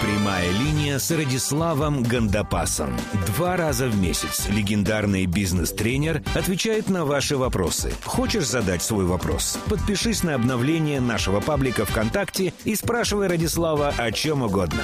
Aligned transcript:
Прямая 0.00 0.50
линия 0.52 0.98
с 0.98 1.10
Радиславом 1.10 2.02
Гандапасом. 2.02 2.96
Два 3.26 3.56
раза 3.56 3.86
в 3.86 3.96
месяц 4.00 4.48
легендарный 4.48 5.26
бизнес-тренер 5.26 6.22
отвечает 6.34 6.88
на 6.88 7.04
ваши 7.04 7.36
вопросы. 7.36 7.92
Хочешь 8.04 8.46
задать 8.46 8.82
свой 8.82 9.04
вопрос? 9.04 9.58
Подпишись 9.68 10.22
на 10.22 10.36
обновление 10.36 11.02
нашего 11.02 11.40
паблика 11.40 11.84
ВКонтакте 11.84 12.54
и 12.64 12.74
спрашивай 12.76 13.26
Радислава 13.26 13.88
о 13.88 14.10
чем 14.10 14.42
угодно. 14.42 14.82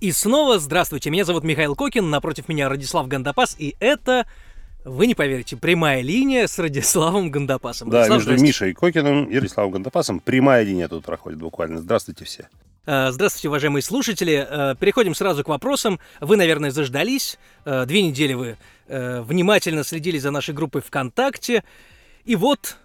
И 0.00 0.12
снова 0.12 0.58
здравствуйте, 0.58 1.10
меня 1.10 1.26
зовут 1.26 1.44
Михаил 1.44 1.76
Кокин, 1.76 2.08
напротив 2.08 2.48
меня 2.48 2.70
Радислав 2.70 3.06
Гандапас, 3.06 3.54
и 3.58 3.76
это 3.80 4.26
вы 4.84 5.06
не 5.06 5.14
поверите, 5.14 5.56
прямая 5.56 6.00
линия 6.02 6.46
с 6.46 6.58
Радиславом 6.58 7.30
Гандапасом. 7.30 7.88
Да, 7.88 7.98
Радислав, 8.00 8.16
между 8.18 8.30
здрасте. 8.30 8.46
Мишей 8.46 8.72
Кокиным 8.74 9.24
и 9.24 9.36
Радиславом 9.36 9.72
Гандапасом 9.72 10.20
прямая 10.20 10.64
линия 10.64 10.88
тут 10.88 11.04
проходит 11.04 11.38
буквально. 11.38 11.78
Здравствуйте 11.78 12.24
все. 12.24 12.48
Э, 12.86 13.10
Здравствуйте, 13.12 13.48
уважаемые 13.48 13.82
слушатели. 13.82 14.46
Э, 14.48 14.74
Переходим 14.78 15.14
сразу 15.14 15.44
к 15.44 15.48
вопросам. 15.48 16.00
Вы, 16.20 16.36
наверное, 16.36 16.70
заждались. 16.72 17.38
Э, 17.64 17.84
Две 17.86 18.02
недели 18.02 18.34
вы 18.34 18.56
внимательно 18.88 19.84
следили 19.84 20.18
за 20.18 20.30
нашей 20.30 20.52
группой 20.52 20.82
ВКонтакте. 20.82 21.64
И 22.24 22.36
вот 22.36 22.76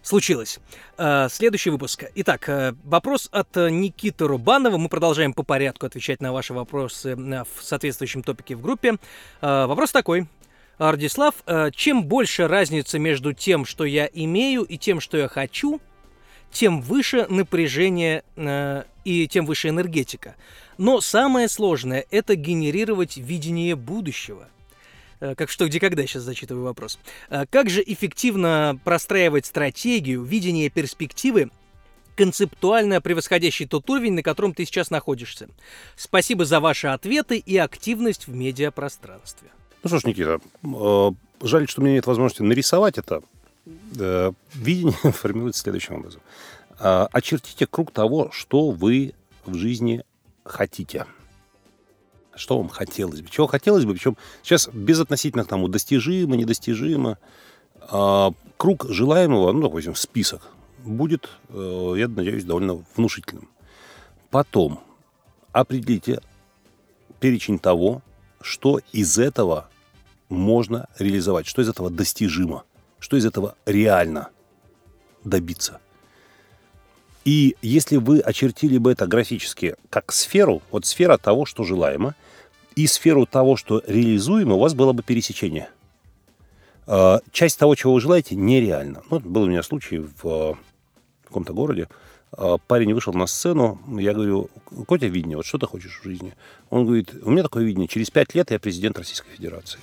случилось. 0.00 0.60
Следующий 0.96 1.68
выпуск. 1.68 2.04
Итак, 2.14 2.48
вопрос 2.84 3.28
от 3.32 3.54
Никиты 3.56 4.26
Рубанова. 4.26 4.78
Мы 4.78 4.88
продолжаем 4.88 5.34
по 5.34 5.42
порядку 5.42 5.84
отвечать 5.84 6.22
на 6.22 6.32
ваши 6.32 6.54
вопросы 6.54 7.16
в 7.16 7.62
соответствующем 7.62 8.22
топике 8.22 8.54
в 8.54 8.62
группе. 8.62 8.96
Вопрос 9.42 9.92
такой. 9.92 10.26
Ардислав, 10.78 11.34
э, 11.46 11.70
чем 11.74 12.04
больше 12.04 12.48
разница 12.48 12.98
между 12.98 13.32
тем, 13.32 13.64
что 13.64 13.84
я 13.84 14.08
имею, 14.12 14.62
и 14.62 14.76
тем, 14.76 15.00
что 15.00 15.16
я 15.16 15.28
хочу, 15.28 15.80
тем 16.50 16.82
выше 16.82 17.26
напряжение 17.30 18.24
э, 18.36 18.84
и 19.04 19.26
тем 19.26 19.46
выше 19.46 19.68
энергетика. 19.68 20.36
Но 20.76 21.00
самое 21.00 21.48
сложное– 21.48 22.04
это 22.10 22.34
генерировать 22.34 23.16
видение 23.16 23.74
будущего. 23.74 24.48
Э, 25.20 25.34
Как 25.34 25.48
что, 25.48 25.66
где, 25.66 25.80
когда, 25.80 26.02
сейчас 26.02 26.24
зачитываю 26.24 26.64
вопрос. 26.64 26.98
Как 27.50 27.70
же 27.70 27.82
эффективно 27.86 28.78
простраивать 28.84 29.46
стратегию, 29.46 30.22
видение 30.24 30.68
перспективы, 30.68 31.50
концептуально 32.16 33.00
превосходящий 33.00 33.66
тот 33.66 33.88
уровень, 33.88 34.12
на 34.12 34.22
котором 34.22 34.52
ты 34.52 34.66
сейчас 34.66 34.90
находишься? 34.90 35.48
Спасибо 35.96 36.44
за 36.44 36.60
ваши 36.60 36.88
ответы 36.88 37.38
и 37.38 37.56
активность 37.56 38.26
в 38.26 38.34
медиапространстве. 38.34 39.48
Ну 39.82 39.88
что 39.88 39.98
ж, 39.98 40.04
Никита, 40.04 40.40
э, 40.62 41.10
жаль, 41.42 41.68
что 41.68 41.80
у 41.80 41.84
меня 41.84 41.94
нет 41.94 42.06
возможности 42.06 42.42
нарисовать 42.42 42.98
это. 42.98 43.22
Э, 43.98 44.32
Видение 44.54 44.92
формируется 45.12 45.62
следующим 45.62 45.96
образом. 45.96 46.20
Э, 46.80 47.06
Очертите 47.12 47.66
круг 47.66 47.92
того, 47.92 48.30
что 48.32 48.70
вы 48.70 49.14
в 49.44 49.54
жизни 49.54 50.04
хотите. 50.44 51.06
Что 52.34 52.58
вам 52.58 52.68
хотелось 52.68 53.22
бы? 53.22 53.30
Чего 53.30 53.46
хотелось 53.46 53.84
бы? 53.84 53.94
Причем 53.94 54.16
сейчас 54.42 54.68
безотносительно 54.72 55.44
к 55.44 55.48
тому, 55.48 55.68
достижимо, 55.68 56.36
недостижимо. 56.36 57.16
Круг 58.56 58.86
желаемого, 58.90 59.52
ну, 59.52 59.62
допустим, 59.62 59.94
список, 59.94 60.42
будет, 60.84 61.30
я 61.50 62.08
надеюсь, 62.08 62.44
довольно 62.44 62.84
внушительным. 62.96 63.48
Потом 64.30 64.80
определите 65.52 66.20
перечень 67.20 67.58
того, 67.58 68.02
что 68.40 68.80
из 68.92 69.18
этого 69.18 69.68
можно 70.28 70.88
реализовать, 70.98 71.46
что 71.46 71.62
из 71.62 71.68
этого 71.68 71.90
достижимо, 71.90 72.64
что 72.98 73.16
из 73.16 73.24
этого 73.24 73.54
реально 73.64 74.30
добиться. 75.24 75.80
И 77.24 77.56
если 77.60 77.96
вы 77.96 78.20
очертили 78.20 78.78
бы 78.78 78.92
это 78.92 79.06
графически 79.06 79.74
как 79.90 80.12
сферу, 80.12 80.62
вот 80.70 80.86
сфера 80.86 81.18
того, 81.18 81.44
что 81.44 81.64
желаемо, 81.64 82.14
и 82.76 82.86
сферу 82.86 83.26
того, 83.26 83.56
что 83.56 83.82
реализуемо, 83.86 84.54
у 84.54 84.58
вас 84.60 84.74
было 84.74 84.92
бы 84.92 85.02
пересечение. 85.02 85.68
Э, 86.86 87.18
Часть 87.32 87.58
того, 87.58 87.74
чего 87.74 87.94
вы 87.94 88.00
желаете, 88.00 88.36
нереально. 88.36 89.02
Ну, 89.10 89.18
был 89.18 89.42
у 89.42 89.46
меня 89.46 89.62
случай 89.62 89.98
в 89.98 90.24
э, 90.24 90.54
каком-то 91.24 91.52
городе. 91.52 91.88
Э, 92.36 92.56
Парень 92.66 92.92
вышел 92.94 93.12
на 93.14 93.26
сцену, 93.26 93.78
я 93.98 94.12
говорю, 94.12 94.50
какое 94.68 94.96
у 94.96 95.00
тебя 95.00 95.08
видение, 95.08 95.36
вот 95.36 95.46
что 95.46 95.58
ты 95.58 95.66
хочешь 95.66 96.00
в 96.00 96.04
жизни? 96.04 96.34
Он 96.70 96.84
говорит, 96.84 97.10
у 97.22 97.30
меня 97.30 97.42
такое 97.42 97.64
видение, 97.64 97.88
через 97.88 98.10
пять 98.10 98.34
лет 98.34 98.50
я 98.50 98.58
президент 98.58 98.98
Российской 98.98 99.30
Федерации. 99.30 99.78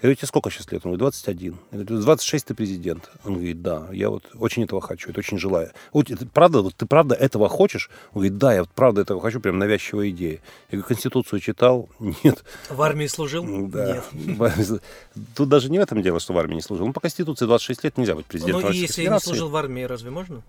Я 0.00 0.02
говорю, 0.02 0.16
тебе 0.16 0.28
сколько 0.28 0.48
сейчас 0.50 0.70
лет? 0.70 0.82
Он 0.84 0.92
говорит, 0.92 1.00
21. 1.00 1.56
Я 1.72 1.78
говорю, 1.78 2.02
26 2.02 2.46
ты 2.46 2.54
президент. 2.54 3.10
Он 3.24 3.34
говорит, 3.34 3.62
да, 3.62 3.88
я 3.90 4.10
вот 4.10 4.22
очень 4.34 4.62
этого 4.62 4.80
хочу, 4.80 5.10
это 5.10 5.18
очень 5.18 5.38
желаю. 5.38 5.72
Вот 5.92 6.08
это 6.08 6.24
правда, 6.24 6.62
вот 6.62 6.76
ты 6.76 6.86
правда 6.86 7.16
этого 7.16 7.48
хочешь? 7.48 7.90
Он 8.12 8.20
говорит, 8.20 8.38
да, 8.38 8.54
я 8.54 8.60
вот 8.60 8.70
правда 8.70 9.00
этого 9.00 9.20
хочу, 9.20 9.40
прям 9.40 9.58
навязчивая 9.58 10.10
идея. 10.10 10.40
Я 10.70 10.78
говорю, 10.78 10.84
Конституцию 10.86 11.40
читал? 11.40 11.88
Нет. 12.22 12.44
В 12.70 12.80
армии 12.80 13.08
служил? 13.08 13.44
Да. 13.68 14.04
Нет. 14.12 14.82
Тут 15.34 15.48
даже 15.48 15.68
не 15.68 15.80
в 15.80 15.82
этом 15.82 16.00
дело, 16.00 16.20
что 16.20 16.32
в 16.32 16.38
армии 16.38 16.54
не 16.54 16.62
служил. 16.62 16.86
Ну, 16.86 16.92
по 16.92 17.00
Конституции 17.00 17.46
26 17.46 17.82
лет 17.82 17.98
нельзя 17.98 18.14
быть 18.14 18.26
президентом 18.26 18.62
Ну 18.62 18.70
и 18.70 18.76
если 18.76 19.00
не 19.00 19.06
Федерации. 19.06 19.26
служил 19.30 19.48
в 19.48 19.56
армии, 19.56 19.82
разве 19.82 20.10
можно? 20.10 20.42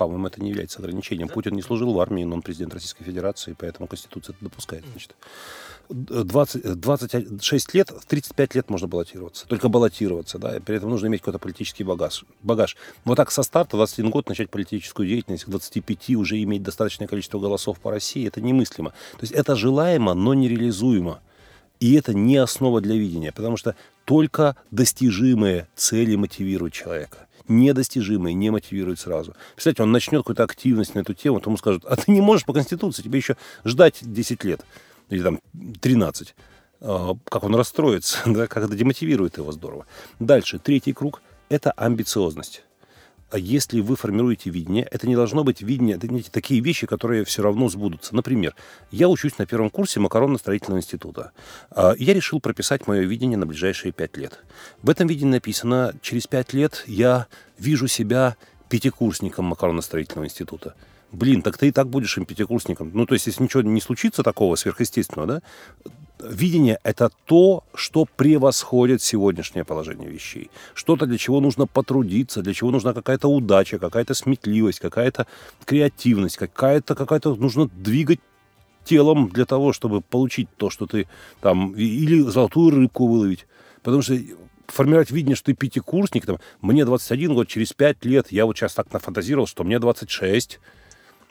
По-моему, 0.00 0.28
это 0.28 0.40
не 0.40 0.48
является 0.48 0.78
ограничением. 0.78 1.28
Путин 1.28 1.52
не 1.52 1.60
служил 1.60 1.92
в 1.92 2.00
армии, 2.00 2.24
но 2.24 2.36
он 2.36 2.40
президент 2.40 2.72
Российской 2.72 3.04
Федерации, 3.04 3.54
поэтому 3.58 3.86
Конституция 3.86 4.32
это 4.32 4.44
допускает. 4.44 4.82
Значит. 4.92 5.14
20, 5.90 6.80
26 6.80 7.74
лет, 7.74 7.90
в 7.90 8.06
35 8.06 8.54
лет 8.54 8.70
можно 8.70 8.88
баллотироваться. 8.88 9.46
Только 9.46 9.68
баллотироваться, 9.68 10.38
да, 10.38 10.56
и 10.56 10.60
при 10.60 10.76
этом 10.76 10.88
нужно 10.88 11.08
иметь 11.08 11.20
какой-то 11.20 11.38
политический 11.38 11.84
багаж. 11.84 12.24
багаж. 12.42 12.78
Вот 13.04 13.16
так 13.16 13.30
со 13.30 13.42
старта, 13.42 13.76
21 13.76 14.10
год, 14.10 14.26
начать 14.30 14.48
политическую 14.48 15.06
деятельность, 15.06 15.44
к 15.44 15.48
25 15.50 16.16
уже 16.16 16.42
иметь 16.42 16.62
достаточное 16.62 17.06
количество 17.06 17.38
голосов 17.38 17.78
по 17.78 17.90
России, 17.90 18.26
это 18.26 18.40
немыслимо. 18.40 18.92
То 19.18 19.20
есть 19.20 19.34
это 19.34 19.54
желаемо, 19.54 20.14
но 20.14 20.32
нереализуемо. 20.32 21.20
И 21.78 21.92
это 21.92 22.14
не 22.14 22.38
основа 22.38 22.80
для 22.80 22.94
видения, 22.94 23.32
потому 23.32 23.58
что 23.58 23.76
только 24.06 24.56
достижимые 24.70 25.68
цели 25.74 26.14
мотивируют 26.14 26.72
человека. 26.72 27.26
Недостижимые 27.50 28.32
не 28.32 28.50
мотивируют 28.50 29.00
сразу. 29.00 29.34
Представляете, 29.54 29.82
он 29.82 29.90
начнет 29.90 30.20
какую-то 30.20 30.44
активность 30.44 30.94
на 30.94 31.00
эту 31.00 31.14
тему, 31.14 31.40
то 31.40 31.50
ему 31.50 31.56
скажут, 31.56 31.84
а 31.84 31.96
ты 31.96 32.12
не 32.12 32.20
можешь 32.20 32.46
по 32.46 32.52
Конституции, 32.52 33.02
тебе 33.02 33.18
еще 33.18 33.36
ждать 33.64 33.98
10 34.00 34.44
лет 34.44 34.64
или 35.08 35.20
там 35.20 35.40
13. 35.80 36.34
А, 36.80 37.16
Как 37.24 37.42
он 37.42 37.56
расстроится, 37.56 38.18
да, 38.26 38.46
как 38.46 38.64
это 38.64 38.76
демотивирует 38.76 39.38
его 39.38 39.50
здорово. 39.50 39.86
Дальше, 40.20 40.60
третий 40.60 40.92
круг– 40.92 41.22
это 41.48 41.72
амбициозность. 41.72 42.62
А 43.30 43.38
если 43.38 43.80
вы 43.80 43.94
формируете 43.94 44.50
видение, 44.50 44.86
это 44.90 45.06
не 45.06 45.14
должно 45.14 45.44
быть 45.44 45.62
видение, 45.62 45.96
это 45.96 46.08
не 46.08 46.22
такие 46.22 46.60
вещи, 46.60 46.86
которые 46.86 47.24
все 47.24 47.42
равно 47.42 47.68
сбудутся. 47.68 48.14
Например, 48.14 48.56
я 48.90 49.08
учусь 49.08 49.38
на 49.38 49.46
первом 49.46 49.70
курсе 49.70 50.00
макаронно-строительного 50.00 50.78
института. 50.78 51.30
А, 51.70 51.94
Я 51.96 52.12
решил 52.12 52.40
прописать 52.40 52.88
мое 52.88 53.02
видение 53.02 53.38
на 53.38 53.46
ближайшие 53.46 53.92
пять 53.92 54.16
лет. 54.16 54.40
В 54.82 54.90
этом 54.90 55.06
видении 55.06 55.32
написано, 55.32 55.94
через 56.02 56.26
пять 56.26 56.52
лет 56.52 56.82
я 56.88 57.28
вижу 57.56 57.86
себя 57.86 58.36
пятикурсником 58.68 59.44
макаронно-строительного 59.52 60.24
института. 60.24 60.74
Блин, 61.12 61.42
так 61.42 61.56
ты 61.56 61.68
и 61.68 61.72
так 61.72 61.88
будешь 61.88 62.16
им 62.18 62.24
пятикурсником. 62.24 62.90
Ну, 62.94 63.06
то 63.06 63.14
есть, 63.14 63.26
если 63.26 63.42
ничего 63.44 63.62
не 63.62 63.80
случится 63.80 64.22
такого 64.22 64.56
сверхъестественного, 64.56 65.26
да, 65.26 65.42
видение– 66.22 66.78
это 66.84 67.10
то, 67.26 67.64
что 67.74 68.06
превосходит 68.16 69.02
сегодняшнее 69.02 69.64
положение 69.64 70.08
вещей. 70.08 70.50
Что-то, 70.74 71.06
для 71.06 71.18
чего 71.18 71.40
нужно 71.40 71.66
потрудиться, 71.66 72.42
для 72.42 72.54
чего 72.54 72.70
нужна 72.70 72.92
какая-то 72.92 73.28
удача, 73.28 73.78
какая-то 73.78 74.14
сметливость, 74.14 74.80
какая-то 74.80 75.26
креативность, 75.64 76.36
какая-то, 76.36 76.94
какая-то 76.94 77.34
нужно 77.34 77.66
двигать 77.66 78.20
телом 78.84 79.28
для 79.28 79.44
того, 79.44 79.72
чтобы 79.72 80.00
получить 80.00 80.48
то, 80.56 80.70
что 80.70 80.86
ты 80.86 81.06
там, 81.40 81.72
или 81.74 82.20
золотую 82.20 82.70
рыбку 82.70 83.06
выловить. 83.06 83.46
Потому 83.82 84.02
что 84.02 84.16
формировать 84.66 85.10
видение, 85.10 85.36
что 85.36 85.46
ты 85.46 85.54
пятикурсник, 85.54 86.26
там, 86.26 86.38
мне 86.60 86.84
21 86.84 87.34
год, 87.34 87.48
через 87.48 87.72
5 87.72 88.04
лет, 88.04 88.32
я 88.32 88.46
вот 88.46 88.56
сейчас 88.56 88.74
так 88.74 88.92
нафантазировал, 88.92 89.46
что 89.46 89.64
мне 89.64 89.78
26, 89.78 90.60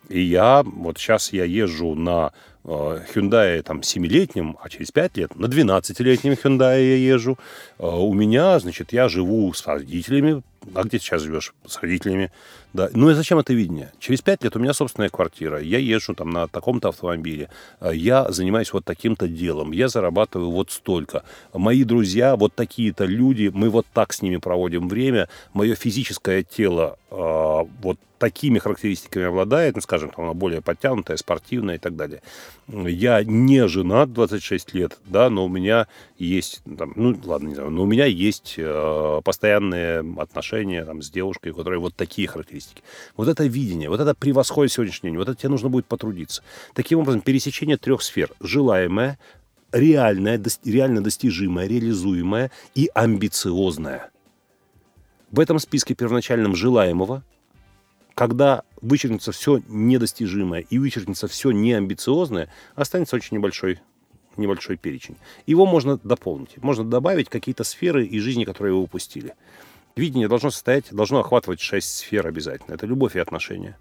и 0.10 0.22
я, 0.22 0.64
вот 0.64 0.98
сейчас 0.98 1.34
я 1.34 1.46
езжу 1.46 1.96
на 1.96 2.34
Hyundai 2.70 3.62
там 3.62 3.80
7-летнем, 3.80 4.58
а 4.62 4.70
через 4.70 4.92
5 4.92 5.18
лет 5.18 5.36
на 5.36 5.48
12-летнем 5.48 6.34
Hyundai 6.34 6.82
я 6.82 6.96
езжу. 6.96 7.38
Э, 7.78 7.88
у 7.88 8.14
меня, 8.14 8.60
значит, 8.60 8.94
я 8.94 9.10
живу 9.10 9.52
с 9.54 9.66
родителями. 9.66 10.44
А 10.74 10.84
где 10.84 11.00
сейчас 11.00 11.22
живешь? 11.22 11.54
С 11.66 11.82
родителями. 11.82 12.32
Да. 12.74 12.90
Ну 12.94 13.10
и 13.10 13.14
зачем 13.14 13.40
это 13.40 13.54
видение? 13.54 13.92
Через 14.00 14.22
5 14.22 14.44
лет 14.44 14.56
у 14.56 14.60
меня 14.60 14.74
собственная 14.74 15.10
квартира. 15.10 15.60
Я 15.60 15.80
езжу 15.80 16.14
там 16.14 16.30
на 16.30 16.48
таком-то 16.48 16.90
автомобиле. 16.90 17.50
Э, 17.80 17.92
Я 17.94 18.32
занимаюсь 18.32 18.72
вот 18.74 18.86
таким-то 18.86 19.28
делом. 19.28 19.72
Я 19.72 19.88
зарабатываю 19.88 20.52
вот 20.52 20.72
столько. 20.72 21.24
Мои 21.54 21.84
друзья 21.84 22.36
вот 22.36 22.54
такие-то 22.54 23.06
люди. 23.06 23.52
Мы 23.54 23.70
вот 23.70 23.88
так 23.94 24.14
с 24.14 24.22
ними 24.22 24.38
проводим 24.38 24.88
время. 24.88 25.30
Мое 25.54 25.76
физическое 25.76 26.44
тело 26.44 26.98
э, 27.10 27.16
вот 27.82 27.98
такими 28.20 28.60
характеристиками 28.60 29.26
обладает, 29.26 29.76
ну, 29.76 29.82
скажем, 29.82 30.12
оно 30.18 30.34
более 30.34 30.62
подтянутое, 30.62 31.16
спортивное 31.16 31.76
и 31.76 31.78
так 31.78 31.96
далее. 31.96 32.22
Я 32.68 33.24
не 33.24 33.66
женат 33.68 34.12
26 34.12 34.74
лет, 34.74 35.00
да, 35.06 35.30
но 35.30 35.46
у 35.46 35.48
меня 35.48 35.88
есть, 36.18 36.62
там, 36.78 36.92
ну, 36.98 37.18
ладно, 37.24 37.48
не 37.48 37.56
знаю, 37.56 37.72
но 37.72 37.84
у 37.84 37.86
меня 37.86 38.06
есть 38.06 38.56
э, 38.58 39.22
постоянные 39.24 40.04
отношения 40.18 40.49
отношения 40.50 40.84
там, 40.86 41.02
с 41.02 41.10
девушкой, 41.10 41.52
у 41.52 41.56
которой 41.56 41.80
вот 41.80 41.96
такие 41.96 42.28
характеристики. 42.28 42.82
Вот 43.16 43.28
это 43.28 43.46
видение, 43.46 43.90
вот 43.90 44.00
это 44.00 44.16
превосходит 44.16 44.72
сегодняшний 44.72 45.10
день, 45.10 45.18
вот 45.18 45.30
это 45.30 45.40
тебе 45.40 45.50
нужно 45.50 45.70
будет 45.70 45.86
потрудиться. 45.86 46.42
Таким 46.74 47.00
образом, 47.00 47.22
пересечение 47.22 47.78
трех 47.78 48.02
сфер. 48.02 48.32
Желаемое, 48.40 49.20
реальное, 49.72 50.42
реально 50.66 51.04
достижимое, 51.04 51.68
реализуемое 51.68 52.52
и 52.76 52.90
амбициозное. 52.94 54.10
В 55.32 55.40
этом 55.40 55.60
списке 55.60 55.94
первоначальном 55.94 56.56
желаемого, 56.56 57.24
когда 58.16 58.64
вычеркнется 58.82 59.32
все 59.32 59.62
недостижимое 59.68 60.62
и 60.62 60.80
вычеркнется 60.80 61.28
все 61.28 61.52
неамбициозное, 61.52 62.50
останется 62.76 63.16
очень 63.16 63.38
небольшой 63.38 63.80
небольшой 64.40 64.78
перечень. 64.78 65.18
Его 65.46 65.66
можно 65.66 65.98
дополнить. 65.98 66.58
Можно 66.64 66.86
добавить 66.86 67.30
какие-то 67.30 67.64
сферы 67.64 68.06
из 68.06 68.24
жизни, 68.24 68.46
которые 68.46 68.74
вы 68.74 68.82
упустили. 68.82 69.36
Видение 69.96 70.28
должно 70.28 70.50
состоять, 70.50 70.86
должно 70.92 71.20
охватывать 71.20 71.60
шесть 71.60 71.98
сфер 71.98 72.28
обязательно. 72.28 72.76
Это 72.76 72.86
любовь 72.86 73.16
и 73.16 73.20
отношения 73.20 73.78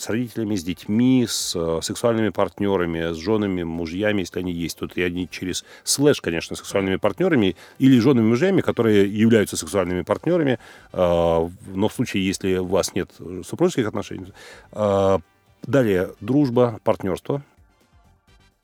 с 0.00 0.08
родителями, 0.08 0.56
с 0.56 0.64
детьми, 0.64 1.26
с 1.28 1.54
э, 1.54 1.80
сексуальными 1.82 2.30
партнерами, 2.30 3.12
с 3.12 3.16
женами, 3.16 3.62
мужьями, 3.62 4.20
если 4.20 4.40
они 4.40 4.52
есть. 4.52 4.78
Тут 4.78 4.96
и 4.96 5.02
они 5.02 5.28
через 5.28 5.64
слэш, 5.84 6.20
конечно, 6.20 6.56
сексуальными 6.56 6.96
партнерами 6.96 7.56
или 7.78 7.98
женами, 7.98 8.26
мужьями, 8.28 8.62
которые 8.62 9.12
являются 9.12 9.56
сексуальными 9.56 10.02
партнерами, 10.02 10.58
э, 10.92 10.96
но 10.96 11.88
в 11.88 11.92
случае, 11.92 12.26
если 12.26 12.56
у 12.56 12.66
вас 12.66 12.94
нет 12.94 13.10
супружеских 13.46 13.86
отношений. 13.86 14.32
Э, 14.72 15.18
далее, 15.62 16.10
дружба, 16.20 16.80
партнерство. 16.82 17.42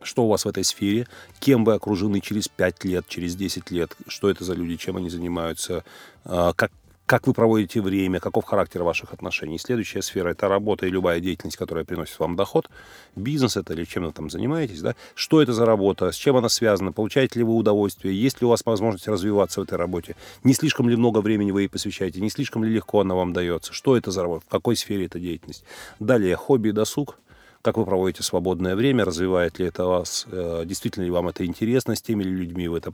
Что 0.07 0.25
у 0.25 0.29
вас 0.29 0.45
в 0.45 0.49
этой 0.49 0.63
сфере? 0.63 1.09
Кем 1.41 1.65
вы 1.65 1.75
окружены 1.75 2.21
через 2.21 2.47
5 2.49 2.85
лет, 2.85 3.07
через 3.09 3.35
10 3.35 3.71
лет? 3.73 3.97
Что 4.07 4.31
это 4.31 4.45
за 4.45 4.55
люди? 4.55 4.77
Чем 4.77 4.97
они 4.97 5.11
занимаются? 5.11 5.85
Как, 6.25 6.71
как 7.07 7.27
вы 7.27 7.35
проводите 7.35 7.81
время, 7.81 8.21
каков 8.21 8.45
характер 8.45 8.85
ваших 8.85 9.13
отношений. 9.13 9.59
Следующая 9.59 10.03
сфера– 10.03 10.29
это 10.31 10.49
работа 10.49 10.87
и 10.87 10.91
любая 10.91 11.19
деятельность, 11.19 11.57
которая 11.57 11.85
приносит 11.85 12.19
вам 12.21 12.37
доход. 12.37 12.71
Бизнес 13.17 13.57
это 13.57 13.73
или 13.73 13.85
чем 13.85 14.05
вы 14.07 14.13
там 14.13 14.31
занимаетесь, 14.31 14.81
да? 14.81 14.95
Что 15.15 15.43
это 15.43 15.53
за 15.53 15.67
работа, 15.67 16.13
с 16.13 16.17
чем 16.17 16.37
она 16.37 16.49
связана, 16.49 16.93
получаете 16.93 17.41
ли 17.41 17.45
вы 17.45 17.55
удовольствие, 17.55 18.21
есть 18.21 18.41
ли 18.41 18.47
у 18.47 18.51
вас 18.51 18.63
возможность 18.65 19.09
развиваться 19.09 19.61
в 19.61 19.65
этой 19.65 19.77
работе, 19.77 20.15
не 20.45 20.55
слишком 20.55 20.89
ли 20.89 20.97
много 20.97 21.21
времени 21.21 21.51
вы 21.51 21.63
ей 21.63 21.69
посвящаете, 21.69 22.21
не 22.21 22.31
слишком 22.31 22.63
ли 22.63 22.73
легко 22.73 23.01
она 23.01 23.17
вам 23.17 23.33
дается, 23.33 23.73
что 23.73 23.97
это 23.97 24.13
за 24.13 24.23
работа, 24.23 24.45
в 24.47 24.49
какой 24.49 24.77
сфере 24.77 25.07
эта 25.07 25.19
деятельность. 25.19 25.65
Далее, 25.99 26.37
хобби 26.37 26.69
и 26.69 26.73
досуг– 26.73 27.19
как 27.63 27.77
вы 27.77 27.85
проводите 27.85 28.23
свободное 28.23 28.77
время, 28.77 29.05
развивает 29.05 29.59
ли 29.59 29.67
это 29.67 29.85
вас, 29.85 30.27
э, 30.31 30.63
действительно 30.67 31.05
ли 31.05 31.11
вам 31.11 31.29
это 31.29 31.45
интересно, 31.45 31.95
с 31.95 32.03
теми 32.03 32.23
людьми? 32.23 32.69
Вы 32.69 32.79
это, 32.79 32.93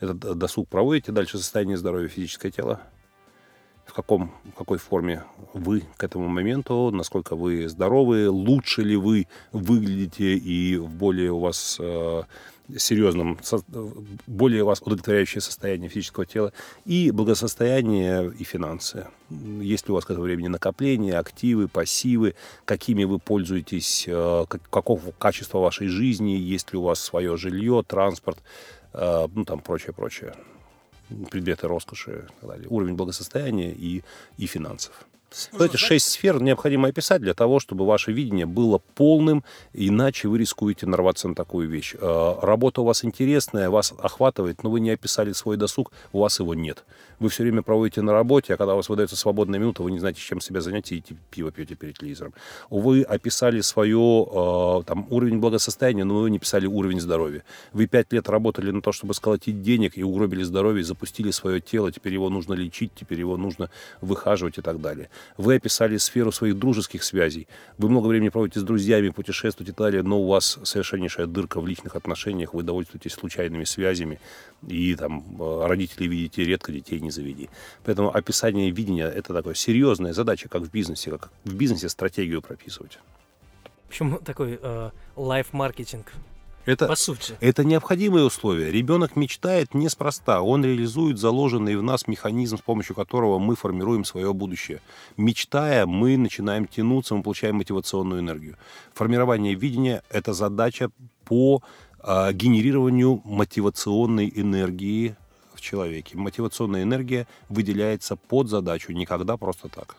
этот 0.00 0.38
досуг 0.38 0.68
проводите, 0.68 1.12
дальше 1.12 1.38
состояние 1.38 1.76
здоровья 1.76 2.08
физическое 2.08 2.50
тело, 2.50 2.80
в, 3.84 3.92
каком, 3.92 4.32
в 4.44 4.56
какой 4.56 4.78
форме 4.78 5.24
вы 5.52 5.82
к 5.96 6.04
этому 6.04 6.28
моменту, 6.28 6.90
насколько 6.90 7.36
вы 7.36 7.68
здоровы, 7.68 8.30
лучше 8.30 8.82
ли 8.82 8.96
вы 8.96 9.26
выглядите? 9.52 10.34
И 10.34 10.76
в 10.76 10.94
более 10.94 11.32
у 11.32 11.40
вас 11.40 11.76
э, 11.80 12.22
серьезном, 12.76 13.38
более 14.26 14.64
вас 14.64 14.80
удовлетворяющее 14.80 15.40
состояние 15.40 15.88
физического 15.88 16.26
тела, 16.26 16.52
и 16.84 17.10
благосостояние 17.10 18.32
и 18.38 18.44
финансы. 18.44 19.06
Есть 19.30 19.86
ли 19.86 19.92
у 19.92 19.94
вас 19.94 20.04
к 20.04 20.10
этому 20.10 20.24
времени 20.24 20.48
накопления, 20.48 21.18
активы, 21.18 21.68
пассивы, 21.68 22.34
какими 22.64 23.04
вы 23.04 23.18
пользуетесь, 23.18 24.04
э, 24.06 24.44
какого 24.70 25.12
качества 25.12 25.58
вашей 25.58 25.88
жизни, 25.88 26.32
есть 26.32 26.72
ли 26.72 26.78
у 26.78 26.82
вас 26.82 27.00
свое 27.00 27.36
жилье, 27.36 27.84
транспорт, 27.86 28.38
э, 28.92 29.26
ну 29.32 29.44
там 29.44 29.60
прочее, 29.60 29.92
прочее, 29.92 30.34
предметы 31.30 31.68
роскоши 31.68 32.26
и 32.28 32.40
так 32.40 32.50
далее. 32.50 32.66
Уровень 32.68 32.94
благосостояния 32.94 33.72
и, 33.72 34.02
и 34.38 34.46
финансов. 34.46 35.06
Вот 35.52 35.62
эти 35.62 35.76
шесть 35.76 36.10
сфер 36.10 36.40
необходимо 36.42 36.88
описать 36.88 37.20
для 37.20 37.34
того, 37.34 37.60
чтобы 37.60 37.86
ваше 37.86 38.12
видение 38.12 38.46
было 38.46 38.80
полным, 38.94 39.44
иначе 39.72 40.28
вы 40.28 40.38
рискуете 40.38 40.86
нарваться 40.86 41.28
на 41.28 41.34
такую 41.34 41.68
вещь. 41.68 41.94
Э, 42.00 42.34
работа 42.40 42.82
у 42.82 42.84
вас 42.84 43.04
интересная, 43.04 43.70
вас 43.70 43.92
охватывает, 43.98 44.62
но 44.62 44.70
вы 44.70 44.80
не 44.80 44.90
описали 44.90 45.32
свой 45.32 45.56
досуг, 45.56 45.92
у 46.12 46.20
вас 46.20 46.38
его 46.40 46.54
нет. 46.54 46.84
Вы 47.18 47.28
все 47.28 47.42
время 47.42 47.62
проводите 47.62 48.02
на 48.02 48.12
работе, 48.12 48.54
а 48.54 48.56
когда 48.56 48.74
у 48.74 48.76
вас 48.76 48.88
выдается 48.88 49.16
свободная 49.16 49.58
минута, 49.58 49.82
вы 49.82 49.90
не 49.90 49.98
знаете, 49.98 50.20
чем 50.20 50.40
себя 50.40 50.60
занять, 50.60 50.92
и 50.92 51.02
пиво 51.30 51.50
пьете 51.50 51.74
перед 51.74 51.98
телевизором. 51.98 52.34
Вы 52.70 53.02
описали 53.02 53.60
свое 53.60 54.26
э, 54.30 54.82
там, 54.86 55.06
уровень 55.10 55.38
благосостояния, 55.38 56.04
но 56.04 56.20
вы 56.20 56.30
не 56.30 56.38
писали 56.38 56.66
уровень 56.66 57.00
здоровья. 57.00 57.42
Вы 57.72 57.86
пять 57.86 58.12
лет 58.12 58.28
работали 58.28 58.70
на 58.70 58.82
то, 58.82 58.92
чтобы 58.92 59.14
сколотить 59.14 59.62
денег, 59.62 59.96
и 59.96 60.02
угробили 60.02 60.42
здоровье, 60.42 60.84
запустили 60.84 61.30
свое 61.30 61.60
тело, 61.60 61.92
теперь 61.92 62.14
его 62.14 62.30
нужно 62.30 62.54
лечить, 62.54 62.92
теперь 62.94 63.20
его 63.20 63.36
нужно 63.36 63.70
выхаживать 64.00 64.58
и 64.58 64.62
так 64.62 64.80
далее. 64.80 65.10
Вы 65.36 65.56
описали 65.56 65.96
сферу 65.96 66.32
своих 66.32 66.58
дружеских 66.58 67.04
связей. 67.04 67.46
Вы 67.78 67.88
много 67.88 68.08
времени 68.08 68.28
проводите 68.28 68.60
с 68.60 68.62
друзьями, 68.62 69.10
путешествуете 69.10 69.72
и 69.72 69.74
так 69.74 69.86
далее, 69.86 70.02
но 70.02 70.20
у 70.20 70.28
вас 70.28 70.58
совершеннейшая 70.62 71.26
дырка 71.26 71.60
в 71.60 71.66
личных 71.66 71.96
отношениях, 71.96 72.54
вы 72.54 72.62
довольствуетесь 72.62 73.12
случайными 73.12 73.64
связями, 73.64 74.18
и 74.66 74.94
там 74.96 75.24
э, 75.40 75.66
родителей 75.66 76.08
видите 76.08 76.44
редко, 76.44 76.72
детей 76.72 77.00
не 77.04 77.10
заведи. 77.10 77.48
Поэтому 77.84 78.14
описание 78.14 78.70
видения– 78.70 79.08
это 79.16 79.32
такая 79.34 79.54
серьезная 79.54 80.12
задача, 80.12 80.48
как 80.48 80.62
в 80.62 80.70
бизнесе, 80.70 81.10
как 81.10 81.30
в 81.44 81.54
бизнесе 81.54 81.88
стратегию 81.88 82.42
прописывать. 82.42 82.98
Почему 83.88 84.18
такой 84.18 84.58
э, 84.60 84.90
лайф-маркетинг? 85.16 86.12
Это, 86.66 86.86
по 86.86 86.96
сути. 86.96 87.34
Это 87.40 87.62
необходимые 87.62 88.24
условия. 88.24 88.70
Ребенок 88.70 89.16
мечтает 89.16 89.74
неспроста. 89.74 90.40
Он 90.40 90.64
реализует 90.64 91.18
заложенный 91.18 91.76
в 91.76 91.82
нас 91.82 92.08
механизм, 92.08 92.56
с 92.56 92.60
помощью 92.60 92.96
которого 92.96 93.38
мы 93.38 93.54
формируем 93.54 94.04
свое 94.04 94.32
будущее. 94.32 94.80
Мечтая, 95.16 95.84
мы 95.86 96.16
начинаем 96.16 96.66
тянуться, 96.66 97.14
мы 97.14 97.22
получаем 97.22 97.56
мотивационную 97.56 98.20
энергию. 98.20 98.56
Формирование 98.94 99.54
видения– 99.54 100.02
это 100.10 100.32
задача 100.32 100.90
по 101.24 101.62
э, 102.02 102.32
генерированию 102.32 103.20
мотивационной 103.24 104.32
энергии 104.34 105.16
человеке. 105.64 106.16
Мотивационная 106.16 106.82
энергия 106.82 107.26
выделяется 107.48 108.16
под 108.16 108.48
задачу, 108.48 108.92
никогда 108.92 109.36
просто 109.36 109.68
так. 109.68 109.96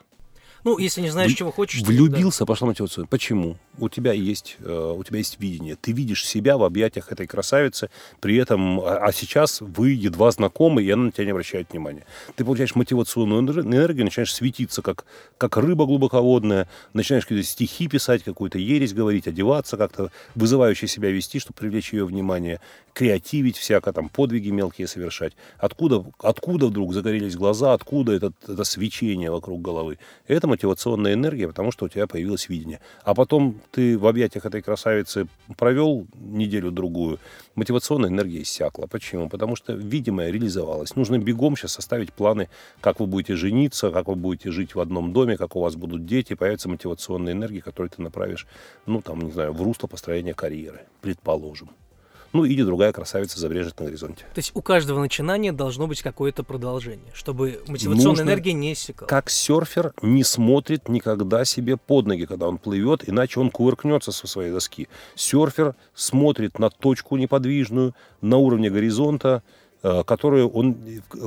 Ну, 0.65 0.79
если 0.79 1.01
не 1.01 1.11
знаешь, 1.11 1.31
в, 1.31 1.35
чего 1.35 1.51
хочешь. 1.51 1.83
Влюбился, 1.83 2.39
да. 2.39 2.45
пошла 2.47 2.67
мотивация. 2.67 3.05
Почему? 3.05 3.55
У 3.77 3.87
тебя 3.87 4.13
есть, 4.13 4.57
э, 4.61 4.93
у 4.97 5.03
тебя 5.03 5.19
есть 5.19 5.39
видение. 5.39 5.75
Ты 5.75 5.91
видишь 5.91 6.25
себя 6.25 6.57
в 6.57 6.63
объятиях 6.63 7.11
этой 7.11 7.27
красавицы, 7.27 7.91
при 8.19 8.35
этом, 8.37 8.79
а, 8.79 8.97
а 8.97 9.13
сейчас 9.13 9.61
вы 9.61 9.91
едва 9.91 10.31
знакомы, 10.31 10.81
и 10.81 10.89
она 10.89 11.03
на 11.03 11.11
тебя 11.11 11.25
не 11.25 11.31
обращает 11.31 11.71
внимания. 11.71 12.03
Ты 12.35 12.43
получаешь 12.43 12.73
мотивационную 12.73 13.41
энергию, 13.41 14.05
начинаешь 14.05 14.33
светиться, 14.33 14.81
как, 14.81 15.05
как 15.37 15.55
рыба 15.57 15.85
глубоководная, 15.85 16.67
начинаешь 16.93 17.25
какие-то 17.25 17.47
стихи 17.47 17.87
писать, 17.87 18.23
какую-то 18.23 18.57
ересь 18.57 18.93
говорить, 18.93 19.27
одеваться 19.27 19.77
как-то, 19.77 20.11
вызывающе 20.33 20.87
себя 20.87 21.11
вести, 21.11 21.37
чтобы 21.37 21.57
привлечь 21.57 21.93
ее 21.93 22.05
внимание, 22.05 22.59
креативить 22.93 23.57
всяко, 23.57 23.93
там, 23.93 24.09
подвиги 24.09 24.49
мелкие 24.49 24.87
совершать. 24.87 25.33
Откуда, 25.59 26.03
откуда 26.17 26.67
вдруг 26.67 26.91
загорелись 26.93 27.35
глаза, 27.35 27.73
откуда 27.73 28.13
это, 28.13 28.33
это 28.47 28.63
свечение 28.63 29.29
вокруг 29.29 29.61
головы? 29.61 29.99
Это 30.25 30.47
мотивационная 30.55 31.13
энергия, 31.13 31.47
потому 31.47 31.71
что 31.71 31.85
у 31.85 31.89
тебя 31.89 32.07
появилось 32.07 32.49
видение. 32.49 32.79
А 33.03 33.13
потом 33.13 33.59
ты 33.71 33.97
в 33.97 34.07
объятиях 34.07 34.45
этой 34.45 34.61
красавицы 34.61 35.27
провел 35.57 36.07
неделю-другую, 36.15 37.19
мотивационная 37.55 38.09
энергия 38.09 38.41
иссякла. 38.41 38.87
Почему? 38.87 39.29
Потому 39.29 39.55
что 39.55 39.73
видимое 39.73 40.31
реализовалось. 40.31 40.95
Нужно 40.95 41.17
бегом 41.17 41.57
сейчас 41.57 41.73
составить 41.73 42.13
планы, 42.13 42.47
как 42.81 42.99
вы 42.99 43.07
будете 43.07 43.35
жениться, 43.35 43.91
как 43.91 44.07
вы 44.07 44.15
будете 44.15 44.51
жить 44.51 44.75
в 44.75 44.79
одном 44.79 45.11
доме, 45.11 45.37
как 45.37 45.55
у 45.55 45.59
вас 45.59 45.75
будут 45.75 46.05
дети, 46.05 46.35
появится 46.35 46.69
мотивационная 46.69 47.33
энергия, 47.33 47.61
которую 47.61 47.89
ты 47.89 48.01
направишь, 48.01 48.47
ну, 48.85 49.01
там, 49.01 49.21
не 49.21 49.31
знаю, 49.31 49.53
в 49.53 49.61
русло 49.61 49.87
построения 49.87 50.33
карьеры, 50.33 50.79
предположим 51.01 51.69
ну 52.35 52.43
или 52.43 52.63
другая 52.63 52.91
красавица 52.91 53.39
забрежет 53.39 53.79
на 53.79 53.85
горизонте. 53.85 54.25
То 54.33 54.39
есть 54.39 54.51
у 54.53 54.61
каждого 54.61 54.99
начинания 54.99 55.53
должно 55.53 55.87
быть 55.87 56.01
какое-то 56.01 56.43
продолжение, 56.43 57.11
чтобы 57.13 57.61
мотивационная 57.67 58.09
Нужно, 58.09 58.21
энергия 58.23 58.51
не 58.51 58.73
иссякала. 58.73 59.07
Как 59.07 59.29
серфер 59.29 59.93
не 60.01 60.23
смотрит 60.25 60.89
никогда 60.89 61.45
себе 61.45 61.77
под 61.77 62.07
ноги, 62.07 62.25
когда 62.25 62.49
он 62.49 62.57
плывет, 62.57 63.07
иначе 63.07 63.39
он 63.39 63.49
кувыркнется 63.49 64.11
со 64.11 64.27
своей 64.27 64.51
доски. 64.51 64.89
Серфер 65.15 65.75
смотрит 65.93 66.59
на 66.59 66.69
точку 66.69 67.15
неподвижную, 67.15 67.95
на 68.19 68.35
уровне 68.35 68.69
горизонта, 68.69 69.41
которую 70.05 70.49
он, 70.49 70.75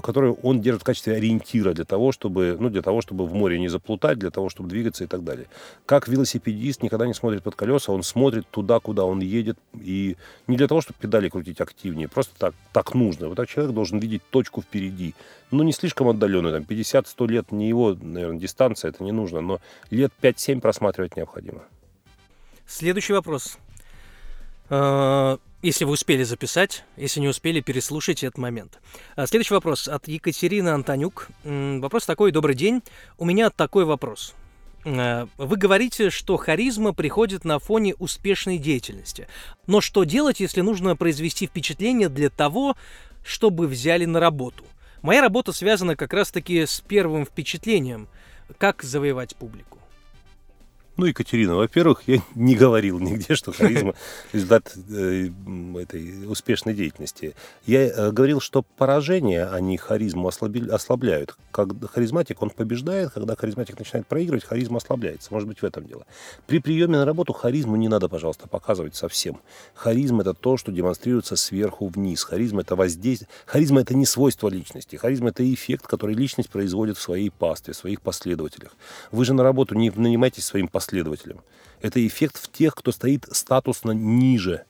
которую 0.02 0.34
он 0.42 0.60
держит 0.60 0.82
в 0.82 0.84
качестве 0.84 1.14
ориентира 1.14 1.72
для 1.74 1.84
того, 1.84 2.10
чтобы, 2.10 2.56
ну, 2.58 2.70
для 2.70 2.82
того, 2.82 3.00
чтобы 3.02 3.26
в 3.26 3.34
море 3.34 3.58
не 3.60 3.68
заплутать, 3.68 4.18
для 4.18 4.30
того, 4.30 4.48
чтобы 4.48 4.68
двигаться 4.68 5.04
и 5.04 5.06
так 5.06 5.22
далее. 5.22 5.46
Как 5.86 6.08
велосипедист 6.08 6.82
никогда 6.82 7.06
не 7.06 7.14
смотрит 7.14 7.42
под 7.42 7.54
колеса, 7.54 7.92
он 7.92 8.02
смотрит 8.02 8.48
туда, 8.50 8.80
куда 8.80 9.04
он 9.04 9.20
едет, 9.20 9.58
и 9.80 10.16
не 10.48 10.56
для 10.56 10.66
того, 10.66 10.80
чтобы 10.80 10.98
педали 11.00 11.28
крутить 11.28 11.60
активнее, 11.60 12.08
просто 12.08 12.34
так, 12.36 12.54
так 12.72 12.94
нужно. 12.94 13.28
Вот 13.28 13.36
так 13.36 13.48
человек 13.48 13.74
должен 13.74 14.00
видеть 14.00 14.22
точку 14.30 14.62
впереди. 14.62 15.14
Ну, 15.50 15.62
не 15.62 15.72
слишком 15.72 16.08
отдаленную, 16.08 16.52
там, 16.54 16.62
50-100 16.64 17.28
лет 17.28 17.52
не 17.52 17.68
его, 17.68 17.96
наверное, 18.00 18.40
дистанция, 18.40 18.90
это 18.90 19.04
не 19.04 19.12
нужно, 19.12 19.40
но 19.40 19.60
лет 19.90 20.12
5-7 20.20 20.60
просматривать 20.60 21.16
необходимо. 21.16 21.62
Следующий 22.66 23.12
вопрос. 23.12 23.56
Э, 25.60 25.66
Если 25.66 25.84
вы 25.84 25.92
успели 25.92 26.22
записать, 26.22 26.84
если 26.96 27.20
не 27.20 27.28
успели, 27.28 27.60
переслушайте 27.60 28.26
этот 28.26 28.38
момент. 28.38 28.80
А, 29.16 29.26
следующий 29.26 29.54
вопрос 29.54 29.88
от 29.88 30.08
Екатерины 30.08 30.68
Антонюк. 30.68 31.28
Вопрос 31.44 32.06
такой. 32.06 32.32
Добрый 32.32 32.54
день. 32.54 32.82
У 33.18 33.24
меня 33.24 33.50
такой 33.50 33.84
вопрос. 33.84 34.34
А, 34.84 35.28
вы 35.36 35.56
говорите, 35.56 36.10
что 36.10 36.36
харизма 36.36 36.92
приходит 36.92 37.44
на 37.44 37.58
фоне 37.58 37.94
успешной 37.94 38.58
деятельности. 38.58 39.26
Но 39.66 39.80
что 39.80 40.04
делать, 40.04 40.40
если 40.40 40.60
нужно 40.60 40.96
произвести 40.96 41.46
впечатление 41.46 42.08
для 42.08 42.30
того, 42.30 42.76
чтобы 43.24 43.66
взяли 43.66 44.04
на 44.04 44.20
работу? 44.20 44.64
Моя 45.02 45.20
работа 45.20 45.52
связана 45.52 45.94
как 45.96 46.12
раз-таки 46.12 46.66
с 46.66 46.80
первым 46.80 47.24
впечатлением. 47.24 48.08
Как 48.58 48.82
завоевать 48.82 49.36
публику? 49.36 49.77
Ну, 50.98 51.06
Екатерина, 51.06 51.54
во-первых, 51.54 52.02
я 52.08 52.20
не 52.34 52.56
говорил 52.56 52.98
нигде, 52.98 53.36
что 53.36 53.52
харизма– 53.52 53.94
результат 54.32 54.74
э, 54.90 55.28
этой 55.80 56.26
успешной 56.26 56.74
деятельности. 56.74 57.36
Я 57.66 57.86
э, 57.86 58.10
говорил, 58.10 58.40
что 58.40 58.62
поражения, 58.62 59.44
они 59.44 59.76
харизму 59.76 60.26
ослабляют. 60.26 61.36
Как 61.52 61.68
харизматик, 61.92 62.42
он 62.42 62.50
побеждает, 62.50 63.12
когда 63.12 63.36
харизматик 63.36 63.78
начинает 63.78 64.08
проигрывать, 64.08 64.44
харизма 64.44 64.78
ослабляется. 64.78 65.32
Может 65.32 65.46
быть, 65.46 65.62
в 65.62 65.64
этом 65.64 65.86
дело. 65.86 66.04
При 66.48 66.58
приеме 66.58 66.98
на 66.98 67.04
работу 67.04 67.32
харизму 67.32 67.76
не 67.76 67.86
надо, 67.86 68.08
пожалуйста, 68.08 68.48
показывать 68.48 68.96
совсем. 68.96 69.38
Харизма– 69.74 70.22
это 70.22 70.34
то, 70.34 70.56
что 70.56 70.72
демонстрируется 70.72 71.36
сверху 71.36 71.86
вниз. 71.86 72.24
Харизма– 72.24 72.60
это 72.62 72.74
воздействие. 72.74 73.28
Харизма– 73.46 73.80
это 73.82 73.94
не 73.94 74.04
свойство 74.04 74.48
личности. 74.48 74.96
Харизма– 74.96 75.28
это 75.30 75.44
эффект, 75.54 75.86
который 75.86 76.16
личность 76.16 76.50
производит 76.50 76.98
в 76.98 77.02
своей 77.02 77.30
пастве, 77.30 77.72
в 77.72 77.76
своих 77.76 78.00
последователях. 78.00 78.72
Вы 79.12 79.24
же 79.24 79.32
на 79.32 79.44
работу 79.44 79.76
не 79.76 79.90
нанимаетесь 79.90 80.44
своим 80.44 80.66
последователем, 80.66 80.88
последователем. 80.88 81.40
Это 81.83 82.04
эффект 82.07 82.38
в 82.38 82.50
тех, 82.50 82.75
кто 82.75 82.92
стоит 82.92 83.26
статусно 83.30 83.92
ниже 83.92 84.64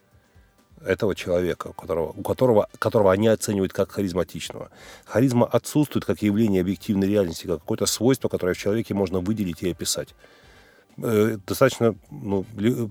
этого 0.84 1.14
человека, 1.14 1.68
у 1.68 1.72
которого, 1.72 2.12
у 2.16 2.22
которого, 2.22 2.68
которого 2.78 3.12
они 3.12 3.28
оценивают 3.28 3.72
как 3.72 3.92
харизматичного. 3.92 4.70
Харизма 5.04 5.46
отсутствует 5.46 6.04
как 6.04 6.22
явление 6.22 6.60
объективной 6.60 7.08
реальности, 7.08 7.46
как 7.46 7.60
какое-то 7.60 7.86
свойство, 7.86 8.28
которое 8.28 8.54
в 8.54 8.58
человеке 8.58 8.94
можно 8.94 9.20
выделить 9.20 9.62
и 9.62 9.70
описать. 9.70 10.14
Э, 11.02 11.38
достаточно 11.46 11.94
ну, 12.10 12.44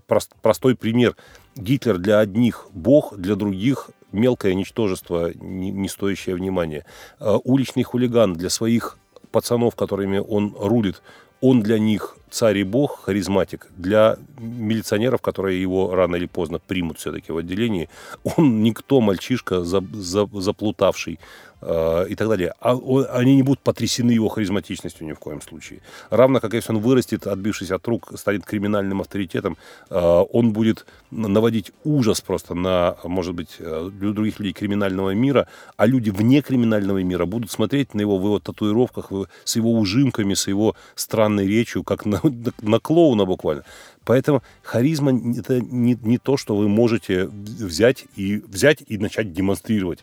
прост, 0.08 0.34
простой 0.42 0.76
пример. 0.76 1.16
Гитлер 1.56 1.98
для 1.98 2.20
одних 2.20 2.68
бог, 2.72 3.18
для 3.18 3.36
других 3.36 3.90
мелкое 4.12 4.54
ничтожество, 4.54 5.32
не, 5.34 5.72
не 5.72 5.90
стоящее 5.90 6.36
внимания. 6.36 6.86
Э, 7.20 7.38
уличный 7.44 7.84
хулиган 7.84 8.34
для 8.34 8.50
своих 8.50 8.98
пацанов, 9.32 9.76
которыми 9.76 10.18
он 10.18 10.56
рулит, 10.60 11.02
он 11.42 11.62
для 11.62 11.80
них 11.80 12.17
царь 12.30 12.58
и 12.58 12.64
бог, 12.64 13.04
харизматик. 13.06 13.68
Для 13.78 14.18
милиционеров, 14.40 15.22
которые 15.22 15.62
его 15.62 15.96
рано 15.96 16.16
или 16.16 16.28
поздно 16.28 16.60
примут 16.60 17.00
все-таки 17.00 17.32
в 17.32 17.38
отделении, 17.38 17.90
он 18.38 18.64
никто, 18.64 19.02
мальчишка, 19.02 19.64
за, 19.64 19.82
за, 19.94 20.28
заплутавший, 20.34 21.20
и 21.62 22.16
так 22.16 22.30
далее. 22.30 22.54
А 22.60 22.78
они 23.14 23.36
не 23.36 23.44
будут 23.44 23.62
потрясены 23.62 24.12
его 24.12 24.30
харизматичностью 24.30 25.08
ни 25.08 25.14
в 25.14 25.20
коем 25.20 25.42
случае. 25.42 25.82
Равно 26.10 26.40
как 26.40 26.54
если 26.54 26.74
он 26.74 26.80
вырастет, 26.80 27.28
отбившись 27.28 27.72
от 27.72 27.88
рук, 27.88 28.12
станет 28.16 28.46
криминальным 28.46 29.02
авторитетом, 29.02 29.58
э, 29.90 29.96
он 29.98 30.54
будет 30.54 30.86
наводить 31.12 31.72
ужас 31.84 32.22
просто 32.22 32.54
на, 32.54 32.96
может 33.04 33.34
быть, 33.34 33.56
э, 33.60 33.90
других 33.92 34.40
людей 34.40 34.54
криминального 34.54 35.12
мира, 35.12 35.48
а 35.78 35.86
люди 35.86 36.10
вне 36.10 36.42
криминального 36.42 37.04
мира 37.04 37.26
будут 37.26 37.52
смотреть 37.52 37.94
на 37.94 38.02
его 38.02 38.18
в 38.18 38.24
его 38.24 38.40
татуировках, 38.40 39.12
с 39.44 39.56
его 39.56 39.74
ужимками, 39.74 40.34
с 40.34 40.48
его 40.48 40.76
странной 40.96 41.48
речью, 41.48 41.84
как 41.84 42.06
на, 42.06 42.22
на 42.62 42.80
клоуна 42.80 43.26
буквально. 43.26 43.64
Поэтому 44.06 44.42
харизма 44.64 45.12
это 45.38 45.60
не, 45.60 45.98
не 46.02 46.18
то, 46.18 46.38
что 46.38 46.56
вы 46.56 46.70
можете 46.70 47.26
взять 47.28 48.06
и, 48.16 48.38
взять 48.38 48.84
и 48.88 48.98
начать 48.98 49.34
демонстрировать. 49.34 50.00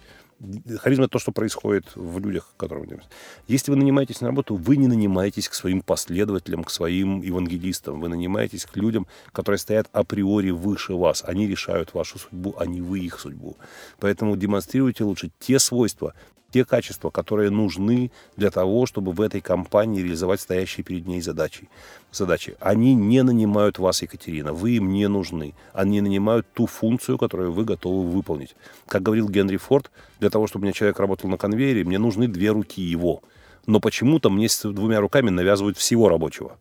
Харизма– 0.78 1.08
то, 1.08 1.18
что 1.18 1.32
происходит 1.32 1.86
в 1.94 2.18
людях, 2.18 2.52
которые 2.56 2.86
вы 2.86 3.00
Если 3.48 3.70
вы 3.70 3.76
нанимаетесь 3.76 4.20
на 4.20 4.28
работу, 4.28 4.56
вы 4.56 4.76
не 4.76 4.88
нанимаетесь 4.88 5.48
к 5.48 5.54
своим 5.54 5.80
последователям, 5.80 6.64
к 6.64 6.70
своим 6.70 7.22
евангелистам. 7.22 8.00
Вы 8.00 8.08
нанимаетесь 8.08 8.64
к 8.64 8.76
людям, 8.76 9.06
которые 9.32 9.58
стоят 9.58 9.88
априори 9.92 10.50
выше 10.50 10.94
вас. 10.94 11.24
Они 11.26 11.46
решают 11.46 11.94
вашу 11.94 12.18
судьбу, 12.18 12.54
а 12.58 12.66
не 12.66 12.80
вы 12.80 13.00
их 13.00 13.18
судьбу. 13.18 13.56
Поэтому 13.98 14.36
демонстрируйте 14.36 15.04
лучше 15.04 15.30
те 15.38 15.58
свойства, 15.58 16.14
те 16.54 16.64
качества, 16.64 17.10
которые 17.10 17.50
нужны 17.50 18.12
для 18.36 18.48
того, 18.52 18.86
чтобы 18.86 19.10
в 19.10 19.20
этой 19.20 19.40
компании 19.40 20.02
реализовать 20.02 20.40
стоящие 20.40 20.84
перед 20.84 21.04
ней 21.04 21.20
задачи. 21.20 21.68
задачи. 22.12 22.56
Они 22.60 22.94
не 22.94 23.24
нанимают 23.24 23.80
вас, 23.80 24.02
Екатерина, 24.02 24.52
вы 24.52 24.76
им 24.76 24.92
не 24.92 25.08
нужны. 25.08 25.54
Они 25.72 26.00
нанимают 26.00 26.46
ту 26.54 26.66
функцию, 26.66 27.18
которую 27.18 27.50
вы 27.50 27.64
готовы 27.64 28.08
выполнить. 28.08 28.54
Как 28.86 29.02
говорил 29.02 29.28
Генри 29.28 29.56
Форд, 29.56 29.90
для 30.20 30.30
того, 30.30 30.46
чтобы 30.46 30.62
у 30.62 30.66
меня 30.66 30.72
человек 30.72 31.00
работал 31.00 31.28
на 31.28 31.38
конвейере, 31.38 31.82
мне 31.82 31.98
нужны 31.98 32.28
две 32.28 32.50
руки 32.50 32.80
его. 32.80 33.20
Но 33.66 33.80
почему-то 33.80 34.30
мне 34.30 34.48
с 34.48 34.62
двумя 34.62 35.00
руками 35.00 35.30
навязывают 35.30 35.76
всего 35.76 36.08
рабочего. 36.08 36.56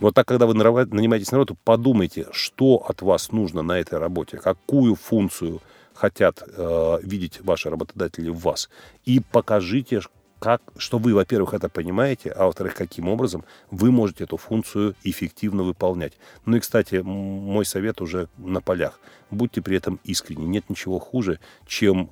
Вот 0.00 0.16
так, 0.16 0.26
когда 0.26 0.46
вы 0.46 0.54
нанимаетесь 0.54 1.30
на 1.30 1.38
работу, 1.38 1.56
подумайте, 1.62 2.26
что 2.32 2.84
от 2.88 3.02
вас 3.02 3.30
нужно 3.30 3.62
на 3.62 3.78
этой 3.78 4.00
работе, 4.00 4.38
какую 4.38 4.96
функцию 4.96 5.60
хотят 6.00 6.42
э, 6.46 6.98
видеть 7.02 7.40
ваши 7.42 7.68
работодатели 7.68 8.30
в 8.30 8.38
вас. 8.38 8.70
И 9.04 9.20
покажите, 9.20 10.00
как, 10.38 10.62
что 10.78 10.96
вы, 10.98 11.14
во-первых, 11.14 11.52
это 11.52 11.68
понимаете, 11.68 12.30
а 12.30 12.46
во-вторых, 12.46 12.74
каким 12.74 13.08
образом 13.08 13.44
вы 13.70 13.90
можете 13.90 14.24
эту 14.24 14.38
функцию 14.38 14.94
эффективно 15.04 15.62
выполнять. 15.62 16.14
Ну 16.46 16.56
и, 16.56 16.60
кстати, 16.60 16.96
мой 16.96 17.66
совет 17.66 18.00
уже 18.00 18.28
на 18.38 18.62
полях. 18.62 18.98
Будьте 19.30 19.60
при 19.60 19.76
этом 19.76 20.00
искренни. 20.02 20.46
Нет 20.46 20.70
ничего 20.70 20.98
хуже, 20.98 21.38
чем 21.66 22.10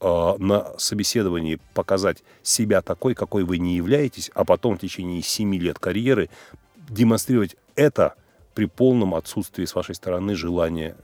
э, 0.00 0.34
на 0.38 0.78
собеседовании 0.78 1.58
показать 1.72 2.22
себя 2.42 2.82
такой, 2.82 3.14
какой 3.14 3.44
вы 3.44 3.56
не 3.56 3.74
являетесь, 3.74 4.30
а 4.34 4.44
потом 4.44 4.76
в 4.76 4.80
течение 4.80 5.22
7 5.22 5.54
лет 5.54 5.78
карьеры 5.78 6.28
демонстрировать 6.90 7.56
это 7.74 8.16
при 8.54 8.66
полном 8.66 9.14
отсутствии 9.14 9.64
с 9.64 9.74
вашей 9.74 9.94
стороны 9.94 10.34
желания 10.34 10.94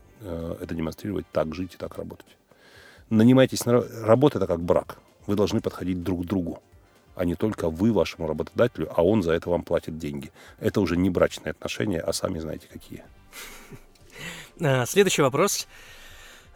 это 0.61 0.75
демонстрировать, 0.75 1.26
так 1.33 1.54
жить 1.54 1.75
и 1.75 1.76
так 1.76 1.97
работать. 1.97 2.37
Нанимайтесь 3.11 3.64
на 3.64 3.83
работу, 4.02 4.38
это 4.38 4.47
как 4.47 4.61
брак. 4.61 4.99
Вы 5.26 5.37
должны 5.37 5.61
подходить 5.61 6.02
друг 6.02 6.23
к 6.23 6.25
другу, 6.25 6.62
а 7.14 7.25
не 7.25 7.35
только 7.35 7.68
вы 7.71 7.92
вашему 7.92 8.26
работодателю, 8.28 8.88
а 8.95 9.02
он 9.04 9.23
за 9.23 9.33
это 9.33 9.50
вам 9.50 9.62
платит 9.62 9.99
деньги. 9.99 10.30
Это 10.61 10.80
уже 10.80 10.97
не 10.97 11.11
брачные 11.11 11.50
отношения, 11.50 12.00
а 12.00 12.12
сами 12.12 12.38
знаете 12.38 12.66
какие. 12.73 13.04
А, 14.61 14.87
следующий 14.87 15.23
вопрос. 15.23 15.68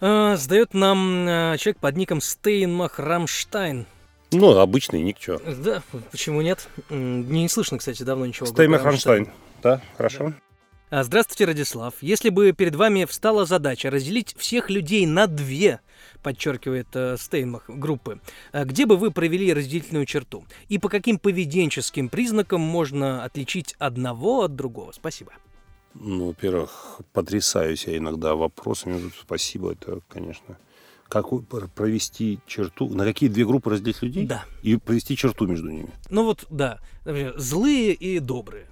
Задает 0.01 0.73
нам 0.73 1.27
а, 1.29 1.57
человек 1.59 1.79
под 1.79 1.97
ником 1.97 2.21
Стейнмах 2.21 2.99
Рамштайн. 2.99 3.87
Ну, 4.33 4.57
обычный 4.59 5.03
ник, 5.03 5.19
что. 5.21 5.39
Да, 5.39 5.83
почему 6.11 6.41
нет? 6.41 6.69
Не 6.89 7.49
слышно, 7.49 7.79
кстати, 7.79 8.03
давно 8.03 8.27
ничего. 8.27 8.47
Стейнмах 8.47 8.85
Рамштайн. 8.85 9.29
Да, 9.63 9.83
хорошо. 9.97 10.29
Да. 10.29 10.35
А, 10.93 11.05
здравствуйте, 11.05 11.45
Радислав. 11.45 11.95
Если 12.01 12.31
бы 12.31 12.51
перед 12.51 12.75
вами 12.75 13.05
встала 13.05 13.47
задача 13.47 13.91
разделить 13.91 14.35
всех 14.37 14.71
людей 14.71 15.07
на 15.07 15.29
две, 15.29 15.79
подчеркивает 16.21 16.89
э, 16.95 17.17
Стейнмах, 17.17 17.63
группы, 17.69 18.21
э, 18.53 18.65
где 18.65 18.87
бы 18.87 18.97
вы 18.97 19.13
провели 19.13 19.55
разделительную 19.55 20.05
черту? 20.05 20.45
И 20.69 20.79
по 20.79 20.89
каким 20.89 21.21
поведенческим 21.21 22.09
признакам 22.09 22.61
можно 22.61 23.23
отличить 23.23 23.77
одного 23.79 24.43
от 24.43 24.57
другого? 24.57 24.91
Спасибо. 24.91 25.31
Ну, 25.95 26.27
во-первых, 26.27 27.01
потрясаюсь 27.13 27.87
я 27.87 27.97
иногда 27.97 28.35
вопросами. 28.35 29.13
Спасибо, 29.23 29.75
это, 29.75 30.01
конечно. 30.09 30.59
Как 31.09 31.27
провести 31.77 32.41
черту? 32.49 32.89
На 32.89 33.05
какие 33.05 33.29
две 33.29 33.47
группы 33.47 33.71
разделить 33.71 34.03
людей? 34.03 34.27
Да. 34.27 34.45
И 34.65 34.75
провести 34.75 35.17
черту 35.17 35.47
между 35.47 35.71
ними? 35.71 35.91
Ну 36.11 36.25
вот, 36.25 36.47
да. 36.51 36.81
Например, 37.05 37.35
злые 37.37 37.93
и 37.95 38.19
добрые. 38.19 38.67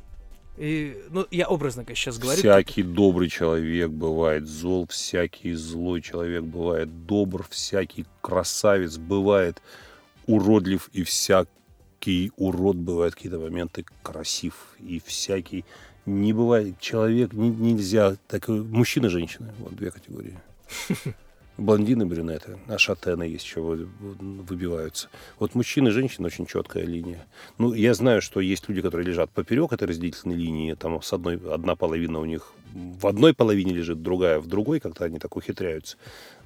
И, 0.58 0.96
ну, 1.10 1.24
я 1.30 1.46
образно, 1.46 1.84
как 1.84 1.96
сейчас 1.96 2.18
говорю. 2.18 2.38
Всякий 2.38 2.82
добрый 2.82 3.28
человек 3.28 3.90
бывает 3.90 4.46
зол, 4.46 4.86
всякий 4.88 5.54
злой 5.54 6.02
человек 6.02 6.42
бывает 6.42 7.06
добр, 7.06 7.46
всякий 7.48 8.06
красавец 8.20 8.96
бывает 8.96 9.62
уродлив, 10.26 10.90
и 10.92 11.04
всякий 11.04 12.32
урод 12.36 12.76
бывает 12.76 13.14
какие-то 13.14 13.38
моменты 13.38 13.84
красив, 14.02 14.54
и 14.80 15.00
всякий 15.04 15.64
не 16.06 16.32
бывает 16.32 16.80
человек, 16.80 17.32
не, 17.32 17.50
нельзя, 17.50 18.16
так 18.26 18.48
мужчина 18.48 19.06
и 19.06 19.10
женщина, 19.10 19.54
вот 19.58 19.76
две 19.76 19.90
категории. 19.90 20.38
блондины, 21.58 22.06
брюнеты, 22.06 22.58
а 22.68 22.78
шатены 22.78 23.24
есть 23.24 23.44
еще 23.44 23.60
выбиваются. 23.60 25.08
Вот 25.38 25.54
мужчины 25.54 25.88
и 25.88 25.90
женщины 25.90 26.26
очень 26.26 26.46
четкая 26.46 26.84
линия. 26.84 27.26
Ну, 27.58 27.74
я 27.74 27.94
знаю, 27.94 28.22
что 28.22 28.40
есть 28.40 28.68
люди, 28.68 28.80
которые 28.80 29.06
лежат 29.06 29.30
поперек 29.30 29.72
этой 29.72 29.88
разделительной 29.88 30.36
линии, 30.36 30.74
там 30.74 31.02
с 31.02 31.12
одной, 31.12 31.36
одна 31.52 31.74
половина 31.74 32.20
у 32.20 32.24
них 32.24 32.52
в 32.72 33.06
одной 33.06 33.34
половине 33.34 33.72
лежит, 33.72 34.02
другая 34.02 34.40
в 34.40 34.46
другой, 34.46 34.80
как-то 34.80 35.04
они 35.04 35.18
так 35.18 35.36
ухитряются. 35.36 35.96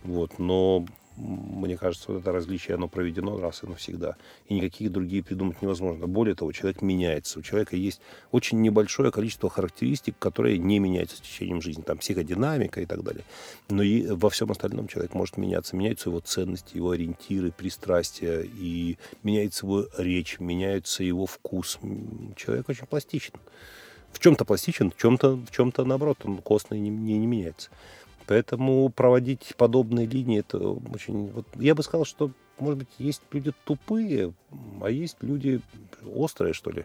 Вот, 0.03 0.39
но 0.39 0.87
мне 1.17 1.77
кажется, 1.77 2.13
вот 2.13 2.21
это 2.21 2.33
различие, 2.33 2.77
оно 2.77 2.89
проведено 2.89 3.39
раз 3.39 3.63
и 3.63 3.67
навсегда. 3.67 4.17
И 4.47 4.55
никакие 4.55 4.89
другие 4.89 5.23
придумать 5.23 5.61
невозможно. 5.61 6.07
Более 6.07 6.35
того, 6.35 6.53
человек 6.53 6.83
меняется. 6.83 7.39
У 7.39 7.43
человека 7.43 7.77
есть 7.77 8.01
очень 8.31 8.61
небольшое 8.61 9.11
количество 9.11 9.51
характеристик, 9.51 10.19
которые 10.19 10.59
не 10.59 10.79
меняются 10.79 11.17
с 11.17 11.21
течением 11.21 11.61
жизни. 11.61 11.83
Там 11.83 11.99
психодинамика 11.99 12.81
и 12.81 12.87
так 12.87 13.03
далее. 13.03 13.25
Но 13.69 13.83
и 13.83 14.07
во 14.07 14.31
всем 14.31 14.51
остальном 14.51 14.89
человек 14.89 15.15
может 15.15 15.37
меняться. 15.37 15.77
Меняются 15.77 16.09
его 16.09 16.21
ценности, 16.21 16.77
его 16.77 16.91
ориентиры, 16.91 17.53
пристрастия. 17.53 18.43
И 18.43 18.97
меняется 19.23 19.67
его 19.67 19.87
речь, 19.99 20.41
меняется 20.41 21.05
его 21.05 21.27
вкус. 21.27 21.79
Человек 22.37 22.69
очень 22.69 22.87
пластичен. 22.87 23.35
В 24.13 24.19
чем-то 24.19 24.45
пластичен, 24.45 24.91
в 24.91 24.97
чем-то, 24.97 25.37
в 25.37 25.51
чем-то 25.51 25.85
наоборот, 25.85 26.19
он 26.25 26.39
костный 26.39 26.79
не, 26.79 26.91
не, 26.91 27.19
не 27.19 27.27
меняется. 27.27 27.71
Поэтому 28.27 28.89
проводить 28.89 29.55
подобные 29.57 30.07
линии, 30.07 30.41
это 30.41 30.59
очень... 30.59 31.29
Вот 31.29 31.47
я 31.57 31.75
бы 31.75 31.83
сказал, 31.83 32.05
что, 32.05 32.31
может 32.59 32.79
быть, 32.79 32.89
есть 32.99 33.23
люди 33.33 33.53
тупые, 33.65 34.33
а 34.81 34.91
есть 34.91 35.17
люди 35.21 35.61
острые, 36.15 36.55
что 36.55 36.71
ли. 36.71 36.85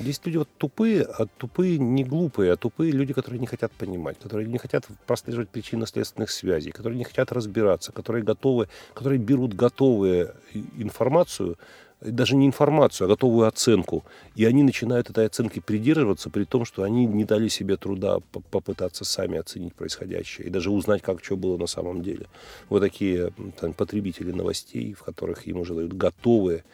Есть 0.00 0.26
люди 0.26 0.38
вот 0.38 0.48
тупые, 0.58 1.02
а 1.02 1.26
тупые 1.26 1.78
не 1.78 2.02
глупые, 2.02 2.52
а 2.52 2.56
тупые 2.56 2.90
люди, 2.90 3.12
которые 3.12 3.38
не 3.38 3.46
хотят 3.46 3.70
понимать, 3.72 4.18
которые 4.18 4.48
не 4.48 4.58
хотят 4.58 4.86
прослеживать 5.06 5.50
причинно-следственных 5.50 6.30
связей, 6.30 6.72
которые 6.72 6.98
не 6.98 7.04
хотят 7.04 7.30
разбираться, 7.30 7.92
которые 7.92 8.24
готовы, 8.24 8.68
которые 8.92 9.20
берут 9.20 9.54
готовую 9.54 10.34
информацию, 10.78 11.56
даже 12.04 12.36
не 12.36 12.46
информацию, 12.46 13.06
а 13.06 13.08
готовую 13.08 13.46
оценку. 13.46 14.04
И 14.36 14.44
они 14.44 14.62
начинают 14.62 15.10
этой 15.10 15.26
оценки 15.26 15.60
придерживаться, 15.60 16.30
при 16.30 16.44
том, 16.44 16.64
что 16.64 16.82
они 16.82 17.06
не 17.06 17.24
дали 17.24 17.48
себе 17.48 17.76
труда 17.76 18.18
попытаться 18.50 19.04
сами 19.04 19.38
оценить 19.38 19.74
происходящее 19.74 20.46
и 20.46 20.50
даже 20.50 20.70
узнать, 20.70 21.02
как 21.02 21.24
что 21.24 21.36
было 21.36 21.56
на 21.56 21.66
самом 21.66 22.02
деле. 22.02 22.26
Вот 22.68 22.80
такие 22.80 23.32
там, 23.60 23.72
потребители 23.72 24.32
новостей, 24.32 24.92
в 24.92 25.02
которых 25.02 25.46
им 25.46 25.60
уже 25.60 25.74
дают 25.74 25.94
готовые, 25.94 26.64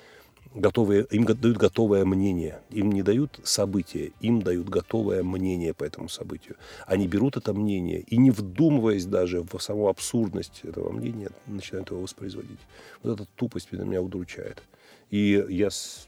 готовые, 0.54 1.06
им 1.10 1.24
дают 1.24 1.56
готовое 1.56 2.04
мнение. 2.04 2.60
Им 2.70 2.90
не 2.90 3.02
дают 3.02 3.40
события, 3.44 4.12
им 4.20 4.42
дают 4.42 4.68
готовое 4.68 5.22
мнение 5.22 5.74
по 5.74 5.84
этому 5.84 6.08
событию. 6.08 6.56
Они 6.86 7.06
берут 7.06 7.36
это 7.36 7.52
мнение 7.52 8.00
и, 8.00 8.16
не 8.16 8.30
вдумываясь 8.30 9.06
даже 9.06 9.42
в 9.42 9.58
саму 9.60 9.88
абсурдность 9.88 10.60
этого 10.64 10.90
мнения, 10.90 11.30
начинают 11.46 11.90
его 11.90 12.00
воспроизводить. 12.00 12.60
Вот 13.02 13.14
эта 13.14 13.28
тупость 13.36 13.72
меня 13.72 14.02
удручает. 14.02 14.62
И 15.10 15.44
я 15.48 15.70
с 15.70 16.06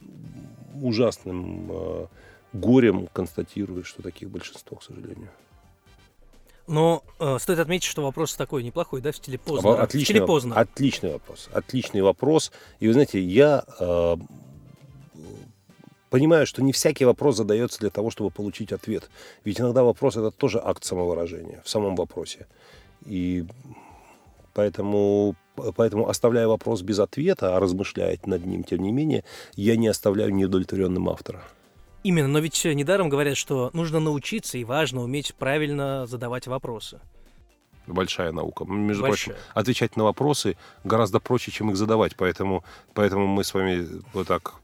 ужасным 0.81 1.69
э, 1.71 2.07
горем 2.53 3.09
констатирую, 3.13 3.85
что 3.85 4.03
таких 4.03 4.31
большинство, 4.31 4.77
к 4.77 4.83
сожалению. 4.83 5.31
Но 6.69 7.03
э, 7.19 7.39
стоит 7.41 7.59
отметить, 7.59 7.85
что 7.85 8.03
вопрос 8.03 8.35
такой 8.35 8.63
неплохой, 8.63 9.01
да, 9.01 9.11
в 9.11 9.17
стиле 9.17 9.39
поздно. 9.39 9.83
Отличный, 9.83 10.01
в 10.01 10.05
стиле 10.05 10.27
поздно. 10.27 10.55
Отличный 10.55 11.13
вопрос. 11.13 11.49
Отличный 11.53 12.03
вопрос. 12.03 12.53
И 12.79 12.87
вы 12.87 12.93
знаете, 12.93 13.21
я 13.21 13.65
э, 13.81 14.17
понимаю, 16.09 16.47
что 16.47 16.63
не 16.63 16.73
всякий 16.73 17.05
вопрос 17.05 17.37
задается 17.37 17.81
для 17.81 17.91
того, 17.91 18.11
чтобы 18.11 18.31
получить 18.31 18.73
ответ. 18.73 19.11
Ведь 19.45 19.61
иногда 19.61 19.83
вопрос 19.83 20.17
это 20.17 20.31
тоже 20.31 20.61
акт 20.63 20.85
самовыражения 20.85 21.61
в 21.65 21.69
самом 21.69 21.97
вопросе. 21.97 22.47
И 23.07 23.45
поэтому 24.55 25.35
Поэтому, 25.55 26.09
оставляя 26.09 26.49
вопрос 26.49 26.83
без 26.83 26.99
ответа, 26.99 27.57
а 27.57 27.61
размышляя 27.61 28.19
над 28.25 28.47
ним, 28.47 28.65
тем 28.65 28.83
не 28.83 28.93
менее, 28.93 29.25
я 29.55 29.77
не 29.77 29.89
оставляю 29.89 30.35
неудовлетворенным 30.35 31.09
автора. 31.09 31.43
Именно, 32.05 32.29
но 32.29 32.39
ведь 32.41 32.65
недаром 32.65 33.09
говорят, 33.09 33.37
что 33.37 33.71
нужно 33.73 34.01
научиться 34.01 34.59
и 34.59 34.65
важно 34.65 35.03
уметь 35.03 35.35
правильно 35.35 36.07
задавать 36.07 36.47
вопросы 36.47 37.01
большая 37.93 38.33
наука. 38.33 38.65
Между 38.65 39.03
большая. 39.03 39.35
прочим, 39.35 39.47
отвечать 39.55 39.97
на 39.97 40.05
вопросы 40.05 40.57
гораздо 40.85 41.21
проще, 41.21 41.51
чем 41.51 41.71
их 41.71 41.77
задавать. 41.77 42.17
Поэтому, 42.17 42.65
поэтому 42.95 43.27
мы 43.27 43.45
с 43.45 43.55
вами 43.55 43.87
вот 44.13 44.27
так... 44.27 44.55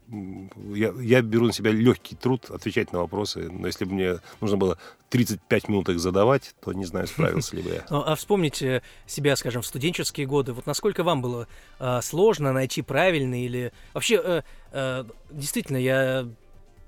Я, 0.73 0.93
я 0.99 1.21
беру 1.21 1.47
на 1.47 1.53
себя 1.53 1.71
легкий 1.71 2.15
труд 2.15 2.49
отвечать 2.49 2.91
на 2.93 2.99
вопросы. 2.99 3.49
Но 3.51 3.67
если 3.67 3.85
бы 3.85 3.93
мне 3.93 4.15
нужно 4.41 4.57
было 4.57 4.77
35 5.09 5.69
минут 5.69 5.89
их 5.89 5.99
задавать, 5.99 6.55
то 6.61 6.73
не 6.73 6.85
знаю, 6.85 7.07
справился 7.07 7.55
ли 7.55 7.61
бы 7.61 7.69
я. 7.71 7.85
Ну, 7.89 8.03
а 8.05 8.15
вспомните 8.15 8.81
себя, 9.07 9.35
скажем, 9.35 9.61
в 9.61 9.65
студенческие 9.65 10.27
годы. 10.27 10.53
Вот 10.53 10.65
насколько 10.65 11.03
вам 11.03 11.21
было 11.21 11.47
э, 11.79 11.99
сложно 12.01 12.53
найти 12.53 12.81
правильный 12.81 13.45
или... 13.45 13.71
Вообще, 13.93 14.21
э, 14.23 14.41
э, 14.71 15.03
действительно, 15.31 15.77
я 15.77 16.27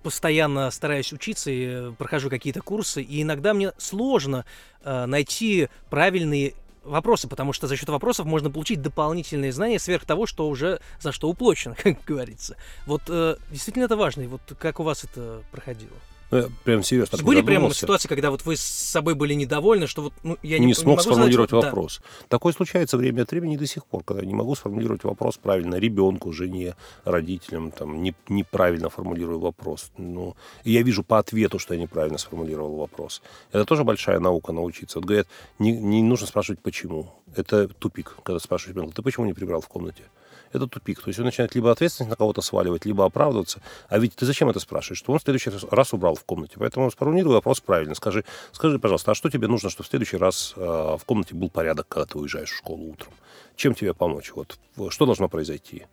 постоянно 0.04 0.70
стараюсь 0.72 1.14
учиться 1.14 1.52
и 1.52 1.66
э, 1.66 1.94
прохожу 1.98 2.30
какие-то 2.30 2.62
курсы, 2.62 3.02
и 3.02 3.22
иногда 3.22 3.54
мне 3.54 3.72
сложно 3.78 4.46
э, 4.84 5.06
найти 5.06 5.70
правильные 5.90 6.54
вопросы, 6.84 7.28
потому 7.28 7.54
что 7.54 7.68
за 7.68 7.78
счет 7.78 7.90
вопросов 7.90 8.26
можно 8.26 8.50
получить 8.50 8.82
дополнительные 8.82 9.52
знания 9.52 9.80
сверх 9.80 10.06
того, 10.06 10.26
что 10.26 10.48
уже 10.48 10.80
за 11.00 11.12
что 11.12 11.30
уплочено, 11.30 11.76
как 11.82 12.04
говорится. 12.04 12.58
Вот 12.86 13.04
э, 13.08 13.36
действительно 13.52 13.86
это 13.86 13.96
важно. 13.96 14.22
И 14.22 14.28
вот 14.28 14.42
как 14.60 14.80
у 14.80 14.84
вас 14.84 15.04
это 15.04 15.44
проходило? 15.52 15.96
Ну, 16.32 16.38
я 16.38 16.50
прям 16.64 16.82
серьезно. 16.82 17.18
Были 17.24 17.42
прямо 17.42 17.74
ситуации, 17.74 18.08
когда 18.08 18.32
вот 18.32 18.46
вы 18.46 18.56
с 18.56 18.62
собой 18.62 19.16
были 19.16 19.34
недовольны, 19.34 19.86
что 19.86 20.04
вот 20.04 20.14
ну, 20.24 20.38
я 20.42 20.60
не, 20.60 20.68
не 20.68 20.74
смог 20.74 21.00
не 21.00 21.04
сформулировать 21.04 21.50
задать, 21.50 21.66
вопрос. 21.66 22.00
Да. 22.02 22.26
Такое 22.30 22.54
случается 22.54 22.98
время 22.98 23.24
от 23.24 23.32
времени 23.32 23.58
до 23.58 23.68
сих 23.68 23.86
пор, 23.86 24.04
когда 24.04 24.22
я 24.22 24.28
не 24.28 24.34
могу 24.34 24.56
сформулировать 24.56 25.04
вопрос 25.04 25.38
правильно 25.38 25.76
ребенку, 25.76 26.32
жене, 26.32 26.76
родителям, 27.04 27.72
там, 27.72 28.02
не, 28.02 28.16
неправильно 28.30 28.90
формулирую 28.90 29.40
вопрос. 29.40 29.92
Ну, 29.98 30.36
я 30.64 30.82
вижу 30.84 31.04
по 31.04 31.20
ответу, 31.20 31.60
что 31.60 31.74
я 31.74 31.82
неправильно 31.82 32.18
сформулировал 32.18 32.78
вопрос. 32.78 33.22
Это 33.52 33.66
тоже 33.66 33.84
большая 33.84 34.20
наука 34.20 34.54
научиться. 34.54 35.00
Вот 35.00 35.06
говорят, 35.06 35.28
не, 35.60 35.74
не 35.74 36.02
нужно 36.02 36.28
спрашивать 36.28 36.62
почему. 36.62 37.14
Это 37.36 37.68
тупик, 37.68 38.16
когда 38.24 38.40
спрашиваешь 38.40 38.76
ребенка, 38.76 38.96
ты 38.96 39.02
почему 39.02 39.26
не 39.26 39.34
прибрал 39.34 39.60
в 39.60 39.68
комнате? 39.68 40.04
Это 40.54 40.68
тупик. 40.68 41.02
То 41.02 41.10
есть 41.10 41.20
он 41.20 41.26
начинает 41.26 41.56
либо 41.56 41.72
ответственность 41.72 42.10
на 42.10 42.16
кого-то 42.16 42.42
сваливать, 42.42 42.86
либо 42.86 43.06
оправдываться. 43.06 43.62
А 43.90 44.00
ведь 44.00 44.16
ты 44.16 44.26
зачем 44.26 44.50
это 44.50 44.60
спрашиваешь? 44.60 45.00
Что 45.00 45.14
он 45.14 45.20
в 45.20 45.24
следующий 45.24 45.52
раз 45.70 45.94
убрал 45.94 46.16
в 46.16 46.24
комнате. 46.24 46.56
Поэтому 46.58 46.90
сформулируй 46.92 47.34
вопрос 47.34 47.60
правильно. 47.60 47.96
Скажи, 47.96 48.24
скажи, 48.52 48.80
пожалуйста, 48.80 49.12
а 49.12 49.16
что 49.16 49.30
тебе 49.30 49.48
нужно, 49.48 49.70
чтобы 49.70 49.88
в 49.88 49.90
следующий 49.90 50.18
раз 50.18 50.54
э, 50.56 50.62
в 50.62 51.06
комнате 51.06 51.36
был 51.36 51.50
порядок, 51.50 51.88
когда 51.88 52.06
ты 52.06 52.18
уезжаешь 52.18 52.52
в 52.52 52.58
школу 52.58 52.92
утром? 52.92 53.14
Чем 53.56 53.74
тебе 53.74 53.94
помочь? 53.94 54.32
Вот 54.34 54.58
что 54.90 55.06
должно 55.06 55.30
произойти? 55.30 55.86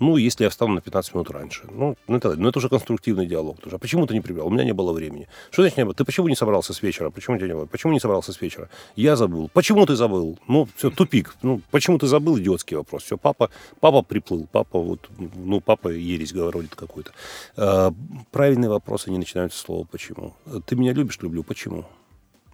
Ну, 0.00 0.16
если 0.16 0.44
я 0.44 0.50
встану 0.50 0.74
на 0.74 0.80
15 0.80 1.14
минут 1.14 1.30
раньше. 1.30 1.62
Ну, 1.70 1.94
ну, 2.08 2.16
это, 2.16 2.34
ну, 2.34 2.48
это 2.48 2.58
уже 2.58 2.70
конструктивный 2.70 3.26
диалог. 3.26 3.60
Тоже. 3.60 3.76
А 3.76 3.78
почему 3.78 4.06
ты 4.06 4.14
не 4.14 4.22
прибрал? 4.22 4.46
У 4.46 4.50
меня 4.50 4.64
не 4.64 4.72
было 4.72 4.92
времени. 4.92 5.28
Что 5.50 5.62
значит 5.62 5.76
не 5.76 5.84
было? 5.84 5.94
Ты 5.94 6.04
почему 6.04 6.28
не 6.28 6.36
собрался 6.36 6.72
с 6.72 6.82
вечера? 6.82 7.10
Почему 7.10 7.36
тебя 7.36 7.48
не 7.48 7.54
было? 7.54 7.66
Почему 7.66 7.92
не 7.92 8.00
собрался 8.00 8.32
с 8.32 8.40
вечера? 8.40 8.70
Я 8.96 9.16
забыл. 9.16 9.50
Почему 9.52 9.84
ты 9.84 9.96
забыл? 9.96 10.38
Ну, 10.48 10.66
все, 10.76 10.90
тупик. 10.90 11.36
Ну, 11.42 11.60
почему 11.70 11.98
ты 11.98 12.06
забыл? 12.06 12.38
Идиотский 12.38 12.76
вопрос. 12.76 13.02
Все, 13.02 13.18
папа, 13.18 13.50
папа 13.80 14.00
приплыл. 14.02 14.48
Папа 14.50 14.78
вот, 14.80 15.10
ну, 15.18 15.60
папа 15.60 15.88
ересь 15.88 16.32
говорит 16.32 16.74
какой-то. 16.74 17.12
А, 17.56 17.92
правильные 18.30 18.70
вопросы 18.70 19.10
не 19.10 19.18
начинаются 19.18 19.58
с 19.58 19.62
слова 19.62 19.86
«почему». 19.90 20.34
Ты 20.66 20.76
меня 20.76 20.94
любишь? 20.94 21.18
Люблю. 21.20 21.42
Почему? 21.42 21.84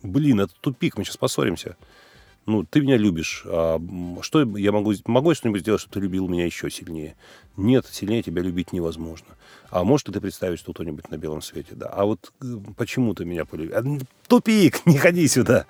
Блин, 0.02 0.40
это 0.40 0.52
тупик, 0.60 0.98
мы 0.98 1.04
сейчас 1.04 1.16
поссоримся 1.16 1.76
ну, 2.46 2.64
ты 2.64 2.80
меня 2.80 2.96
любишь, 2.96 3.42
а 3.44 3.80
что 4.22 4.42
я 4.56 4.72
могу, 4.72 4.94
могу 5.06 5.30
я 5.30 5.34
что-нибудь 5.34 5.62
сделать, 5.62 5.80
чтобы 5.80 5.94
ты 5.94 6.00
любил 6.00 6.28
меня 6.28 6.46
еще 6.46 6.70
сильнее? 6.70 7.16
Нет, 7.56 7.86
сильнее 7.90 8.22
тебя 8.22 8.42
любить 8.42 8.72
невозможно. 8.72 9.26
А 9.70 9.82
может 9.82 10.06
ты 10.06 10.20
представить, 10.20 10.60
что 10.60 10.72
кто-нибудь 10.72 11.10
на 11.10 11.16
белом 11.16 11.42
свете, 11.42 11.74
да. 11.74 11.86
А 11.86 12.04
вот 12.04 12.32
э, 12.40 12.46
почему 12.76 13.14
ты 13.14 13.24
меня 13.24 13.44
полюбил? 13.44 13.76
А, 13.76 13.84
тупик, 14.28 14.80
не 14.86 14.96
ходи 14.96 15.26
сюда. 15.26 15.66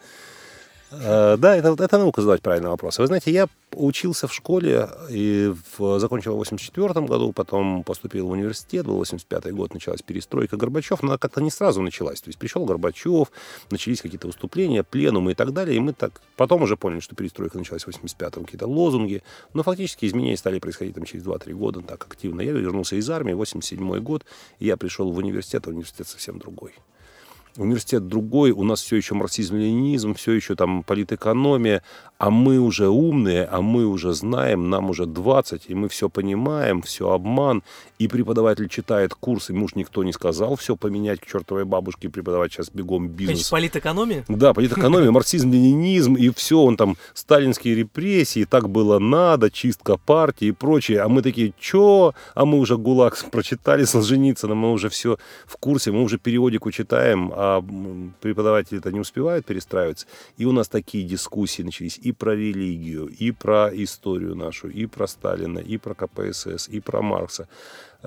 А, 1.05 1.37
да, 1.37 1.57
это, 1.57 1.77
это 1.79 1.99
наука 1.99 2.21
задавать 2.21 2.43
правильные 2.43 2.71
вопросы. 2.71 3.01
Вы 3.01 3.07
знаете, 3.07 3.31
я 3.31 3.49
учился 3.75 4.27
в 4.27 4.35
школе 4.35 4.89
и 5.11 5.53
в, 5.77 5.99
закончил 5.99 6.35
в 6.35 6.37
84 6.37 7.07
году, 7.07 7.33
потом 7.33 7.83
поступил 7.83 8.29
в 8.29 8.31
университет, 8.31 8.87
был 8.87 8.97
85 8.97 9.53
год, 9.53 9.75
началась 9.75 10.03
перестройка 10.03 10.57
Горбачев, 10.57 11.03
но 11.03 11.11
она 11.11 11.19
как-то 11.19 11.43
не 11.43 11.51
сразу 11.51 11.83
началась. 11.83 12.21
То 12.21 12.29
есть 12.29 12.39
пришел 12.39 12.65
Горбачев, 12.65 13.31
начались 13.71 14.01
какие-то 14.01 14.29
выступления, 14.29 14.83
пленумы 14.83 15.33
и 15.33 15.35
так 15.35 15.53
далее, 15.53 15.77
и 15.77 15.81
мы 15.81 15.93
так 15.93 16.21
потом 16.37 16.63
уже 16.63 16.77
поняли, 16.77 17.01
что 17.01 17.15
перестройка 17.15 17.59
началась 17.59 17.85
в 17.85 17.89
85-м, 17.89 18.45
какие-то 18.45 18.67
лозунги, 18.67 19.23
но 19.53 19.63
фактически 19.63 20.07
изменения 20.07 20.37
стали 20.37 20.59
происходить 20.59 20.95
там 20.95 21.05
через 21.05 21.25
2-3 21.25 21.53
года 21.53 21.81
так 21.83 22.07
активно. 22.07 22.41
Я 22.41 22.53
вернулся 22.53 22.97
из 22.97 23.09
армии, 23.11 23.33
87 23.33 23.99
год, 24.01 24.25
и 24.59 24.67
я 24.67 24.77
пришел 24.77 25.11
в 25.11 25.17
университет, 25.19 25.67
а 25.67 25.71
университет 25.71 26.09
совсем 26.09 26.39
другой 26.39 26.73
университет 27.57 28.09
другой, 28.09 28.51
у 28.51 28.63
нас 28.65 28.83
все 28.83 28.97
еще 28.97 29.15
марксизм-ленинизм, 29.15 30.15
все 30.15 30.33
еще 30.33 30.55
там 30.55 30.83
политэкономия, 30.83 31.83
а 32.19 32.31
мы 32.31 32.59
уже 32.59 32.89
умные, 32.89 33.45
а 33.45 33.61
мы 33.61 33.87
уже 33.87 34.13
знаем, 34.15 34.71
нам 34.71 34.91
уже 34.91 35.07
20, 35.07 35.65
и 35.69 35.75
мы 35.75 35.89
все 35.89 36.09
понимаем, 36.09 36.83
все 36.83 37.11
обман, 37.11 37.63
и 37.99 38.09
преподаватель 38.09 38.69
читает 38.69 39.15
курс, 39.15 39.51
ему 39.51 39.65
уж 39.65 39.75
никто 39.75 40.05
не 40.05 40.13
сказал 40.13 40.57
все 40.57 40.77
поменять 40.77 41.21
к 41.21 41.27
чертовой 41.27 41.65
бабушке, 41.65 42.09
преподавать 42.09 42.53
сейчас 42.53 42.71
бегом 42.71 43.09
бизнес. 43.09 43.39
Значит, 43.39 43.51
политэкономия? 43.51 44.25
Да, 44.29 44.55
политэкономия, 44.55 45.11
марксизм-ленинизм, 45.13 46.15
и 46.15 46.31
все, 46.31 46.61
он 46.61 46.77
там, 46.77 46.97
сталинские 47.15 47.75
репрессии, 47.75 48.45
так 48.45 48.69
было 48.69 48.99
надо, 48.99 49.51
чистка 49.51 49.97
партии 49.97 50.49
и 50.49 50.53
прочее, 50.53 51.01
а 51.01 51.09
мы 51.09 51.23
такие, 51.23 51.53
что? 51.61 52.15
А 52.35 52.45
мы 52.45 52.59
уже 52.59 52.77
ГУЛАГ 52.77 53.17
прочитали 53.31 53.85
Солженицына, 53.97 54.55
мы 54.55 54.73
уже 54.73 54.89
все 54.89 55.19
в 55.47 55.57
курсе, 55.57 55.93
мы 55.93 56.03
уже 56.03 56.19
периодику 56.19 56.71
читаем, 56.71 57.33
а 57.35 57.46
а 57.47 57.63
преподаватели-то 58.21 58.93
не 58.93 59.01
успевают 59.01 59.47
перестраиваться. 59.47 60.07
И 60.37 60.45
у 60.45 60.53
нас 60.53 60.69
такие 60.69 61.05
дискуссии 61.05 61.63
начались 61.63 61.99
и 61.99 62.13
про 62.13 62.35
религию, 62.35 63.07
и 63.07 63.31
про 63.31 63.71
историю 63.73 64.35
нашу, 64.35 64.69
и 64.69 64.87
про 64.87 65.07
Сталина, 65.07 65.59
и 65.59 65.79
про 65.79 65.95
КПСС, 65.95 66.69
и 66.69 66.81
про 66.81 67.03
Маркса. 67.03 67.49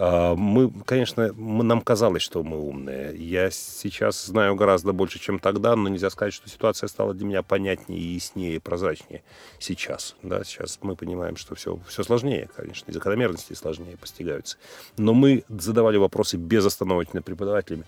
А, 0.02 0.34
мы, 0.34 0.72
конечно, 0.86 1.34
мы, 1.36 1.66
нам 1.66 1.82
казалось, 1.82 2.22
что 2.22 2.42
мы 2.42 2.58
умные. 2.58 3.14
Я 3.18 3.52
сейчас 3.52 4.26
знаю 4.26 4.56
гораздо 4.56 4.94
больше, 4.94 5.20
чем 5.20 5.40
тогда, 5.40 5.76
но 5.76 5.90
нельзя 5.90 6.10
сказать, 6.10 6.34
что 6.34 6.50
ситуация 6.50 6.88
стала 6.88 7.14
для 7.14 7.26
меня 7.28 7.44
понятнее, 7.44 8.16
яснее 8.16 8.62
прозрачнее 8.62 9.24
сейчас. 9.60 10.16
Да, 10.24 10.46
сейчас 10.46 10.80
мы 10.84 10.96
понимаем, 10.96 11.36
что 11.36 11.54
все, 11.56 11.78
все 11.86 12.04
сложнее, 12.04 12.50
конечно, 12.56 12.90
и 12.90 12.94
закономерности 12.94 13.52
сложнее 13.52 13.98
постигаются. 13.98 14.56
Но 14.98 15.14
мы 15.14 15.44
задавали 15.50 15.98
вопросы 15.98 16.38
безостановочно 16.38 17.22
преподавателями. 17.22 17.84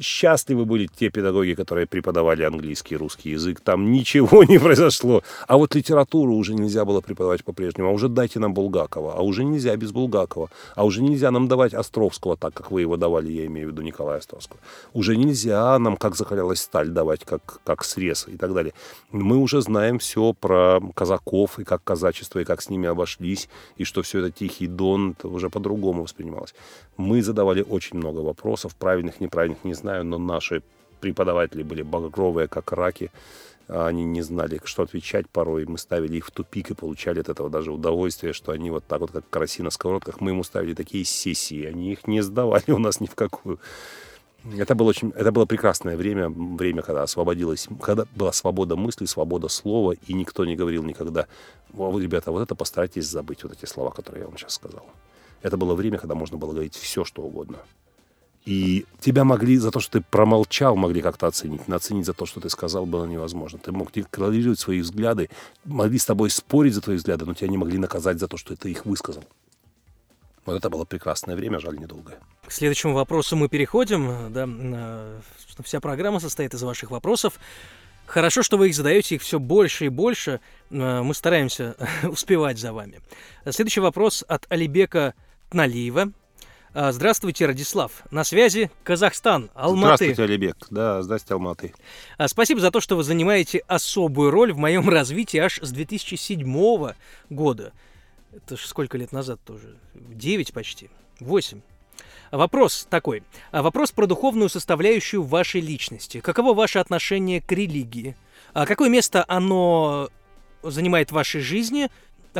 Счастливы 0.00 0.66
были 0.66 0.86
те 0.86 1.10
педагоги, 1.10 1.54
которые 1.54 1.88
преподавали 1.88 2.44
английский 2.44 2.96
русский 2.96 3.30
язык. 3.30 3.60
Там 3.60 3.90
ничего 3.90 4.44
не 4.44 4.60
произошло. 4.60 5.24
А 5.48 5.56
вот 5.56 5.74
литературу 5.74 6.34
уже 6.34 6.54
нельзя 6.54 6.84
было 6.84 7.00
преподавать 7.00 7.42
по-прежнему. 7.44 7.88
А 7.88 7.92
уже 7.92 8.08
дайте 8.08 8.38
нам 8.38 8.54
Булгакова. 8.54 9.14
А 9.14 9.22
уже 9.22 9.42
нельзя 9.42 9.74
без 9.74 9.90
Булгакова. 9.90 10.48
А 10.76 10.84
уже 10.84 11.02
нельзя 11.02 11.32
нам 11.32 11.48
давать 11.48 11.55
Островского 11.64 12.36
так, 12.36 12.54
как 12.54 12.70
вы 12.70 12.82
его 12.82 12.96
давали, 12.96 13.30
я 13.30 13.46
имею 13.46 13.68
в 13.68 13.72
виду 13.72 13.82
Николая 13.82 14.18
Островского. 14.18 14.60
Уже 14.92 15.16
нельзя 15.16 15.78
нам, 15.78 15.96
как 15.96 16.16
закалялась 16.16 16.60
сталь, 16.60 16.88
давать 16.88 17.24
как, 17.24 17.60
как 17.64 17.84
срез 17.84 18.26
и 18.28 18.36
так 18.36 18.54
далее. 18.54 18.72
Мы 19.10 19.36
уже 19.36 19.60
знаем 19.60 19.98
все 19.98 20.32
про 20.32 20.80
казаков 20.94 21.58
и 21.58 21.64
как 21.64 21.82
казачество, 21.84 22.38
и 22.38 22.44
как 22.44 22.62
с 22.62 22.70
ними 22.70 22.88
обошлись, 22.88 23.48
и 23.76 23.84
что 23.84 24.02
все 24.02 24.20
это 24.20 24.30
Тихий 24.30 24.66
Дон, 24.66 25.14
это 25.18 25.28
уже 25.28 25.50
по-другому 25.50 26.02
воспринималось. 26.02 26.54
Мы 26.96 27.22
задавали 27.22 27.62
очень 27.62 27.98
много 27.98 28.20
вопросов, 28.20 28.74
правильных, 28.76 29.20
неправильных, 29.20 29.64
не 29.64 29.74
знаю, 29.74 30.04
но 30.04 30.18
наши 30.18 30.62
преподаватели 31.00 31.62
были 31.62 31.82
багровые, 31.82 32.48
как 32.48 32.72
раки, 32.72 33.10
они 33.68 34.04
не 34.04 34.22
знали, 34.22 34.60
что 34.64 34.82
отвечать 34.82 35.28
порой. 35.28 35.66
Мы 35.66 35.78
ставили 35.78 36.16
их 36.16 36.26
в 36.26 36.30
тупик 36.30 36.70
и 36.70 36.74
получали 36.74 37.20
от 37.20 37.28
этого 37.28 37.50
даже 37.50 37.72
удовольствие, 37.72 38.32
что 38.32 38.52
они 38.52 38.70
вот 38.70 38.84
так 38.86 39.00
вот, 39.00 39.10
как 39.10 39.28
караси 39.28 39.62
на 39.62 39.70
сковородках, 39.70 40.20
мы 40.20 40.30
ему 40.30 40.44
ставили 40.44 40.74
такие 40.74 41.04
сессии. 41.04 41.64
Они 41.64 41.92
их 41.92 42.06
не 42.06 42.20
сдавали 42.22 42.70
у 42.70 42.78
нас 42.78 43.00
ни 43.00 43.06
в 43.06 43.14
какую. 43.14 43.58
Это 44.56 44.76
было, 44.76 44.90
очень, 44.90 45.10
это 45.10 45.32
было 45.32 45.44
прекрасное 45.44 45.96
время, 45.96 46.28
время, 46.28 46.82
когда 46.82 47.02
освободилось, 47.02 47.68
когда 47.82 48.04
была 48.14 48.32
свобода 48.32 48.76
мысли, 48.76 49.04
свобода 49.06 49.48
слова, 49.48 49.92
и 50.06 50.12
никто 50.12 50.44
не 50.44 50.54
говорил 50.54 50.84
никогда, 50.84 51.26
вы, 51.72 52.00
ребята, 52.00 52.30
вот 52.30 52.42
это 52.42 52.54
постарайтесь 52.54 53.06
забыть, 53.06 53.42
вот 53.42 53.52
эти 53.52 53.64
слова, 53.64 53.90
которые 53.90 54.22
я 54.22 54.28
вам 54.28 54.38
сейчас 54.38 54.54
сказал. 54.54 54.86
Это 55.42 55.56
было 55.56 55.74
время, 55.74 55.98
когда 55.98 56.14
можно 56.14 56.38
было 56.38 56.52
говорить 56.52 56.76
все, 56.76 57.04
что 57.04 57.22
угодно. 57.22 57.58
И 58.46 58.86
тебя 59.00 59.24
могли 59.24 59.56
за 59.56 59.72
то, 59.72 59.80
что 59.80 59.98
ты 59.98 60.04
промолчал, 60.08 60.76
могли 60.76 61.02
как-то 61.02 61.26
оценить. 61.26 61.66
Но 61.66 61.74
оценить 61.74 62.06
за 62.06 62.12
то, 62.12 62.26
что 62.26 62.40
ты 62.40 62.48
сказал, 62.48 62.86
было 62.86 63.04
невозможно. 63.04 63.58
Ты 63.58 63.72
мог 63.72 63.90
декларировать 63.90 64.60
свои 64.60 64.80
взгляды, 64.80 65.30
могли 65.64 65.98
с 65.98 66.06
тобой 66.06 66.30
спорить 66.30 66.74
за 66.74 66.80
твои 66.80 66.96
взгляды, 66.96 67.26
но 67.26 67.34
тебя 67.34 67.48
не 67.48 67.58
могли 67.58 67.76
наказать 67.76 68.20
за 68.20 68.28
то, 68.28 68.36
что 68.36 68.54
ты 68.54 68.70
их 68.70 68.86
высказал. 68.86 69.24
Вот 70.44 70.54
это 70.54 70.70
было 70.70 70.84
прекрасное 70.84 71.34
время, 71.34 71.58
жаль, 71.58 71.76
недолгое. 71.76 72.20
К 72.46 72.52
следующему 72.52 72.94
вопросу 72.94 73.34
мы 73.34 73.48
переходим. 73.48 74.32
Да, 74.32 75.18
вся 75.64 75.80
программа 75.80 76.20
состоит 76.20 76.54
из 76.54 76.62
ваших 76.62 76.92
вопросов. 76.92 77.40
Хорошо, 78.06 78.44
что 78.44 78.56
вы 78.56 78.68
их 78.68 78.76
задаете, 78.76 79.16
их 79.16 79.22
все 79.22 79.40
больше 79.40 79.86
и 79.86 79.88
больше. 79.88 80.38
Мы 80.70 81.12
стараемся 81.14 81.74
успевать 82.04 82.60
за 82.60 82.72
вами. 82.72 83.00
Следующий 83.50 83.80
вопрос 83.80 84.24
от 84.28 84.46
Алибека 84.48 85.14
Тналиева. 85.50 86.12
А, 86.78 86.92
здравствуйте, 86.92 87.46
Радислав. 87.46 88.02
На 88.10 88.22
связи 88.22 88.70
Казахстан, 88.84 89.48
Алматы. 89.54 90.04
Здравствуйте, 90.04 90.22
Алибек. 90.24 90.66
Да, 90.68 91.02
здравствуйте, 91.02 91.32
Алматы. 91.32 91.74
А, 92.18 92.28
спасибо 92.28 92.60
за 92.60 92.70
то, 92.70 92.82
что 92.82 92.96
вы 92.96 93.02
занимаете 93.02 93.62
особую 93.66 94.30
роль 94.30 94.52
в 94.52 94.58
моем 94.58 94.86
развитии 94.86 95.38
аж 95.38 95.58
с 95.62 95.72
2007 95.72 96.92
года. 97.30 97.72
Это 98.30 98.58
ж 98.58 98.60
сколько 98.66 98.98
лет 98.98 99.10
назад 99.10 99.40
тоже? 99.42 99.78
Девять 99.94 100.52
почти. 100.52 100.90
Восемь. 101.18 101.62
Вопрос 102.30 102.86
такой. 102.90 103.22
Вопрос 103.52 103.90
про 103.92 104.06
духовную 104.06 104.50
составляющую 104.50 105.22
вашей 105.22 105.62
личности. 105.62 106.20
Каково 106.20 106.52
ваше 106.52 106.78
отношение 106.78 107.40
к 107.40 107.50
религии? 107.52 108.16
Какое 108.52 108.90
место 108.90 109.24
оно 109.28 110.10
занимает 110.62 111.08
в 111.08 111.14
вашей 111.14 111.40
жизни? 111.40 111.88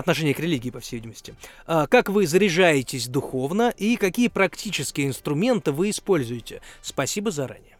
Отношение 0.00 0.34
к 0.34 0.40
религии, 0.40 0.70
по 0.70 0.80
всей 0.80 0.96
видимости. 0.96 1.34
А 1.66 1.86
как 1.86 2.08
вы 2.08 2.26
заряжаетесь 2.26 3.08
духовно 3.08 3.72
и 3.76 3.96
какие 3.96 4.28
практические 4.28 5.08
инструменты 5.08 5.72
вы 5.72 5.90
используете? 5.90 6.60
Спасибо 6.82 7.30
заранее. 7.30 7.76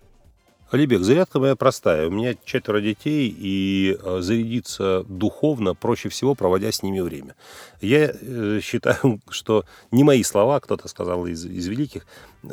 Алибек, 0.69 1.03
зарядка 1.03 1.39
моя 1.39 1.55
простая. 1.55 2.09
У 2.09 2.11
меня 2.11 2.35
четверо 2.45 2.81
детей, 2.81 3.33
и 3.39 3.97
э, 4.03 4.19
зарядиться 4.21 5.05
духовно 5.09 5.75
проще 5.75 6.09
всего, 6.09 6.35
проводя 6.35 6.73
с 6.73 6.83
ними 6.83 6.99
время. 6.99 7.37
Я 7.81 8.11
э, 8.13 8.59
считаю, 8.61 9.21
что 9.31 9.65
не 9.93 10.03
мои 10.03 10.25
слова, 10.25 10.59
кто-то 10.59 10.89
сказал 10.89 11.25
из, 11.27 11.45
из 11.45 11.69
великих, 11.69 12.05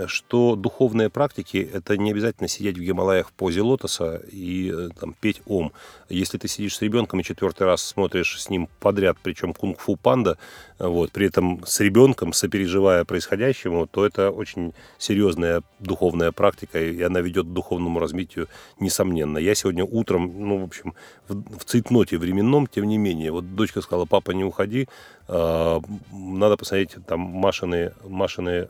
что 0.07 0.55
духовные 0.55 1.09
практики– 1.09 1.69
это 1.73 1.97
не 1.97 2.11
обязательно 2.11 2.47
сидеть 2.47 2.77
в 2.77 2.81
Гималаях 2.81 3.29
в 3.29 3.33
позе 3.33 3.61
лотоса 3.61 4.21
и 4.31 4.71
э, 4.71 4.89
там, 4.99 5.15
петь 5.19 5.41
ом. 5.45 5.71
Если 6.09 6.37
ты 6.37 6.47
сидишь 6.47 6.77
с 6.77 6.81
ребенком 6.81 7.19
и 7.19 7.23
четвертый 7.23 7.63
раз 7.63 7.83
смотришь 7.83 8.41
с 8.41 8.49
ним 8.49 8.69
подряд, 8.79 9.17
причем 9.21 9.53
кунг-фу 9.53 9.95
панда, 9.95 10.37
вот, 10.79 11.11
при 11.11 11.27
этом 11.27 11.63
с 11.65 11.79
ребенком, 11.79 12.33
сопереживая 12.33 13.05
происходящему, 13.05 13.87
то 13.87 14.05
это 14.05 14.31
очень 14.31 14.73
серьезная 14.97 15.63
духовная 15.79 16.31
практика, 16.31 16.81
и 16.81 17.01
она 17.01 17.21
ведет 17.21 17.45
к 17.45 17.53
духовному 17.53 17.99
развитию, 17.99 18.47
несомненно. 18.79 19.37
Я 19.37 19.55
сегодня 19.55 19.85
утром, 19.85 20.33
ну, 20.37 20.59
в 20.59 20.63
общем, 20.63 20.93
в, 21.27 21.59
в 21.59 21.65
цейтноте 21.65 22.17
временном, 22.17 22.67
тем 22.67 22.85
не 22.85 22.97
менее, 22.97 23.31
вот 23.31 23.55
дочка 23.55 23.81
сказала, 23.81 24.05
папа, 24.05 24.31
не 24.31 24.43
уходи, 24.43 24.87
э, 25.27 25.81
надо 26.11 26.57
посмотреть 26.57 26.95
там 27.05 27.19
Машины, 27.19 27.93
Машины 28.03 28.69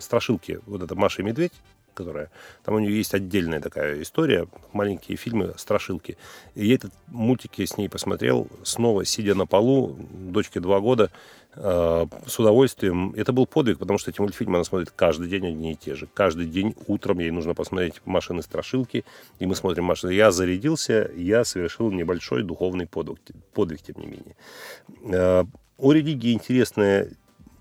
страшилки, 0.00 0.60
вот 0.66 0.82
это 0.82 0.94
Маша 0.94 1.22
и 1.22 1.24
Медведь, 1.24 1.52
которая... 1.94 2.30
Там 2.64 2.74
у 2.74 2.78
нее 2.78 2.96
есть 2.96 3.14
отдельная 3.14 3.60
такая 3.60 4.02
история, 4.02 4.46
маленькие 4.72 5.16
фильмы, 5.16 5.54
страшилки. 5.56 6.16
И 6.54 6.66
я 6.66 6.74
этот 6.74 6.92
мультик 7.08 7.52
я 7.56 7.66
с 7.66 7.76
ней 7.76 7.88
посмотрел, 7.88 8.48
снова 8.62 9.04
сидя 9.04 9.34
на 9.34 9.46
полу, 9.46 9.96
дочке 10.10 10.60
два 10.60 10.80
года, 10.80 11.10
э, 11.54 12.06
с 12.26 12.38
удовольствием. 12.38 13.12
Это 13.16 13.32
был 13.32 13.46
подвиг, 13.46 13.78
потому 13.78 13.98
что 13.98 14.10
эти 14.10 14.20
мультфильмы 14.20 14.56
она 14.56 14.64
смотрит 14.64 14.90
каждый 14.90 15.28
день 15.28 15.46
одни 15.46 15.72
и 15.72 15.76
те 15.76 15.94
же. 15.94 16.08
Каждый 16.12 16.46
день 16.46 16.74
утром 16.86 17.18
ей 17.18 17.30
нужно 17.30 17.54
посмотреть 17.54 18.00
Машины 18.04 18.42
страшилки, 18.42 19.04
и 19.38 19.46
мы 19.46 19.54
смотрим 19.54 19.84
Машины. 19.84 20.12
Я 20.12 20.30
зарядился, 20.30 21.10
я 21.16 21.44
совершил 21.44 21.90
небольшой 21.90 22.42
духовный 22.42 22.86
подвиг, 22.86 23.18
подвиг 23.52 23.82
тем 23.82 23.96
не 23.98 24.06
менее. 24.06 24.36
Э, 25.04 25.44
о 25.78 25.92
религии 25.92 26.32
интересная 26.32 27.10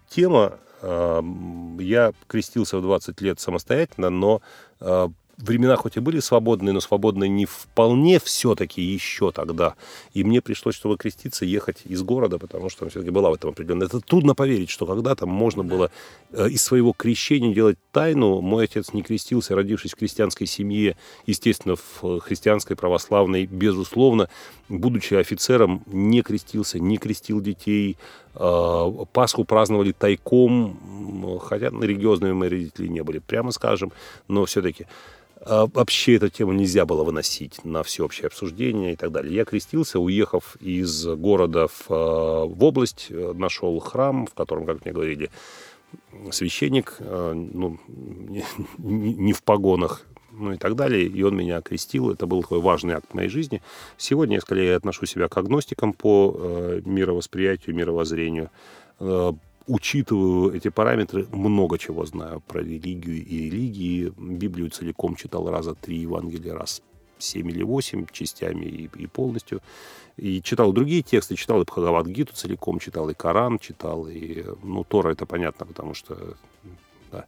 тема, 0.10 0.60
я 0.82 2.12
крестился 2.28 2.78
в 2.78 2.82
20 2.82 3.22
лет 3.22 3.40
самостоятельно, 3.40 4.10
но 4.10 4.42
а, 4.80 5.12
времена 5.42 5.76
хоть 5.76 5.98
и 5.98 6.00
были 6.00 6.20
свободные, 6.20 6.74
но 6.74 6.80
свободные 6.80 7.30
не 7.30 7.46
вполне 7.46 8.20
все-таки 8.20 8.82
еще 8.82 9.32
тогда. 9.32 9.76
И 10.14 10.24
мне 10.24 10.42
пришлось, 10.42 10.76
чтобы 10.76 10.98
креститься, 10.98 11.46
ехать 11.46 11.82
из 11.86 12.02
города, 12.04 12.38
потому 12.38 12.70
что 12.70 12.88
все-таки 12.90 13.12
была 13.12 13.30
в 13.30 13.34
этом 13.34 13.52
определенная. 13.52 13.88
Это 13.88 14.00
трудно 14.00 14.36
поверить, 14.36 14.70
что 14.70 14.86
когда-то 14.86 15.26
можно 15.26 15.64
было 15.64 15.92
э, 16.32 16.50
из 16.50 16.62
своего 16.62 16.94
крещения 16.94 17.54
делать 17.54 17.78
тайну. 17.92 18.42
Мой 18.42 18.66
отец 18.66 18.94
не 18.94 19.04
крестился, 19.04 19.56
родившись 19.56 19.94
в 19.94 19.96
крестьянской 19.96 20.48
семье, 20.48 20.98
естественно, 21.26 21.76
в 21.76 22.20
христианской, 22.20 22.76
православной, 22.76 23.46
безусловно. 23.46 24.30
Будучи 24.70 25.16
офицером, 25.16 25.84
не 25.88 26.22
крестился, 26.22 26.80
не 26.80 26.98
крестил 26.98 27.42
детей. 27.42 27.98
Э, 28.36 28.90
Пасху 29.14 29.44
праздновали 29.44 29.92
тайком, 29.92 31.40
хотя 31.44 31.68
религиозными 31.68 32.34
мои 32.34 32.50
родители 32.50 32.88
не 32.88 33.04
были, 33.04 33.20
прямо 33.20 33.52
скажем, 33.52 33.92
но 34.28 34.46
все-таки. 34.46 34.88
А 35.44 35.66
вообще 35.66 36.16
эту 36.16 36.30
тему 36.30 36.54
нельзя 36.54 36.86
было 36.86 37.04
выносить 37.04 37.66
на 37.66 37.82
всеобщее 37.82 38.28
обсуждение 38.28 38.94
и 38.94 38.96
так 38.96 39.12
далее. 39.12 39.34
Я 39.34 39.44
крестился, 39.44 40.00
уехав 40.00 40.56
из 40.58 41.06
города 41.06 41.68
в, 41.68 41.86
а, 41.90 42.46
в 42.46 42.64
область, 42.64 43.08
э, 43.10 43.34
нашел 43.34 43.80
храм, 43.80 44.28
в 44.28 44.36
котором, 44.36 44.66
как 44.66 44.86
мне 44.86 44.94
говорили, 44.94 45.32
священник, 46.32 46.98
э, 47.00 47.34
ну, 47.34 47.80
не, 48.78 49.34
в 49.34 49.42
погонах, 49.42 50.06
ну 50.32 50.54
и 50.54 50.58
так 50.58 50.76
далее. 50.76 51.08
И 51.08 51.24
он 51.24 51.36
меня 51.36 51.62
крестил. 51.62 52.12
Это 52.12 52.28
был 52.28 52.44
такой 52.44 52.60
важный 52.60 52.94
акт 52.94 53.12
моей 53.16 53.30
жизни. 53.30 53.64
Сегодня 53.98 54.36
я 54.36 54.42
скорее 54.42 54.76
отношу 54.76 55.08
себя 55.08 55.28
к 55.28 55.36
агностикам 55.38 55.94
по 55.94 56.36
э, 56.38 56.82
мировосприятию, 56.86 57.76
мировоззрению. 57.76 58.52
Учитываю 59.68 60.54
эти 60.54 60.70
параметры, 60.70 61.28
много 61.32 61.78
чего 61.78 62.06
знаю 62.06 62.42
про 62.42 62.62
религию 62.62 63.24
и 63.24 63.50
религии. 63.50 64.14
Библию 64.18 64.70
целиком 64.70 65.16
читал 65.16 65.50
раза 65.50 65.76
три, 65.76 65.98
Евангелия 65.98 66.54
раз 66.54 66.82
семь 67.20 67.50
или 67.50 67.64
восемь 67.64 68.06
частями 68.12 68.66
и, 68.66 68.90
и 68.96 69.08
полностью. 69.08 69.62
И 70.18 70.42
читал 70.42 70.74
другие 70.74 71.04
тексты, 71.04 71.36
читал 71.36 71.62
и 71.62 71.66
Бхагавадгиту 71.66 72.34
целиком, 72.34 72.80
читал 72.80 73.10
и 73.10 73.14
Коран, 73.14 73.60
читал 73.60 74.08
и... 74.08 74.44
Ну, 74.64 74.84
Тора 74.84 75.12
это 75.12 75.26
понятно, 75.26 75.66
потому 75.66 75.94
что... 75.94 76.36
Да. 77.12 77.26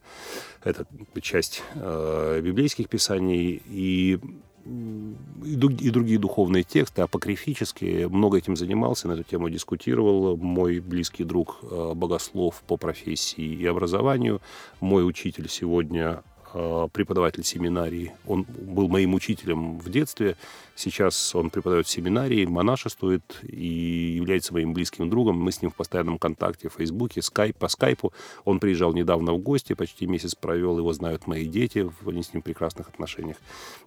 Это 0.63 0.87
часть 1.21 1.61
э, 1.75 2.41
библейских 2.41 2.87
писаний 2.87 3.61
и 3.67 4.17
и 4.65 5.89
другие 5.91 6.17
духовные 6.17 6.63
тексты, 6.63 7.01
апокрифические. 7.01 8.07
Много 8.07 8.37
этим 8.37 8.55
занимался, 8.55 9.07
на 9.07 9.13
эту 9.13 9.23
тему 9.23 9.49
дискутировал. 9.49 10.37
Мой 10.37 10.79
близкий 10.79 11.23
друг, 11.23 11.59
э, 11.63 11.93
богослов 11.93 12.63
по 12.65 12.77
профессии 12.77 13.43
и 13.43 13.65
образованию, 13.65 14.41
мой 14.79 15.07
учитель 15.07 15.49
сегодня 15.49 16.23
преподаватель 16.53 17.43
семинарии. 17.43 18.13
Он 18.27 18.43
был 18.43 18.87
моим 18.87 19.13
учителем 19.13 19.79
в 19.79 19.89
детстве. 19.89 20.35
Сейчас 20.75 21.35
он 21.35 21.49
преподает 21.49 21.87
в 21.87 21.89
семинарии, 21.89 22.45
монашествует 22.45 23.23
и 23.43 24.13
является 24.15 24.53
моим 24.53 24.73
близким 24.73 25.09
другом. 25.09 25.37
Мы 25.39 25.51
с 25.51 25.61
ним 25.61 25.71
в 25.71 25.75
постоянном 25.75 26.17
контакте 26.17 26.69
в 26.69 26.73
Фейсбуке, 26.73 27.21
скайп, 27.21 27.57
по 27.57 27.67
скайпу. 27.67 28.13
Он 28.45 28.59
приезжал 28.59 28.93
недавно 28.93 29.33
в 29.33 29.39
гости, 29.39 29.73
почти 29.73 30.05
месяц 30.05 30.35
провел, 30.35 30.77
его 30.77 30.93
знают 30.93 31.27
мои 31.27 31.47
дети, 31.47 31.89
они 32.05 32.23
с 32.23 32.33
ним 32.33 32.41
в 32.41 32.45
прекрасных 32.45 32.87
отношениях. 32.89 33.37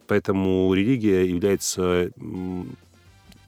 Поэтому 0.07 0.73
религия 0.75 1.25
является 1.25 2.11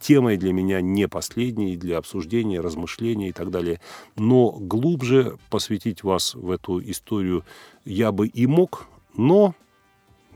темой 0.00 0.37
для 0.37 0.52
меня 0.52 0.81
не 0.81 1.09
последней, 1.09 1.76
для 1.76 1.98
обсуждения, 1.98 2.61
размышления 2.61 3.31
и 3.31 3.33
так 3.33 3.50
далее. 3.50 3.81
Но 4.16 4.50
глубже 4.52 5.38
посвятить 5.50 6.02
вас 6.02 6.35
в 6.35 6.50
эту 6.50 6.81
историю 6.81 7.44
я 7.85 8.12
бы 8.12 8.28
и 8.28 8.46
мог, 8.46 8.87
но 9.16 9.55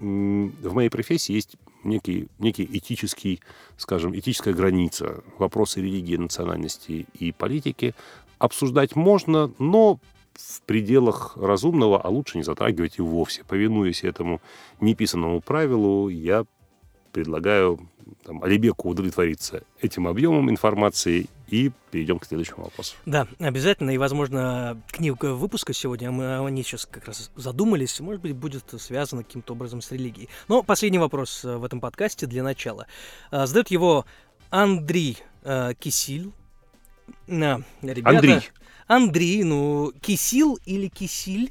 в 0.01 0.75
моей 0.75 0.89
профессии 0.89 1.33
есть 1.33 1.57
некий, 1.85 2.29
некий 2.39 2.65
этический, 2.65 3.41
скажем, 3.77 4.17
этическая 4.19 4.55
граница. 4.55 5.23
Вопросы 5.39 5.81
религии, 5.81 6.17
национальности 6.17 7.07
и 7.19 7.33
политики 7.33 7.95
обсуждать 8.39 8.97
можно, 8.97 9.53
но 9.59 10.01
в 10.35 10.63
пределах 10.63 11.37
разумного, 11.37 12.01
а 12.01 12.09
лучше 12.09 12.39
не 12.39 12.45
затрагивать 12.45 12.99
и 12.99 13.03
вовсе. 13.03 13.45
Повинуясь 13.45 14.03
этому 14.03 14.41
неписанному 14.81 15.41
правилу, 15.41 16.09
я 16.09 16.45
предлагаю 17.13 17.79
там, 18.25 18.43
Алибеку 18.43 18.89
удовлетвориться 18.89 19.63
этим 19.81 20.09
объемом 20.09 20.51
информации 20.51 21.27
и 21.49 21.71
перейдем 21.91 22.19
к 22.19 22.25
следующему 22.25 22.65
вопросу. 22.65 22.95
Да, 23.05 23.27
обязательно. 23.39 23.91
И, 23.91 23.99
возможно, 23.99 24.81
книга 24.91 25.35
выпуска 25.35 25.73
сегодня, 25.73 26.11
мы 26.11 26.45
они 26.47 26.63
сейчас 26.63 26.87
как 26.87 27.07
раз 27.07 27.31
задумались, 27.37 28.01
может 28.01 28.23
быть, 28.23 28.35
будет 28.35 28.65
связано 28.81 29.23
каким-то 29.23 29.53
образом 29.53 29.83
с 29.83 29.93
религией. 29.93 30.29
Но 30.49 30.63
последний 30.63 30.99
вопрос 30.99 31.45
э, 31.45 31.57
в 31.57 31.65
этом 31.65 31.81
подкасте 31.81 32.27
для 32.27 32.43
начала. 32.43 32.87
Э, 33.31 33.47
задает 33.47 33.71
его 33.71 34.07
Андрей 34.51 35.19
э, 35.43 35.75
Кисиль. 35.79 36.33
На, 37.27 37.63
ребята, 37.83 38.17
Андрей. 38.17 38.41
Андрей, 38.87 39.45
ну, 39.45 39.93
Кисил 40.01 40.59
или 40.65 40.89
Кисиль? 40.89 41.51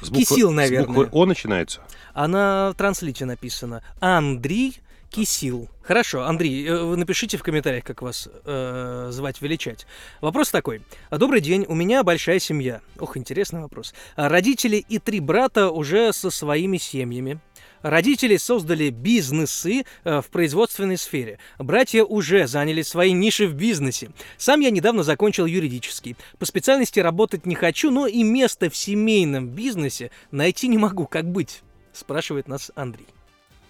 С 0.00 0.10
буквы, 0.10 0.24
Кисил, 0.24 0.50
наверное. 0.50 0.84
С 0.84 0.86
буквы 0.86 1.08
О 1.12 1.26
начинается? 1.26 1.82
Она 2.14 2.70
в 2.72 2.76
транслите 2.76 3.24
написана. 3.24 3.82
Андрей 4.00 4.80
Кисил. 5.10 5.68
Хорошо, 5.82 6.24
Андрей, 6.24 6.66
э, 6.66 6.82
вы 6.82 6.96
напишите 6.96 7.36
в 7.36 7.42
комментариях, 7.42 7.84
как 7.84 8.02
вас 8.02 8.28
э, 8.44 9.08
звать, 9.10 9.40
величать. 9.40 9.86
Вопрос 10.20 10.50
такой. 10.50 10.82
Добрый 11.10 11.40
день, 11.40 11.64
у 11.66 11.74
меня 11.74 12.02
большая 12.02 12.38
семья. 12.38 12.80
Ох, 12.98 13.16
интересный 13.16 13.60
вопрос. 13.60 13.94
Родители 14.16 14.76
и 14.76 14.98
три 14.98 15.20
брата 15.20 15.70
уже 15.70 16.12
со 16.12 16.30
своими 16.30 16.76
семьями. 16.76 17.40
Родители 17.82 18.36
создали 18.36 18.90
бизнесы 18.90 19.84
э, 20.04 20.20
в 20.20 20.26
производственной 20.28 20.98
сфере. 20.98 21.38
Братья 21.58 22.04
уже 22.04 22.46
заняли 22.46 22.82
свои 22.82 23.12
ниши 23.12 23.46
в 23.46 23.54
бизнесе. 23.54 24.10
Сам 24.36 24.60
я 24.60 24.70
недавно 24.70 25.04
закончил 25.04 25.46
юридический. 25.46 26.16
По 26.38 26.46
специальности 26.46 27.00
работать 27.00 27.46
не 27.46 27.54
хочу, 27.54 27.90
но 27.90 28.06
и 28.06 28.22
место 28.22 28.68
в 28.68 28.76
семейном 28.76 29.48
бизнесе 29.48 30.10
найти 30.30 30.68
не 30.68 30.78
могу. 30.78 31.06
Как 31.06 31.30
быть? 31.30 31.62
Спрашивает 31.92 32.48
нас 32.48 32.70
Андрей. 32.74 33.06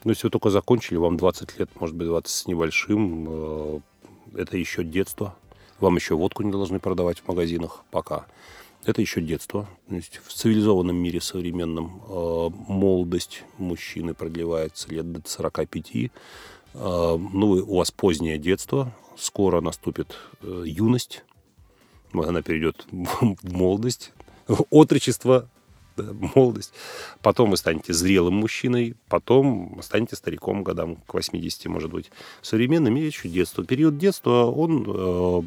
Ну, 0.05 0.11
если 0.11 0.27
вы 0.27 0.31
только 0.31 0.51
закончили, 0.51 0.97
вам 0.97 1.17
20 1.17 1.59
лет, 1.59 1.71
может 1.81 1.97
быть, 1.97 2.07
20 2.07 2.29
с 2.29 2.47
небольшим, 2.47 3.27
э, 3.29 3.81
это 4.37 4.57
еще 4.57 4.85
детство. 4.85 5.35
Вам 5.81 5.97
еще 5.97 6.15
водку 6.15 6.43
не 6.43 6.53
должны 6.53 6.79
продавать 6.79 7.19
в 7.19 7.29
магазинах 7.29 7.85
пока. 7.91 8.27
Это 8.85 9.01
еще 9.01 9.21
детство. 9.21 9.69
То 9.89 9.97
есть 9.97 10.21
в 10.25 10.33
цивилизованном 10.33 10.97
мире 10.97 11.21
современном 11.21 12.01
э, 12.09 12.49
молодость 12.69 13.43
мужчины 13.59 14.15
продлевается 14.15 14.89
лет 14.91 15.11
до 15.11 15.21
45. 15.29 15.91
Э, 15.95 16.09
ну, 16.75 17.51
у 17.51 17.77
вас 17.77 17.91
позднее 17.91 18.39
детство, 18.39 18.95
скоро 19.17 19.61
наступит 19.61 20.15
юность, 20.43 21.25
она 22.13 22.41
перейдет 22.43 22.87
в 22.93 23.53
молодость, 23.53 24.13
отрочество, 24.71 25.51
молодость. 26.35 26.73
Потом 27.23 27.51
вы 27.51 27.57
станете 27.57 27.93
зрелым 27.93 28.35
мужчиной, 28.35 28.95
потом 29.09 29.79
станете 29.83 30.17
стариком 30.17 30.63
годам 30.63 30.97
к 31.07 31.15
80, 31.15 31.67
может 31.67 31.91
быть. 31.91 32.11
В 32.43 32.47
современном 32.47 32.95
мире 32.95 33.09
еще 33.09 33.29
детство. 33.29 33.65
Период 33.65 33.99
детства, 33.99 34.45
он, 34.45 34.85
э, 34.87 35.43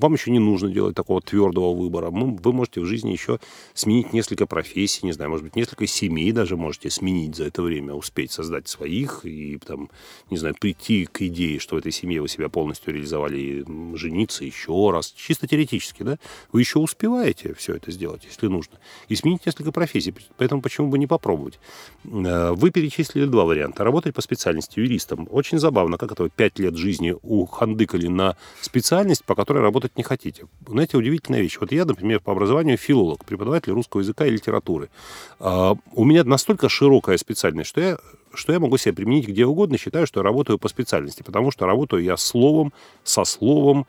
вам 0.00 0.12
еще 0.12 0.30
не 0.30 0.38
нужно 0.38 0.70
делать 0.70 0.94
такого 0.94 1.20
твердого 1.20 1.74
выбора. 1.74 2.10
Вы 2.10 2.52
можете 2.52 2.80
в 2.80 2.86
жизни 2.86 3.10
еще 3.10 3.38
сменить 3.74 4.12
несколько 4.12 4.46
профессий, 4.46 5.06
не 5.06 5.12
знаю, 5.12 5.30
может 5.30 5.44
быть, 5.44 5.56
несколько 5.56 5.86
семей 5.86 6.32
даже 6.32 6.56
можете 6.56 6.90
сменить 6.90 7.36
за 7.36 7.44
это 7.44 7.62
время, 7.62 7.94
успеть 7.94 8.32
создать 8.32 8.68
своих 8.68 9.24
и, 9.24 9.58
там, 9.58 9.90
не 10.30 10.36
знаю, 10.36 10.54
прийти 10.58 11.06
к 11.06 11.22
идее, 11.22 11.58
что 11.58 11.76
в 11.76 11.78
этой 11.78 11.92
семье 11.92 12.20
вы 12.20 12.28
себя 12.28 12.48
полностью 12.48 12.92
реализовали, 12.92 13.38
и 13.38 13.64
жениться 13.96 14.44
еще 14.44 14.90
раз. 14.90 15.12
Чисто 15.12 15.46
теоретически, 15.46 16.02
да? 16.02 16.18
Вы 16.52 16.60
еще 16.60 16.78
успеваете 16.78 17.54
все 17.54 17.74
это 17.74 17.90
сделать, 17.90 18.24
если 18.24 18.46
нужно. 18.46 18.78
И 19.08 19.16
сменить 19.16 19.46
несколько 19.46 19.72
профессий 19.72 19.83
профессии, 19.84 20.14
поэтому 20.36 20.62
почему 20.62 20.88
бы 20.88 20.98
не 20.98 21.06
попробовать? 21.06 21.58
Э, 22.04 22.52
вы 22.52 22.70
перечислили 22.70 23.26
два 23.26 23.44
варианта. 23.44 23.84
Работать 23.84 24.14
по 24.14 24.22
специальности 24.22 24.80
юристом. 24.80 25.28
Очень 25.30 25.58
забавно, 25.58 25.98
как 25.98 26.12
это 26.12 26.22
вы 26.22 26.30
пять 26.30 26.58
лет 26.58 26.76
жизни 26.76 27.14
ухандыкали 27.22 28.08
на 28.08 28.36
специальность, 28.60 29.24
по 29.24 29.34
которой 29.34 29.62
работать 29.62 29.96
не 29.96 30.02
хотите. 30.02 30.46
Знаете, 30.66 30.96
удивительная 30.96 31.40
вещь. 31.40 31.58
Вот 31.60 31.72
я, 31.72 31.84
например, 31.84 32.20
по 32.20 32.32
образованию 32.32 32.76
филолог, 32.76 33.24
преподаватель 33.24 33.72
русского 33.72 34.00
языка 34.00 34.26
и 34.26 34.30
литературы. 34.30 34.88
А, 35.40 35.74
у 35.92 36.04
меня 36.04 36.24
настолько 36.24 36.68
широкая 36.68 37.18
специальность, 37.18 37.70
что 37.70 37.80
я 37.80 37.98
что 38.34 38.52
я 38.52 38.60
могу 38.60 38.76
себя 38.76 38.94
применить 38.94 39.28
где 39.28 39.46
угодно, 39.46 39.78
считаю, 39.78 40.06
что 40.06 40.22
работаю 40.22 40.58
по 40.58 40.68
специальности, 40.68 41.22
потому 41.22 41.50
что 41.50 41.66
работаю 41.66 42.02
я 42.02 42.16
словом, 42.16 42.72
со 43.02 43.24
словом, 43.24 43.86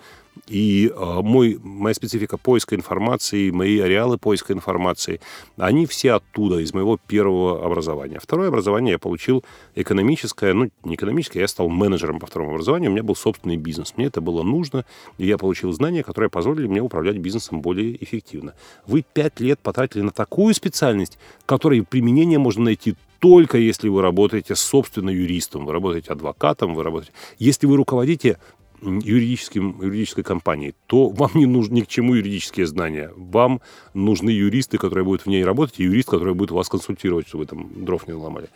и 0.48 0.92
э, 0.94 1.20
мой, 1.22 1.60
моя 1.64 1.94
специфика 1.94 2.38
поиска 2.38 2.76
информации, 2.76 3.52
мои 3.52 3.80
ареалы 3.80 4.18
поиска 4.18 4.54
информации, 4.54 5.22
они 5.58 5.86
все 5.86 6.14
оттуда, 6.14 6.60
из 6.60 6.74
моего 6.74 7.00
первого 7.08 7.66
образования. 7.66 8.20
Второе 8.22 8.50
образование 8.50 8.94
я 8.94 9.00
получил 9.00 9.44
экономическое, 9.76 10.54
ну, 10.54 10.70
не 10.84 10.96
экономическое, 10.96 11.40
я 11.40 11.48
стал 11.48 11.70
менеджером 11.70 12.20
по 12.20 12.28
второму 12.28 12.52
образованию, 12.52 12.92
у 12.92 12.94
меня 12.94 13.04
был 13.04 13.16
собственный 13.16 13.58
бизнес. 13.58 13.94
Мне 13.98 14.08
это 14.08 14.22
было 14.22 14.44
нужно, 14.44 14.86
и 15.18 15.26
я 15.26 15.38
получил 15.38 15.72
знания, 15.72 16.04
которые 16.04 16.30
позволили 16.30 16.68
мне 16.68 16.82
управлять 16.82 17.18
бизнесом 17.18 17.62
более 17.62 18.04
эффективно. 18.04 18.54
Вы 18.86 19.04
пять 19.14 19.40
лет 19.40 19.60
потратили 19.60 20.02
на 20.02 20.12
такую 20.12 20.54
специальность, 20.54 21.18
которой 21.46 21.82
применение 21.84 22.40
можно 22.40 22.66
найти 22.66 22.96
только 23.26 23.58
если 23.58 23.90
вы 23.90 24.04
работаете 24.04 24.54
собственно 24.54 25.10
юристом, 25.10 25.66
вы 25.66 25.74
работаете 25.74 26.12
адвокатом, 26.12 26.76
вы 26.76 26.84
работаете... 26.84 27.12
Если 27.40 27.66
вы 27.66 27.76
руководите 27.76 28.38
юридическим, 28.84 29.82
юридической 29.82 30.22
компанией, 30.22 30.76
то 30.86 31.10
вам 31.10 31.32
не 31.34 31.48
нужны 31.48 31.78
ни 31.78 31.82
к 31.82 31.88
чему 31.88 32.14
юридические 32.14 32.68
знания. 32.68 33.12
Вам 33.16 33.62
нужны 33.96 34.30
юристы, 34.30 34.78
которые 34.78 35.06
будут 35.06 35.26
в 35.26 35.28
ней 35.28 35.44
работать, 35.44 35.80
и 35.80 35.84
юрист, 35.86 36.10
который 36.10 36.36
будет 36.36 36.52
вас 36.52 36.70
консультировать, 36.70 37.28
чтобы 37.28 37.46
вы 37.46 37.48
там 37.48 37.84
дров 37.84 38.08
не 38.08 38.14
ломали. 38.14 38.50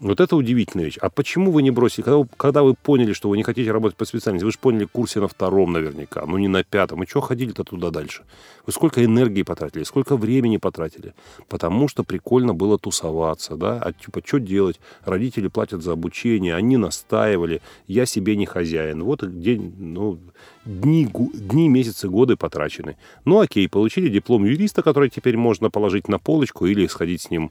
Вот 0.00 0.20
это 0.20 0.36
удивительная 0.36 0.84
вещь. 0.84 0.98
А 1.00 1.10
почему 1.10 1.50
вы 1.50 1.62
не 1.62 1.72
бросили? 1.72 2.04
Когда 2.04 2.18
вы, 2.18 2.28
когда 2.36 2.62
вы 2.62 2.74
поняли, 2.74 3.12
что 3.12 3.28
вы 3.28 3.36
не 3.36 3.42
хотите 3.42 3.72
работать 3.72 3.96
по 3.96 4.04
специальности, 4.04 4.44
вы 4.44 4.52
же 4.52 4.58
поняли 4.58 4.84
курсе 4.84 5.18
на 5.18 5.26
втором 5.26 5.72
наверняка, 5.72 6.24
ну 6.24 6.38
не 6.38 6.46
на 6.46 6.62
пятом. 6.62 7.02
И 7.02 7.06
что 7.06 7.20
ходили-то 7.20 7.64
туда 7.64 7.90
дальше? 7.90 8.22
Вы 8.64 8.72
сколько 8.72 9.04
энергии 9.04 9.42
потратили, 9.42 9.82
сколько 9.82 10.16
времени 10.16 10.56
потратили? 10.56 11.14
Потому 11.48 11.88
что 11.88 12.04
прикольно 12.04 12.54
было 12.54 12.78
тусоваться, 12.78 13.56
да? 13.56 13.80
А 13.82 13.92
типа, 13.92 14.22
что 14.24 14.38
делать? 14.38 14.80
Родители 15.04 15.48
платят 15.48 15.82
за 15.82 15.92
обучение, 15.92 16.54
они 16.54 16.76
настаивали, 16.76 17.60
я 17.88 18.06
себе 18.06 18.36
не 18.36 18.46
хозяин. 18.46 19.02
Вот 19.02 19.40
день, 19.40 19.74
ну, 19.78 20.18
дни, 20.64 21.08
дни, 21.34 21.68
месяцы, 21.68 22.08
годы 22.08 22.36
потрачены. 22.36 22.96
Ну 23.24 23.40
окей, 23.40 23.68
получили 23.68 24.08
диплом 24.08 24.44
юриста, 24.44 24.82
который 24.82 25.10
теперь 25.10 25.36
можно 25.36 25.70
положить 25.70 26.06
на 26.06 26.20
полочку 26.20 26.66
или 26.66 26.86
сходить 26.86 27.22
с 27.22 27.30
ним 27.30 27.50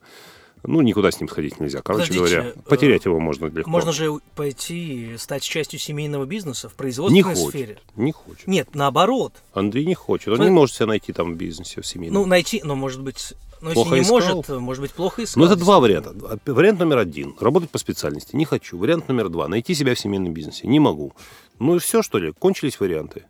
ну, 0.63 0.81
никуда 0.81 1.11
с 1.11 1.19
ним 1.19 1.29
сходить 1.29 1.59
нельзя. 1.59 1.81
Короче 1.81 2.07
Подождите, 2.07 2.35
говоря, 2.35 2.53
потерять 2.65 3.05
э, 3.05 3.09
его 3.09 3.19
можно 3.19 3.45
легко. 3.45 3.69
Можно 3.69 3.91
же 3.91 4.11
пойти 4.35 5.15
стать 5.17 5.43
частью 5.43 5.79
семейного 5.79 6.25
бизнеса 6.25 6.69
в 6.69 6.73
производственной 6.73 7.17
не 7.17 7.23
хочет, 7.23 7.49
сфере. 7.49 7.79
Не 7.95 8.11
хочет. 8.11 8.47
Нет, 8.47 8.69
наоборот. 8.73 9.33
Андрей 9.53 9.85
не 9.85 9.95
хочет. 9.95 10.29
Он 10.29 10.39
Вы... 10.39 10.45
не 10.45 10.51
может 10.51 10.75
себя 10.75 10.87
найти 10.87 11.13
там 11.13 11.33
в 11.33 11.37
бизнесе, 11.37 11.81
в 11.81 11.85
семейном. 11.85 12.21
Ну, 12.21 12.25
найти, 12.25 12.61
но 12.63 12.75
может 12.75 13.01
быть... 13.01 13.33
Но 13.59 13.71
плохо 13.71 13.95
если 13.95 14.11
не 14.11 14.19
искал. 14.19 14.35
может, 14.35 14.61
может 14.61 14.81
быть, 14.81 14.91
плохо 14.91 15.23
искал. 15.23 15.43
Ну, 15.43 15.49
это 15.49 15.55
два 15.59 15.79
варианта. 15.79 16.13
Вариант 16.45 16.79
номер 16.79 16.99
один. 16.99 17.35
Работать 17.39 17.71
по 17.71 17.79
специальности. 17.79 18.35
Не 18.35 18.45
хочу. 18.45 18.77
Вариант 18.77 19.07
номер 19.07 19.29
два. 19.29 19.47
Найти 19.47 19.73
себя 19.73 19.95
в 19.95 19.99
семейном 19.99 20.33
бизнесе. 20.33 20.67
Не 20.67 20.79
могу. 20.79 21.13
Ну 21.59 21.75
и 21.75 21.79
все, 21.79 22.03
что 22.03 22.19
ли? 22.19 22.33
Кончились 22.33 22.79
варианты. 22.79 23.23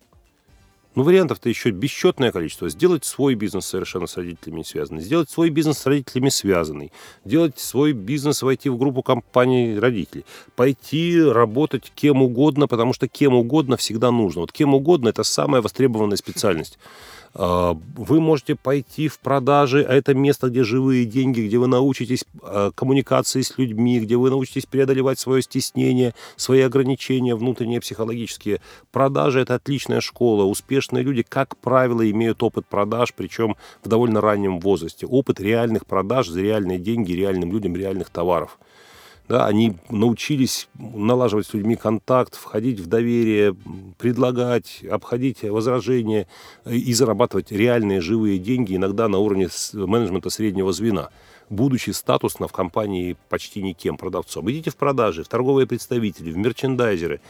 Ну, 0.94 1.04
вариантов-то 1.04 1.48
еще 1.48 1.70
бесчетное 1.70 2.32
количество. 2.32 2.68
Сделать 2.68 3.04
свой 3.04 3.34
бизнес 3.34 3.66
совершенно 3.66 4.06
с 4.06 4.16
родителями 4.16 4.62
связанный. 4.62 5.00
Сделать 5.00 5.30
свой 5.30 5.50
бизнес 5.50 5.78
с 5.78 5.86
родителями 5.86 6.28
связанный. 6.28 6.92
Делать 7.24 7.58
свой 7.58 7.92
бизнес, 7.92 8.42
войти 8.42 8.68
в 8.68 8.78
группу 8.78 9.02
компаний 9.02 9.78
родителей. 9.78 10.24
Пойти 10.56 11.22
работать 11.22 11.92
кем 11.94 12.22
угодно, 12.22 12.66
потому 12.66 12.92
что 12.92 13.06
кем 13.06 13.34
угодно 13.34 13.76
всегда 13.76 14.10
нужно. 14.10 14.40
Вот 14.40 14.52
кем 14.52 14.74
угодно– 14.74 15.08
это 15.10 15.22
самая 15.22 15.62
востребованная 15.62 16.16
специальность. 16.16 16.78
А, 17.34 17.76
вы 17.96 18.20
можете 18.20 18.54
пойти 18.54 19.08
в 19.08 19.18
продажи, 19.18 19.82
а 19.82 19.94
это 19.94 20.14
место, 20.14 20.48
где 20.48 20.64
живые 20.64 21.04
деньги, 21.04 21.46
где 21.46 21.58
вы 21.58 21.66
научитесь 21.66 22.24
а, 22.42 22.70
коммуникации 22.72 23.42
с 23.42 23.56
людьми, 23.58 24.00
где 24.00 24.16
вы 24.16 24.30
научитесь 24.30 24.66
преодолевать 24.66 25.18
свое 25.18 25.42
стеснение, 25.42 26.14
свои 26.36 26.60
ограничения 26.60 27.34
внутренние, 27.34 27.80
психологические. 27.80 28.60
Продажи– 28.92 29.40
это 29.42 29.54
отличная 29.54 30.00
школа. 30.00 30.44
Успешные 30.44 31.02
люди, 31.02 31.22
как 31.22 31.56
правило, 31.58 32.08
имеют 32.10 32.42
опыт 32.42 32.66
продаж, 32.66 33.12
причем 33.14 33.56
в 33.82 33.88
довольно 33.88 34.20
раннем 34.20 34.60
возрасте. 34.60 35.06
Опыт 35.06 35.40
реальных 35.40 35.86
продаж 35.86 36.28
за 36.28 36.40
реальные 36.40 36.78
деньги, 36.78 37.12
реальным 37.12 37.52
людям, 37.52 37.76
реальных 37.76 38.10
товаров. 38.10 38.58
Да, 39.28 39.46
они 39.46 39.76
научились 39.90 40.68
налаживать 40.78 41.46
с 41.46 41.52
людьми 41.52 41.76
контакт, 41.76 42.34
входить 42.34 42.80
в 42.80 42.86
доверие, 42.86 43.54
предлагать, 43.98 44.82
обходить 44.90 45.42
возражения 45.42 46.26
и 46.64 46.94
зарабатывать 46.94 47.52
реальные 47.52 48.00
живые 48.00 48.38
деньги, 48.38 48.76
иногда 48.76 49.06
на 49.08 49.18
уровне 49.18 49.48
менеджмента 49.74 50.30
среднего 50.30 50.72
звена 50.72 51.10
будучи 51.50 51.90
статусно 51.90 52.48
в 52.48 52.52
компании 52.52 53.16
почти 53.28 53.62
никем 53.62 53.96
продавцом. 53.96 54.50
Идите 54.50 54.70
в 54.70 54.76
продажи, 54.76 55.24
в 55.24 55.28
торговые 55.28 55.66
представители, 55.66 56.30
в 56.30 56.36
мерчендайзеры. 56.36 57.20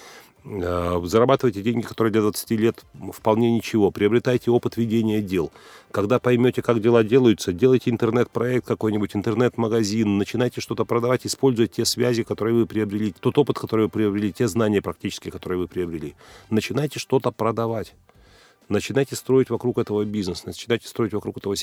Э, 0.45 1.01
зарабатывайте 1.05 1.63
деньги, 1.63 1.85
которые 1.85 2.13
для 2.13 2.23
20 2.23 2.51
лет 2.53 2.85
вполне 3.13 3.51
ничего. 3.51 3.91
Приобретайте 3.91 4.51
опыт 4.51 4.77
ведения 4.77 5.21
дел. 5.21 5.51
Когда 5.91 6.19
поймете, 6.19 6.63
как 6.63 6.81
дела 6.81 7.03
делаются, 7.03 7.53
делайте 7.53 7.91
интернет-проект 7.91 8.67
какой-нибудь, 8.67 9.17
интернет-магазин, 9.17 10.19
начинайте 10.19 10.61
что-то 10.61 10.85
продавать, 10.85 11.27
используйте 11.27 11.77
те 11.77 11.85
связи, 11.85 12.23
которые 12.23 12.55
вы 12.55 12.67
приобрели, 12.67 13.15
тот 13.19 13.39
опыт, 13.39 13.59
который 13.59 13.87
вы 13.87 13.89
приобрели, 13.89 14.33
те 14.33 14.49
знания 14.49 14.83
практически, 14.83 15.31
которые 15.31 15.59
вы 15.59 15.67
приобрели. 15.67 16.15
Начинайте 16.51 16.99
что-то 16.99 17.31
продавать 17.31 17.95
начинайте 18.69 19.17
строить 19.17 19.51
вокруг 19.51 19.79
этого 19.79 20.05
бизнес, 20.05 20.45
начинайте 20.45 20.89
строить 20.89 21.13
вокруг 21.13 21.39
этого 21.39 21.55
э, 21.55 21.57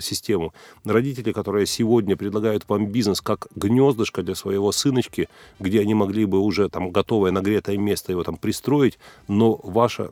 систему. 0.00 0.52
Родители, 0.84 1.32
которые 1.32 1.66
сегодня 1.66 2.16
предлагают 2.16 2.68
вам 2.68 2.86
бизнес 2.86 3.20
как 3.20 3.48
гнездышко 3.54 4.22
для 4.22 4.34
своего 4.34 4.72
сыночки, 4.72 5.28
где 5.58 5.80
они 5.80 5.94
могли 5.94 6.24
бы 6.24 6.40
уже 6.40 6.68
там 6.68 6.90
готовое 6.90 7.30
нагретое 7.30 7.76
место 7.76 8.12
его 8.12 8.24
там 8.24 8.36
пристроить, 8.36 8.98
но 9.28 9.60
ваша, 9.62 10.10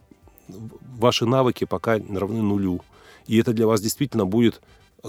ваши 0.48 1.26
навыки 1.26 1.64
пока 1.64 1.98
равны 1.98 2.42
нулю. 2.42 2.80
И 3.26 3.38
это 3.38 3.52
для 3.52 3.66
вас 3.66 3.80
действительно 3.80 4.24
будет 4.24 4.60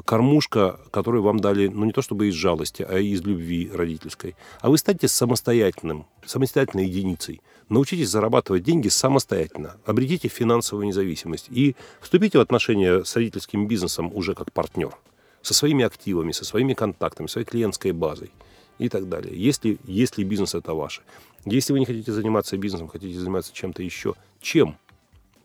кормушка, 0.05 0.79
которую 0.91 1.23
вам 1.23 1.39
дали, 1.39 1.67
ну 1.67 1.85
не 1.85 1.91
то 1.91 2.01
чтобы 2.01 2.27
из 2.27 2.33
жалости, 2.33 2.85
а 2.87 2.99
из 2.99 3.21
любви 3.21 3.69
родительской. 3.73 4.35
А 4.61 4.69
вы 4.69 4.77
станьте 4.77 5.07
самостоятельным, 5.07 6.05
самостоятельной 6.25 6.87
единицей. 6.87 7.41
Научитесь 7.69 8.09
зарабатывать 8.09 8.63
деньги 8.63 8.87
самостоятельно. 8.87 9.75
Обретите 9.85 10.29
финансовую 10.29 10.87
независимость. 10.87 11.47
И 11.49 11.75
вступите 11.99 12.37
в 12.37 12.41
отношения 12.41 13.03
с 13.03 13.15
родительским 13.15 13.67
бизнесом 13.67 14.11
уже 14.13 14.35
как 14.35 14.53
партнер. 14.53 14.95
Со 15.41 15.53
своими 15.53 15.83
активами, 15.83 16.31
со 16.31 16.45
своими 16.45 16.73
контактами, 16.73 17.27
своей 17.27 17.45
клиентской 17.45 17.91
базой 17.91 18.31
и 18.79 18.87
так 18.87 19.09
далее. 19.09 19.33
Если, 19.35 19.79
если 19.85 20.23
бизнес 20.23 20.55
это 20.55 20.73
ваше. 20.73 21.01
Если 21.45 21.73
вы 21.73 21.79
не 21.79 21.85
хотите 21.85 22.11
заниматься 22.11 22.57
бизнесом, 22.57 22.87
хотите 22.87 23.19
заниматься 23.19 23.53
чем-то 23.53 23.83
еще, 23.83 24.15
чем? 24.41 24.77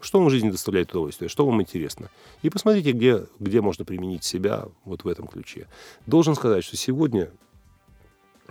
Что 0.00 0.18
вам 0.18 0.28
в 0.28 0.30
жизни 0.30 0.50
доставляет 0.50 0.90
удовольствие, 0.90 1.28
что 1.28 1.46
вам 1.46 1.60
интересно. 1.60 2.10
И 2.42 2.50
посмотрите, 2.50 2.92
где, 2.92 3.26
где 3.38 3.60
можно 3.60 3.84
применить 3.84 4.24
себя 4.24 4.66
вот 4.84 5.04
в 5.04 5.08
этом 5.08 5.28
ключе. 5.28 5.68
Должен 6.06 6.34
сказать, 6.34 6.64
что 6.64 6.76
сегодня 6.76 7.30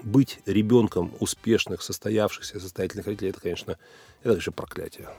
быть 0.04 0.40
ребенком 0.46 1.12
успешных, 1.20 1.82
состоявшихся, 1.82 2.60
состоятельных 2.60 3.06
родителей, 3.06 3.30
это, 3.30 3.42
конечно, 3.42 3.78
это, 4.22 4.30
конечно, 4.30 4.52
проклятие. 4.52 5.10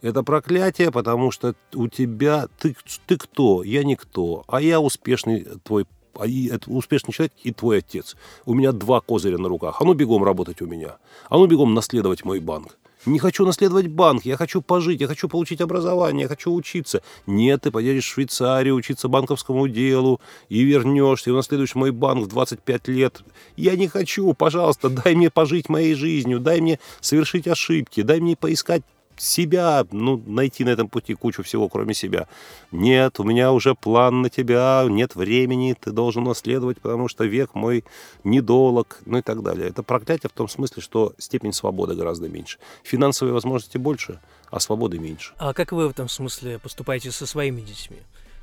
Это 0.00 0.22
проклятие, 0.22 0.90
потому 0.90 1.30
что 1.30 1.54
у 1.74 1.88
тебя... 1.88 2.48
Ты, 2.58 2.76
ты 3.06 3.16
кто? 3.16 3.62
Я 3.62 3.84
никто. 3.84 4.44
А 4.48 4.60
я 4.60 4.80
успешный 4.80 5.46
твой 5.64 5.86
а 6.14 6.26
успешный 6.66 7.12
человек 7.12 7.32
и 7.42 7.52
твой 7.52 7.78
отец. 7.78 8.16
У 8.44 8.52
меня 8.52 8.72
два 8.72 9.00
козыря 9.00 9.38
на 9.38 9.48
руках. 9.48 9.80
А 9.80 9.84
ну 9.84 9.94
бегом 9.94 10.22
работать 10.24 10.60
у 10.60 10.66
меня. 10.66 10.98
А 11.30 11.38
ну 11.38 11.46
бегом 11.46 11.72
наследовать 11.72 12.24
мой 12.24 12.38
банк. 12.38 12.76
Не 13.04 13.18
хочу 13.18 13.44
наследовать 13.44 13.88
банк, 13.88 14.24
я 14.24 14.36
хочу 14.36 14.62
пожить, 14.62 15.00
я 15.00 15.08
хочу 15.08 15.28
получить 15.28 15.60
образование, 15.60 16.22
я 16.22 16.28
хочу 16.28 16.54
учиться. 16.54 17.02
Нет, 17.26 17.62
ты 17.62 17.72
поедешь 17.72 18.04
в 18.04 18.12
Швейцарию 18.12 18.76
учиться 18.76 19.08
банковскому 19.08 19.66
делу 19.66 20.20
и 20.48 20.62
вернешься, 20.62 21.30
и 21.30 21.32
унаследуешь 21.32 21.74
мой 21.74 21.90
банк 21.90 22.26
в 22.26 22.28
25 22.28 22.88
лет. 22.88 23.22
Я 23.56 23.74
не 23.74 23.88
хочу, 23.88 24.32
пожалуйста, 24.34 24.88
дай 24.88 25.16
мне 25.16 25.30
пожить 25.30 25.68
моей 25.68 25.94
жизнью, 25.94 26.38
дай 26.38 26.60
мне 26.60 26.78
совершить 27.00 27.48
ошибки, 27.48 28.02
дай 28.02 28.20
мне 28.20 28.36
поискать 28.36 28.82
себя, 29.16 29.84
ну, 29.90 30.22
найти 30.26 30.64
на 30.64 30.70
этом 30.70 30.88
пути 30.88 31.14
кучу 31.14 31.42
всего, 31.42 31.68
кроме 31.68 31.94
себя. 31.94 32.26
Нет, 32.70 33.20
у 33.20 33.24
меня 33.24 33.52
уже 33.52 33.74
план 33.74 34.22
на 34.22 34.30
тебя, 34.30 34.84
нет 34.88 35.14
времени, 35.14 35.76
ты 35.78 35.90
должен 35.90 36.24
наследовать, 36.24 36.80
потому 36.80 37.08
что 37.08 37.24
век 37.24 37.54
мой 37.54 37.84
недолог, 38.24 39.00
ну 39.06 39.18
и 39.18 39.22
так 39.22 39.42
далее. 39.42 39.68
Это 39.68 39.82
проклятие 39.82 40.30
в 40.30 40.36
том 40.36 40.48
смысле, 40.48 40.82
что 40.82 41.14
степень 41.18 41.52
свободы 41.52 41.94
гораздо 41.94 42.28
меньше. 42.28 42.58
Финансовые 42.82 43.34
возможности 43.34 43.78
больше, 43.78 44.20
а 44.50 44.60
свободы 44.60 44.98
меньше. 44.98 45.34
А 45.38 45.52
как 45.52 45.72
вы 45.72 45.88
в 45.88 45.90
этом 45.90 46.08
смысле 46.08 46.58
поступаете 46.58 47.10
со 47.10 47.26
своими 47.26 47.60
детьми? 47.60 47.98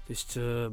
То 0.07 0.13
есть 0.13 0.33
э, 0.35 0.71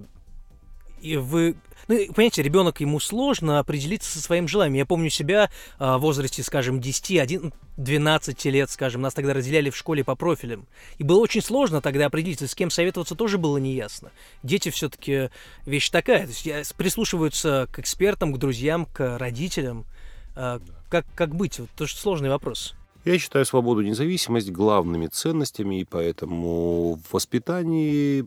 и 1.06 1.16
вы... 1.16 1.56
Ну, 1.88 1.96
понимаете, 2.12 2.42
ребенок, 2.42 2.80
ему 2.80 2.98
сложно 2.98 3.60
определиться 3.60 4.10
со 4.10 4.20
своим 4.20 4.48
желанием. 4.48 4.74
Я 4.74 4.86
помню 4.86 5.08
себя 5.08 5.50
а, 5.78 5.98
в 5.98 6.00
возрасте, 6.00 6.42
скажем, 6.42 6.80
10, 6.80 7.18
11, 7.18 7.54
12 7.76 8.44
лет, 8.46 8.70
скажем, 8.70 9.02
нас 9.02 9.14
тогда 9.14 9.34
разделяли 9.34 9.70
в 9.70 9.76
школе 9.76 10.02
по 10.02 10.16
профилям. 10.16 10.66
И 10.98 11.04
было 11.04 11.20
очень 11.20 11.42
сложно 11.42 11.80
тогда 11.80 12.06
определиться, 12.06 12.48
с 12.48 12.54
кем 12.54 12.70
советоваться 12.70 13.14
тоже 13.14 13.38
было 13.38 13.58
неясно. 13.58 14.10
Дети 14.42 14.70
все-таки 14.70 15.30
вещь 15.64 15.90
такая. 15.90 16.26
То 16.26 16.32
есть 16.32 16.74
прислушиваются 16.74 17.68
к 17.70 17.78
экспертам, 17.78 18.32
к 18.32 18.38
друзьям, 18.38 18.86
к 18.86 19.18
родителям. 19.18 19.84
А, 20.34 20.60
как, 20.88 21.06
как 21.14 21.36
быть? 21.36 21.60
Вот 21.60 21.70
тоже 21.70 21.94
сложный 21.94 22.30
вопрос. 22.30 22.74
Я 23.06 23.20
считаю 23.20 23.44
свободу 23.44 23.82
и 23.82 23.88
независимость 23.88 24.50
главными 24.50 25.06
ценностями, 25.06 25.80
и 25.80 25.84
поэтому 25.84 26.98
в 27.08 27.14
воспитании 27.14 28.26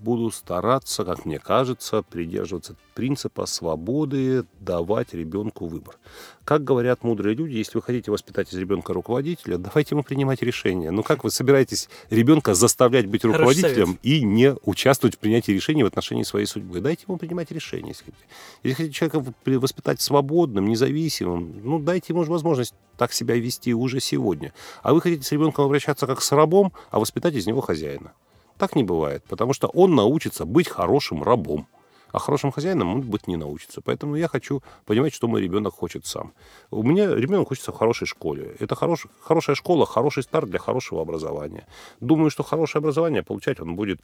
буду 0.00 0.30
стараться, 0.30 1.04
как 1.04 1.24
мне 1.24 1.40
кажется, 1.40 2.02
придерживаться 2.02 2.76
принципа 2.94 3.46
свободы, 3.46 4.44
давать 4.60 5.12
ребенку 5.12 5.66
выбор. 5.66 5.98
Как 6.44 6.62
говорят 6.62 7.02
мудрые 7.02 7.34
люди, 7.34 7.56
если 7.56 7.78
вы 7.78 7.82
хотите 7.82 8.12
воспитать 8.12 8.52
из 8.52 8.58
ребенка 8.58 8.92
руководителя, 8.92 9.58
давайте 9.58 9.96
ему 9.96 10.04
принимать 10.04 10.42
решения. 10.42 10.92
Ну 10.92 11.02
как 11.02 11.24
вы 11.24 11.32
собираетесь 11.32 11.88
ребенка 12.10 12.54
заставлять 12.54 13.06
быть 13.06 13.24
руководителем 13.24 13.98
и 14.04 14.22
не 14.22 14.54
участвовать 14.64 15.16
в 15.16 15.18
принятии 15.18 15.50
решений 15.50 15.82
в 15.82 15.86
отношении 15.86 16.22
своей 16.22 16.46
судьбы? 16.46 16.80
Дайте 16.80 17.06
ему 17.08 17.18
принимать 17.18 17.50
решения. 17.50 17.88
Если 17.88 18.04
хотите, 18.04 18.24
если 18.62 18.76
хотите 18.76 18.94
человека 18.94 19.34
воспитать 19.46 20.00
свободным, 20.00 20.68
независимым, 20.68 21.60
ну 21.64 21.80
дайте 21.80 22.12
ему 22.12 22.22
возможность 22.22 22.74
так 22.96 23.12
себя 23.12 23.34
вести 23.34 23.63
уже 23.72 24.00
сегодня. 24.00 24.52
А 24.82 24.92
вы 24.92 25.00
хотите 25.00 25.22
с 25.22 25.32
ребенком 25.32 25.64
обращаться 25.64 26.06
как 26.06 26.20
с 26.20 26.32
рабом, 26.32 26.72
а 26.90 26.98
воспитать 26.98 27.34
из 27.34 27.46
него 27.46 27.60
хозяина. 27.60 28.12
Так 28.58 28.76
не 28.76 28.84
бывает, 28.84 29.24
потому 29.28 29.52
что 29.52 29.68
он 29.68 29.94
научится 29.94 30.44
быть 30.44 30.68
хорошим 30.68 31.22
рабом. 31.22 31.66
А 32.12 32.20
хорошим 32.20 32.52
хозяином 32.52 32.94
он 32.94 33.00
быть 33.00 33.26
не 33.26 33.36
научится. 33.36 33.80
Поэтому 33.80 34.14
я 34.14 34.28
хочу 34.28 34.62
понимать, 34.86 35.12
что 35.12 35.26
мой 35.26 35.42
ребенок 35.42 35.74
хочет 35.74 36.06
сам. 36.06 36.32
У 36.70 36.84
меня 36.84 37.12
ребенок 37.12 37.48
хочется 37.48 37.72
в 37.72 37.76
хорошей 37.76 38.06
школе. 38.06 38.54
Это 38.60 38.76
хорош, 38.76 39.08
хорошая 39.20 39.56
школа, 39.56 39.84
хороший 39.84 40.22
старт 40.22 40.48
для 40.48 40.60
хорошего 40.60 41.02
образования. 41.02 41.66
Думаю, 41.98 42.30
что 42.30 42.44
хорошее 42.44 42.80
образование 42.80 43.24
получать 43.24 43.58
он 43.58 43.74
будет 43.74 44.00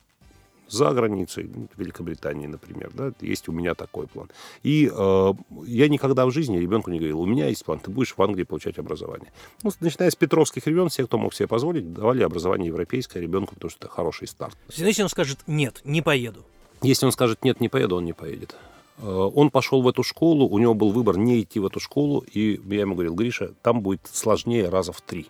за 0.71 0.91
границей, 0.93 1.51
ну, 1.55 1.69
Великобритании, 1.77 2.47
например, 2.47 2.91
да, 2.95 3.13
есть 3.21 3.49
у 3.49 3.53
меня 3.53 3.75
такой 3.75 4.07
план. 4.07 4.29
И 4.63 4.91
э, 4.93 5.33
я 5.67 5.89
никогда 5.89 6.27
в 6.27 6.31
жизни 6.31 6.59
ребенку 6.59 6.91
не 6.91 6.99
говорил, 6.99 7.21
у 7.21 7.27
меня 7.27 7.49
есть 7.49 7.65
план, 7.65 7.81
ты 7.81 7.91
будешь 7.91 8.15
в 8.17 8.23
Англии 8.23 8.45
получать 8.45 8.79
образование. 8.79 9.33
Ну, 9.63 9.71
начиная 9.81 10.11
с 10.11 10.17
петровских 10.17 10.65
времен, 10.67 10.89
все, 10.89 11.07
кто 11.07 11.19
мог 11.19 11.35
себе 11.35 11.49
позволить, 11.49 11.93
давали 11.93 12.23
образование 12.23 12.69
европейское 12.69 13.23
ребенку, 13.23 13.55
потому 13.55 13.71
что 13.71 13.87
это 13.87 13.95
хороший 13.95 14.29
старт. 14.29 14.57
Если 14.69 15.03
он 15.03 15.09
скажет, 15.09 15.41
нет, 15.47 15.81
не 15.85 16.03
поеду. 16.03 16.45
Если 16.83 17.05
он 17.07 17.13
скажет, 17.13 17.45
нет, 17.45 17.61
не 17.61 17.69
поеду, 17.69 17.97
он 17.97 18.05
не 18.05 18.13
поедет. 18.13 18.57
Э, 18.99 19.31
он 19.35 19.51
пошел 19.51 19.83
в 19.83 19.89
эту 19.89 20.03
школу, 20.03 20.49
у 20.49 20.59
него 20.59 20.75
был 20.75 20.91
выбор 20.93 21.17
не 21.17 21.43
идти 21.43 21.59
в 21.59 21.67
эту 21.67 21.81
школу, 21.81 22.25
и 22.33 22.61
я 22.69 22.81
ему 22.81 22.95
говорил, 22.95 23.15
Гриша, 23.15 23.53
там 23.63 23.81
будет 23.81 24.01
сложнее 24.11 24.69
раза 24.69 24.93
в 24.93 25.01
три. 25.01 25.29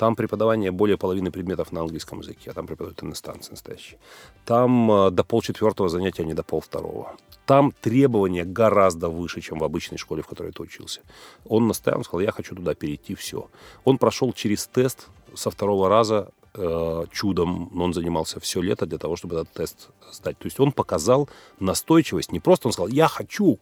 Там 0.00 0.16
преподавание 0.16 0.70
более 0.70 0.96
половины 0.96 1.30
предметов 1.30 1.72
на 1.72 1.82
английском 1.82 2.20
языке, 2.20 2.50
а 2.50 2.54
там 2.54 2.66
преподают 2.66 3.02
иностранцы 3.02 3.50
настоящие. 3.50 3.98
Там 4.46 4.90
э, 4.90 5.10
до 5.10 5.24
полчетвертого 5.24 5.90
занятия, 5.90 6.22
а 6.22 6.26
не 6.26 6.32
до 6.32 6.42
полвторого. 6.42 7.16
Там 7.44 7.70
требования 7.82 8.46
гораздо 8.46 9.10
выше, 9.10 9.42
чем 9.42 9.58
в 9.58 9.64
обычной 9.64 9.98
школе, 9.98 10.22
в 10.22 10.26
которой 10.26 10.52
ты 10.52 10.62
учился. 10.62 11.02
Он 11.44 11.66
настоял, 11.66 12.02
сказал, 12.02 12.20
я 12.20 12.32
хочу 12.32 12.54
туда 12.54 12.74
перейти, 12.74 13.14
все. 13.14 13.50
Он 13.84 13.98
прошел 13.98 14.32
через 14.32 14.66
тест 14.66 15.08
со 15.34 15.50
второго 15.50 15.90
раза, 15.90 16.30
э, 16.54 17.04
чудом, 17.12 17.68
но 17.70 17.84
он 17.84 17.92
занимался 17.92 18.40
все 18.40 18.62
лето 18.62 18.86
для 18.86 18.96
того, 18.96 19.16
чтобы 19.16 19.34
этот 19.34 19.52
тест 19.52 19.90
сдать. 20.10 20.38
То 20.38 20.46
есть 20.46 20.60
он 20.60 20.72
показал 20.72 21.28
настойчивость. 21.58 22.32
Не 22.32 22.40
просто 22.40 22.68
он 22.68 22.72
сказал 22.72 22.88
«я 22.88 23.06
хочу», 23.06 23.58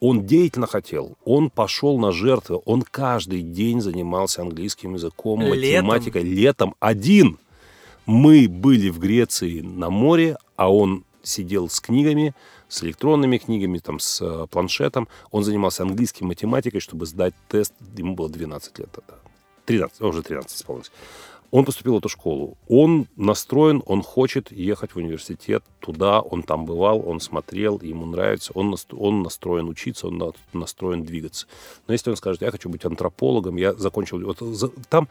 он 0.00 0.26
деятельно 0.26 0.66
хотел, 0.66 1.16
он 1.24 1.50
пошел 1.50 1.98
на 1.98 2.10
жертвы, 2.10 2.60
он 2.64 2.82
каждый 2.82 3.42
день 3.42 3.80
занимался 3.80 4.42
английским 4.42 4.94
языком, 4.94 5.40
Летом. 5.42 5.86
математикой. 5.86 6.22
Летом 6.22 6.74
один. 6.80 7.38
Мы 8.06 8.48
были 8.48 8.88
в 8.88 8.98
Греции 8.98 9.60
на 9.60 9.90
море, 9.90 10.36
а 10.56 10.72
он 10.72 11.04
сидел 11.22 11.68
с 11.68 11.80
книгами, 11.80 12.34
с 12.68 12.82
электронными 12.82 13.36
книгами, 13.38 13.78
там, 13.78 13.98
с 13.98 14.20
э, 14.22 14.46
планшетом. 14.50 15.06
Он 15.30 15.44
занимался 15.44 15.82
английским 15.82 16.26
математикой, 16.28 16.80
чтобы 16.80 17.04
сдать 17.04 17.34
тест. 17.48 17.74
Ему 17.96 18.14
было 18.14 18.30
12 18.30 18.78
лет 18.78 18.90
тогда. 18.90 19.14
13, 19.66 20.00
уже 20.00 20.22
13 20.22 20.56
исполнилось. 20.56 20.90
Он 21.50 21.64
поступил 21.64 21.94
в 21.94 21.98
эту 21.98 22.08
школу. 22.08 22.56
Он 22.68 23.08
настроен, 23.16 23.82
он 23.86 24.02
хочет 24.02 24.52
ехать 24.52 24.92
в 24.94 24.98
университет 24.98 25.64
туда, 25.80 26.20
он 26.20 26.42
там 26.42 26.64
бывал, 26.64 27.02
он 27.06 27.20
смотрел, 27.20 27.80
ему 27.80 28.06
нравится, 28.06 28.52
он, 28.54 28.76
он 28.92 29.22
настроен 29.22 29.68
учиться, 29.68 30.06
он 30.06 30.32
настроен 30.52 31.04
двигаться. 31.04 31.46
Но 31.86 31.92
если 31.92 32.10
он 32.10 32.16
скажет, 32.16 32.42
я 32.42 32.50
хочу 32.50 32.68
быть 32.68 32.84
антропологом, 32.84 33.56
я 33.56 33.74
закончил... 33.74 34.20
Вот, 34.20 34.40
там 34.88 35.08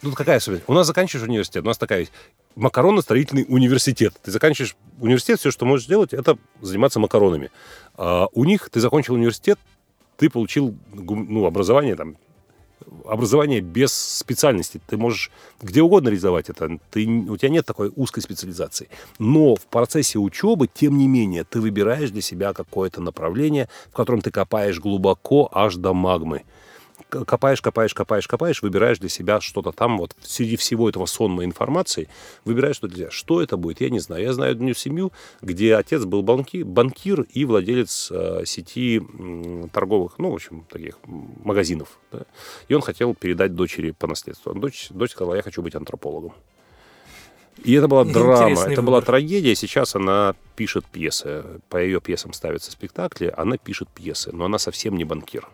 Тут 0.00 0.14
какая 0.14 0.36
особенность? 0.36 0.68
У 0.68 0.72
нас 0.74 0.86
заканчиваешь 0.86 1.26
университет, 1.26 1.64
у 1.64 1.66
нас 1.66 1.76
такая 1.76 2.00
есть 2.00 2.12
макаронно-строительный 2.54 3.44
университет. 3.48 4.14
Ты 4.22 4.30
заканчиваешь 4.30 4.76
университет, 5.00 5.40
все, 5.40 5.50
что 5.50 5.66
можешь 5.66 5.86
сделать, 5.86 6.12
это 6.12 6.38
заниматься 6.60 7.00
макаронами. 7.00 7.50
А 7.94 8.28
у 8.32 8.44
них 8.44 8.70
ты 8.70 8.80
закончил 8.80 9.14
университет, 9.14 9.58
ты 10.16 10.30
получил 10.30 10.76
ну, 10.92 11.46
образование 11.46 11.96
там, 11.96 12.16
образование 13.04 13.60
без 13.60 13.92
специальности. 13.92 14.80
Ты 14.86 14.96
можешь 14.96 15.30
где 15.62 15.82
угодно 15.82 16.08
реализовать 16.08 16.50
это. 16.50 16.78
Ты, 16.90 17.06
у 17.06 17.36
тебя 17.36 17.48
нет 17.48 17.66
такой 17.66 17.92
узкой 17.96 18.20
специализации. 18.20 18.88
Но 19.18 19.56
в 19.56 19.66
процессе 19.66 20.18
учебы, 20.18 20.68
тем 20.72 20.98
не 20.98 21.08
менее, 21.08 21.44
ты 21.44 21.60
выбираешь 21.60 22.10
для 22.10 22.22
себя 22.22 22.52
какое-то 22.52 23.00
направление, 23.00 23.68
в 23.90 23.94
котором 23.94 24.20
ты 24.20 24.30
копаешь 24.30 24.80
глубоко 24.80 25.48
аж 25.52 25.76
до 25.76 25.92
магмы 25.94 26.42
копаешь, 27.08 27.60
копаешь, 27.60 27.94
копаешь, 27.94 28.26
копаешь, 28.26 28.62
выбираешь 28.62 28.98
для 28.98 29.08
себя 29.08 29.40
что-то 29.40 29.72
там, 29.72 29.98
вот 29.98 30.14
среди 30.20 30.56
всего 30.56 30.88
этого 30.88 31.06
сонма 31.06 31.44
информации, 31.44 32.08
выбираешь 32.44 32.76
что 32.76 32.88
для 32.88 32.96
себя. 32.96 33.10
Что 33.10 33.42
это 33.42 33.56
будет, 33.56 33.80
я 33.80 33.90
не 33.90 33.98
знаю. 33.98 34.22
Я 34.22 34.32
знаю 34.32 34.52
одну 34.52 34.72
семью, 34.74 35.12
где 35.40 35.74
отец 35.74 36.04
был 36.04 36.22
банки, 36.22 36.62
банкир 36.62 37.22
и 37.22 37.44
владелец 37.44 38.10
э, 38.10 38.42
сети 38.44 39.00
э, 39.00 39.68
торговых, 39.72 40.18
ну, 40.18 40.30
в 40.30 40.34
общем, 40.34 40.64
таких 40.70 40.98
магазинов. 41.04 41.98
Да? 42.12 42.22
И 42.68 42.74
он 42.74 42.82
хотел 42.82 43.14
передать 43.14 43.54
дочери 43.54 43.90
по 43.92 44.06
наследству. 44.06 44.54
Дочь, 44.54 44.88
дочь 44.90 45.12
сказала, 45.12 45.34
я 45.34 45.42
хочу 45.42 45.62
быть 45.62 45.74
антропологом. 45.74 46.32
И 47.64 47.72
это 47.74 47.88
была 47.88 48.04
драма, 48.04 48.60
это 48.60 48.68
выбор. 48.68 48.84
была 48.84 49.00
трагедия. 49.00 49.54
Сейчас 49.54 49.96
она 49.96 50.34
пишет 50.54 50.84
пьесы. 50.86 51.44
По 51.68 51.76
ее 51.78 52.00
пьесам 52.00 52.32
ставятся 52.32 52.70
спектакли, 52.70 53.32
она 53.36 53.56
пишет 53.56 53.88
пьесы, 53.88 54.30
но 54.32 54.44
она 54.44 54.58
совсем 54.58 54.96
не 54.96 55.04
банкир. 55.04 55.48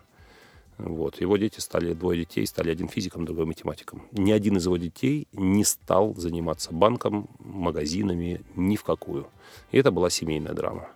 Вот. 0.77 1.21
Его 1.21 1.37
дети 1.37 1.59
стали, 1.59 1.93
двое 1.93 2.19
детей, 2.19 2.45
стали 2.45 2.69
один 2.69 2.87
физиком, 2.89 3.25
другой 3.25 3.45
математиком. 3.45 4.03
Ни 4.11 4.31
один 4.31 4.57
из 4.57 4.65
его 4.65 4.77
детей 4.77 5.27
не 5.31 5.63
стал 5.63 6.15
заниматься 6.15 6.73
банком, 6.73 7.29
магазинами, 7.39 8.41
ни 8.55 8.75
в 8.75 8.83
какую. 8.83 9.27
И 9.71 9.77
это 9.77 9.91
была 9.91 10.09
семейная 10.09 10.53
драма. 10.53 10.89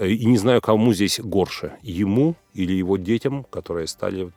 И 0.00 0.24
не 0.26 0.38
знаю, 0.38 0.60
кому 0.60 0.92
здесь 0.92 1.18
горше, 1.18 1.72
ему 1.82 2.36
или 2.54 2.72
его 2.72 2.96
детям, 2.96 3.44
которые 3.44 3.86
стали 3.88 4.26
э, 4.26 4.30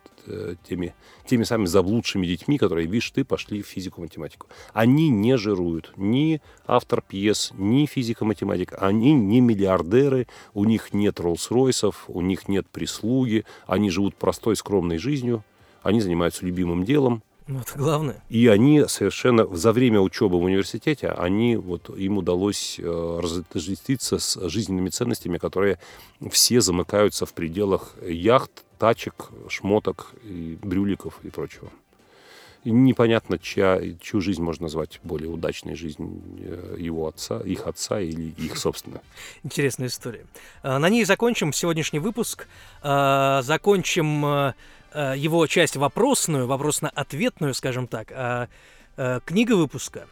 теми, 0.68 0.94
теми 1.26 1.44
самыми 1.44 1.68
заблудшими 1.68 2.26
детьми, 2.26 2.58
которые, 2.58 2.88
видишь, 2.88 3.12
ты 3.12 3.24
пошли 3.24 3.62
в 3.62 3.68
физику-математику. 3.68 4.48
Они 4.74 5.10
не 5.10 5.38
жируют. 5.38 5.94
Ни 5.98 6.42
автор 6.66 7.02
пьес, 7.02 7.52
ни 7.58 7.86
физика-математика. 7.86 8.78
Они 8.78 9.14
не 9.14 9.42
миллиардеры, 9.42 10.28
у 10.54 10.66
них 10.66 10.94
нет 10.94 11.20
Роллс-Ройсов, 11.20 11.96
у 12.08 12.22
них 12.22 12.48
нет 12.48 12.68
прислуги, 12.68 13.46
они 13.68 13.90
живут 13.90 14.16
простой, 14.16 14.56
скромной 14.56 14.98
жизнью, 14.98 15.44
они 15.84 16.02
занимаются 16.02 16.46
любимым 16.46 16.84
делом, 16.84 17.24
ну, 17.48 17.60
это 17.60 17.78
главное. 17.78 18.24
И 18.30 18.48
они 18.48 18.86
совершенно 18.88 19.46
за 19.54 19.74
время 19.74 20.00
учебы 20.00 20.40
в 20.40 20.44
университете, 20.44 21.10
они, 21.10 21.58
вот, 21.58 21.90
им 21.90 22.18
удалось 22.18 22.80
э, 22.80 23.20
разжиться 23.22 24.20
с 24.20 24.48
жизненными 24.48 24.88
ценностями, 24.88 25.38
которые 25.38 25.78
все 26.30 26.62
замыкаются 26.62 27.26
в 27.26 27.34
пределах 27.34 27.96
яхт, 28.08 28.64
тачек, 28.82 29.30
шмоток, 29.48 30.14
и 30.24 30.58
брюликов 30.60 31.20
и 31.22 31.30
прочего. 31.30 31.70
И 32.64 32.72
непонятно, 32.72 33.38
чья, 33.38 33.80
чью 34.02 34.22
жизнь 34.22 34.42
можно 34.42 34.64
назвать 34.64 35.00
более 35.04 35.30
удачной 35.30 35.76
жизнь 35.76 36.40
э, 36.40 36.78
его 36.80 37.08
отца, 37.08 37.42
их 37.42 37.68
отца 37.68 38.00
или 38.00 38.34
их 38.40 38.58
собственная. 38.58 39.04
Интересная 39.44 39.88
история. 39.88 40.26
А, 40.64 40.80
на 40.80 40.90
ней 40.90 41.06
закончим 41.06 41.54
сегодняшний 41.54 42.00
выпуск. 42.00 42.48
Закончим 42.82 44.26
э, 44.26 44.54
Э, 44.94 45.14
его 45.16 45.48
часть 45.48 45.78
вопросную, 45.78 46.48
вопросно-ответную, 46.48 47.54
скажем 47.54 47.88
так, 47.88 48.12
э, 48.12 48.48
книга 49.26 49.54
выпуска 49.54 50.08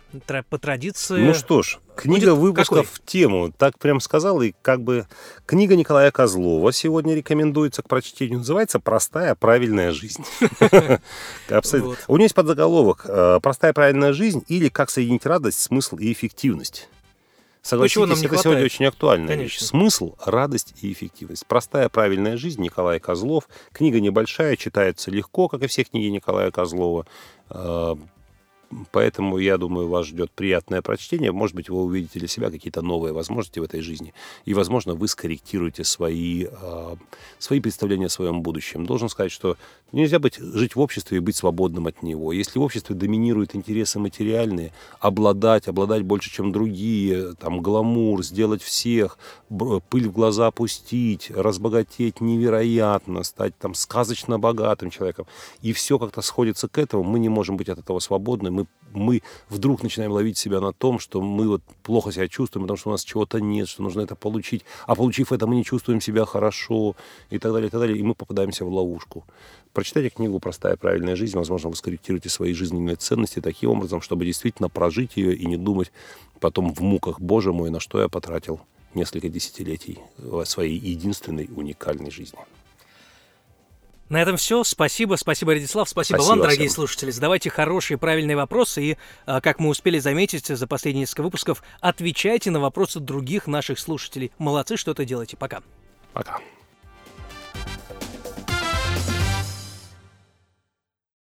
по 0.49 0.57
традиции. 0.57 1.21
Ну 1.21 1.33
что 1.33 1.61
ж, 1.61 1.79
книга 1.95 2.33
выпуска 2.33 2.83
в 2.83 2.99
тему. 3.05 3.51
Так 3.55 3.77
прям 3.77 3.99
сказал, 3.99 4.41
и 4.41 4.53
как 4.61 4.81
бы 4.81 5.05
книга 5.45 5.75
Николая 5.75 6.11
Козлова 6.11 6.71
сегодня 6.71 7.15
рекомендуется 7.15 7.81
к 7.81 7.87
прочтению. 7.87 8.39
Называется 8.39 8.79
«Простая 8.79 9.35
правильная 9.35 9.91
жизнь». 9.91 10.23
У 12.07 12.17
нее 12.17 12.25
есть 12.25 12.35
подзаголовок 12.35 13.05
э, 13.05 13.39
«Простая 13.41 13.73
правильная 13.73 14.13
жизнь» 14.13 14.43
или 14.47 14.69
«Как 14.69 14.89
соединить 14.89 15.25
радость, 15.25 15.59
смысл 15.59 15.97
и 15.97 16.11
эффективность». 16.11 16.89
Согласитесь, 17.61 17.97
нам 17.97 18.09
не 18.09 18.13
это 18.13 18.27
хватает? 18.29 18.43
сегодня 18.43 18.65
очень 18.65 18.85
актуальная 18.85 19.27
Конечно. 19.27 19.43
вещь. 19.43 19.59
Смысл, 19.59 20.15
радость 20.25 20.73
и 20.81 20.91
эффективность. 20.91 21.45
Простая 21.45 21.89
правильная 21.89 22.37
жизнь 22.37 22.61
Николая 22.61 22.99
Козлов. 22.99 23.49
Книга 23.73 23.99
небольшая, 23.99 24.55
читается 24.55 25.11
легко, 25.11 25.49
как 25.49 25.61
и 25.63 25.67
все 25.67 25.83
книги 25.83 26.07
Николая 26.07 26.51
Козлова. 26.51 27.05
Поэтому, 28.91 29.39
я 29.39 29.57
думаю, 29.57 29.87
вас 29.87 30.05
ждет 30.05 30.31
приятное 30.31 30.81
прочтение. 30.81 31.31
Может 31.31 31.55
быть, 31.55 31.69
вы 31.69 31.81
увидите 31.81 32.19
для 32.19 32.27
себя 32.27 32.51
какие-то 32.51 32.81
новые 32.81 33.13
возможности 33.13 33.59
в 33.59 33.63
этой 33.63 33.81
жизни. 33.81 34.13
И, 34.45 34.53
возможно, 34.53 34.93
вы 34.93 35.07
скорректируете 35.07 35.83
свои, 35.83 36.45
э, 36.45 36.95
свои 37.39 37.59
представления 37.59 38.05
о 38.05 38.09
своем 38.09 38.41
будущем. 38.41 38.85
Должен 38.85 39.09
сказать, 39.09 39.31
что 39.31 39.57
нельзя 39.91 40.19
быть, 40.19 40.37
жить 40.37 40.75
в 40.75 40.79
обществе 40.79 41.17
и 41.17 41.19
быть 41.19 41.35
свободным 41.35 41.87
от 41.87 42.03
него. 42.03 42.31
Если 42.31 42.59
в 42.59 42.61
обществе 42.61 42.95
доминируют 42.95 43.55
интересы 43.55 43.99
материальные, 43.99 44.71
обладать, 44.99 45.67
обладать 45.67 46.03
больше, 46.03 46.29
чем 46.29 46.51
другие, 46.51 47.33
там, 47.39 47.61
гламур, 47.61 48.23
сделать 48.23 48.61
всех, 48.61 49.17
пыль 49.89 50.07
в 50.07 50.11
глаза 50.11 50.47
опустить, 50.47 51.31
разбогатеть 51.31 52.21
невероятно, 52.21 53.23
стать 53.23 53.57
там 53.57 53.73
сказочно 53.73 54.37
богатым 54.37 54.89
человеком, 54.89 55.25
и 55.61 55.73
все 55.73 55.97
как-то 55.97 56.21
сходится 56.21 56.67
к 56.67 56.77
этому, 56.77 57.03
мы 57.03 57.19
не 57.19 57.29
можем 57.29 57.57
быть 57.57 57.69
от 57.69 57.79
этого 57.79 57.99
свободны, 57.99 58.51
мы, 58.59 58.67
мы 58.93 59.21
вдруг 59.49 59.83
начинаем 59.83 60.11
ловить 60.11 60.37
себя 60.37 60.59
на 60.59 60.73
том, 60.73 60.99
что 60.99 61.21
мы 61.21 61.47
вот 61.47 61.61
плохо 61.83 62.11
себя 62.11 62.27
чувствуем, 62.27 62.63
потому 62.65 62.77
что 62.77 62.89
у 62.89 62.91
нас 62.91 63.03
чего-то 63.03 63.39
нет, 63.39 63.67
что 63.67 63.83
нужно 63.83 64.01
это 64.01 64.15
получить, 64.15 64.65
а 64.87 64.95
получив 64.95 65.31
это, 65.31 65.47
мы 65.47 65.55
не 65.55 65.63
чувствуем 65.63 66.01
себя 66.01 66.25
хорошо 66.25 66.95
и 67.29 67.39
так 67.39 67.53
далее, 67.53 67.67
и 67.67 67.71
так 67.71 67.79
далее, 67.79 67.97
и 67.97 68.03
мы 68.03 68.15
попадаемся 68.15 68.65
в 68.65 68.73
ловушку. 68.73 69.23
Прочитайте 69.73 70.09
книгу 70.09 70.39
«Простая 70.39 70.75
правильная 70.75 71.15
жизнь», 71.15 71.37
возможно, 71.37 71.69
вы 71.69 71.75
скорректируете 71.75 72.29
свои 72.29 72.53
жизненные 72.53 72.95
ценности 72.95 73.39
таким 73.39 73.69
образом, 73.69 74.01
чтобы 74.01 74.25
действительно 74.25 74.69
прожить 74.69 75.15
ее 75.15 75.35
и 75.35 75.45
не 75.45 75.57
думать 75.57 75.91
потом 76.39 76.73
в 76.73 76.81
муках, 76.81 77.19
боже 77.19 77.53
мой, 77.53 77.69
на 77.69 77.79
что 77.79 78.01
я 78.01 78.09
потратил 78.09 78.61
несколько 78.95 79.29
десятилетий 79.29 79.99
своей 80.45 80.77
единственной 80.79 81.49
уникальной 81.55 82.09
жизни. 82.09 82.39
На 84.09 84.21
этом 84.21 84.37
все. 84.37 84.63
Спасибо, 84.63 85.15
спасибо, 85.15 85.53
Радислав, 85.53 85.87
спасибо, 85.87 86.17
спасибо 86.17 86.29
вам, 86.31 86.39
дорогие 86.41 86.67
всем. 86.67 86.75
слушатели. 86.75 87.11
Задавайте 87.11 87.49
хорошие, 87.49 87.97
правильные 87.97 88.35
вопросы 88.35 88.83
и, 88.83 88.97
а, 89.25 89.39
как 89.39 89.59
мы 89.59 89.69
успели 89.69 89.99
заметить 89.99 90.47
за 90.47 90.67
последние 90.67 91.01
несколько 91.01 91.21
выпусков, 91.21 91.63
отвечайте 91.79 92.49
на 92.49 92.59
вопросы 92.59 92.99
других 92.99 93.45
наших 93.45 93.77
слушателей. 93.77 94.31
Молодцы, 94.39 94.77
что 94.77 94.91
это 94.91 95.05
делаете. 95.05 95.37
Пока. 95.37 95.61
Пока. 96.13 96.39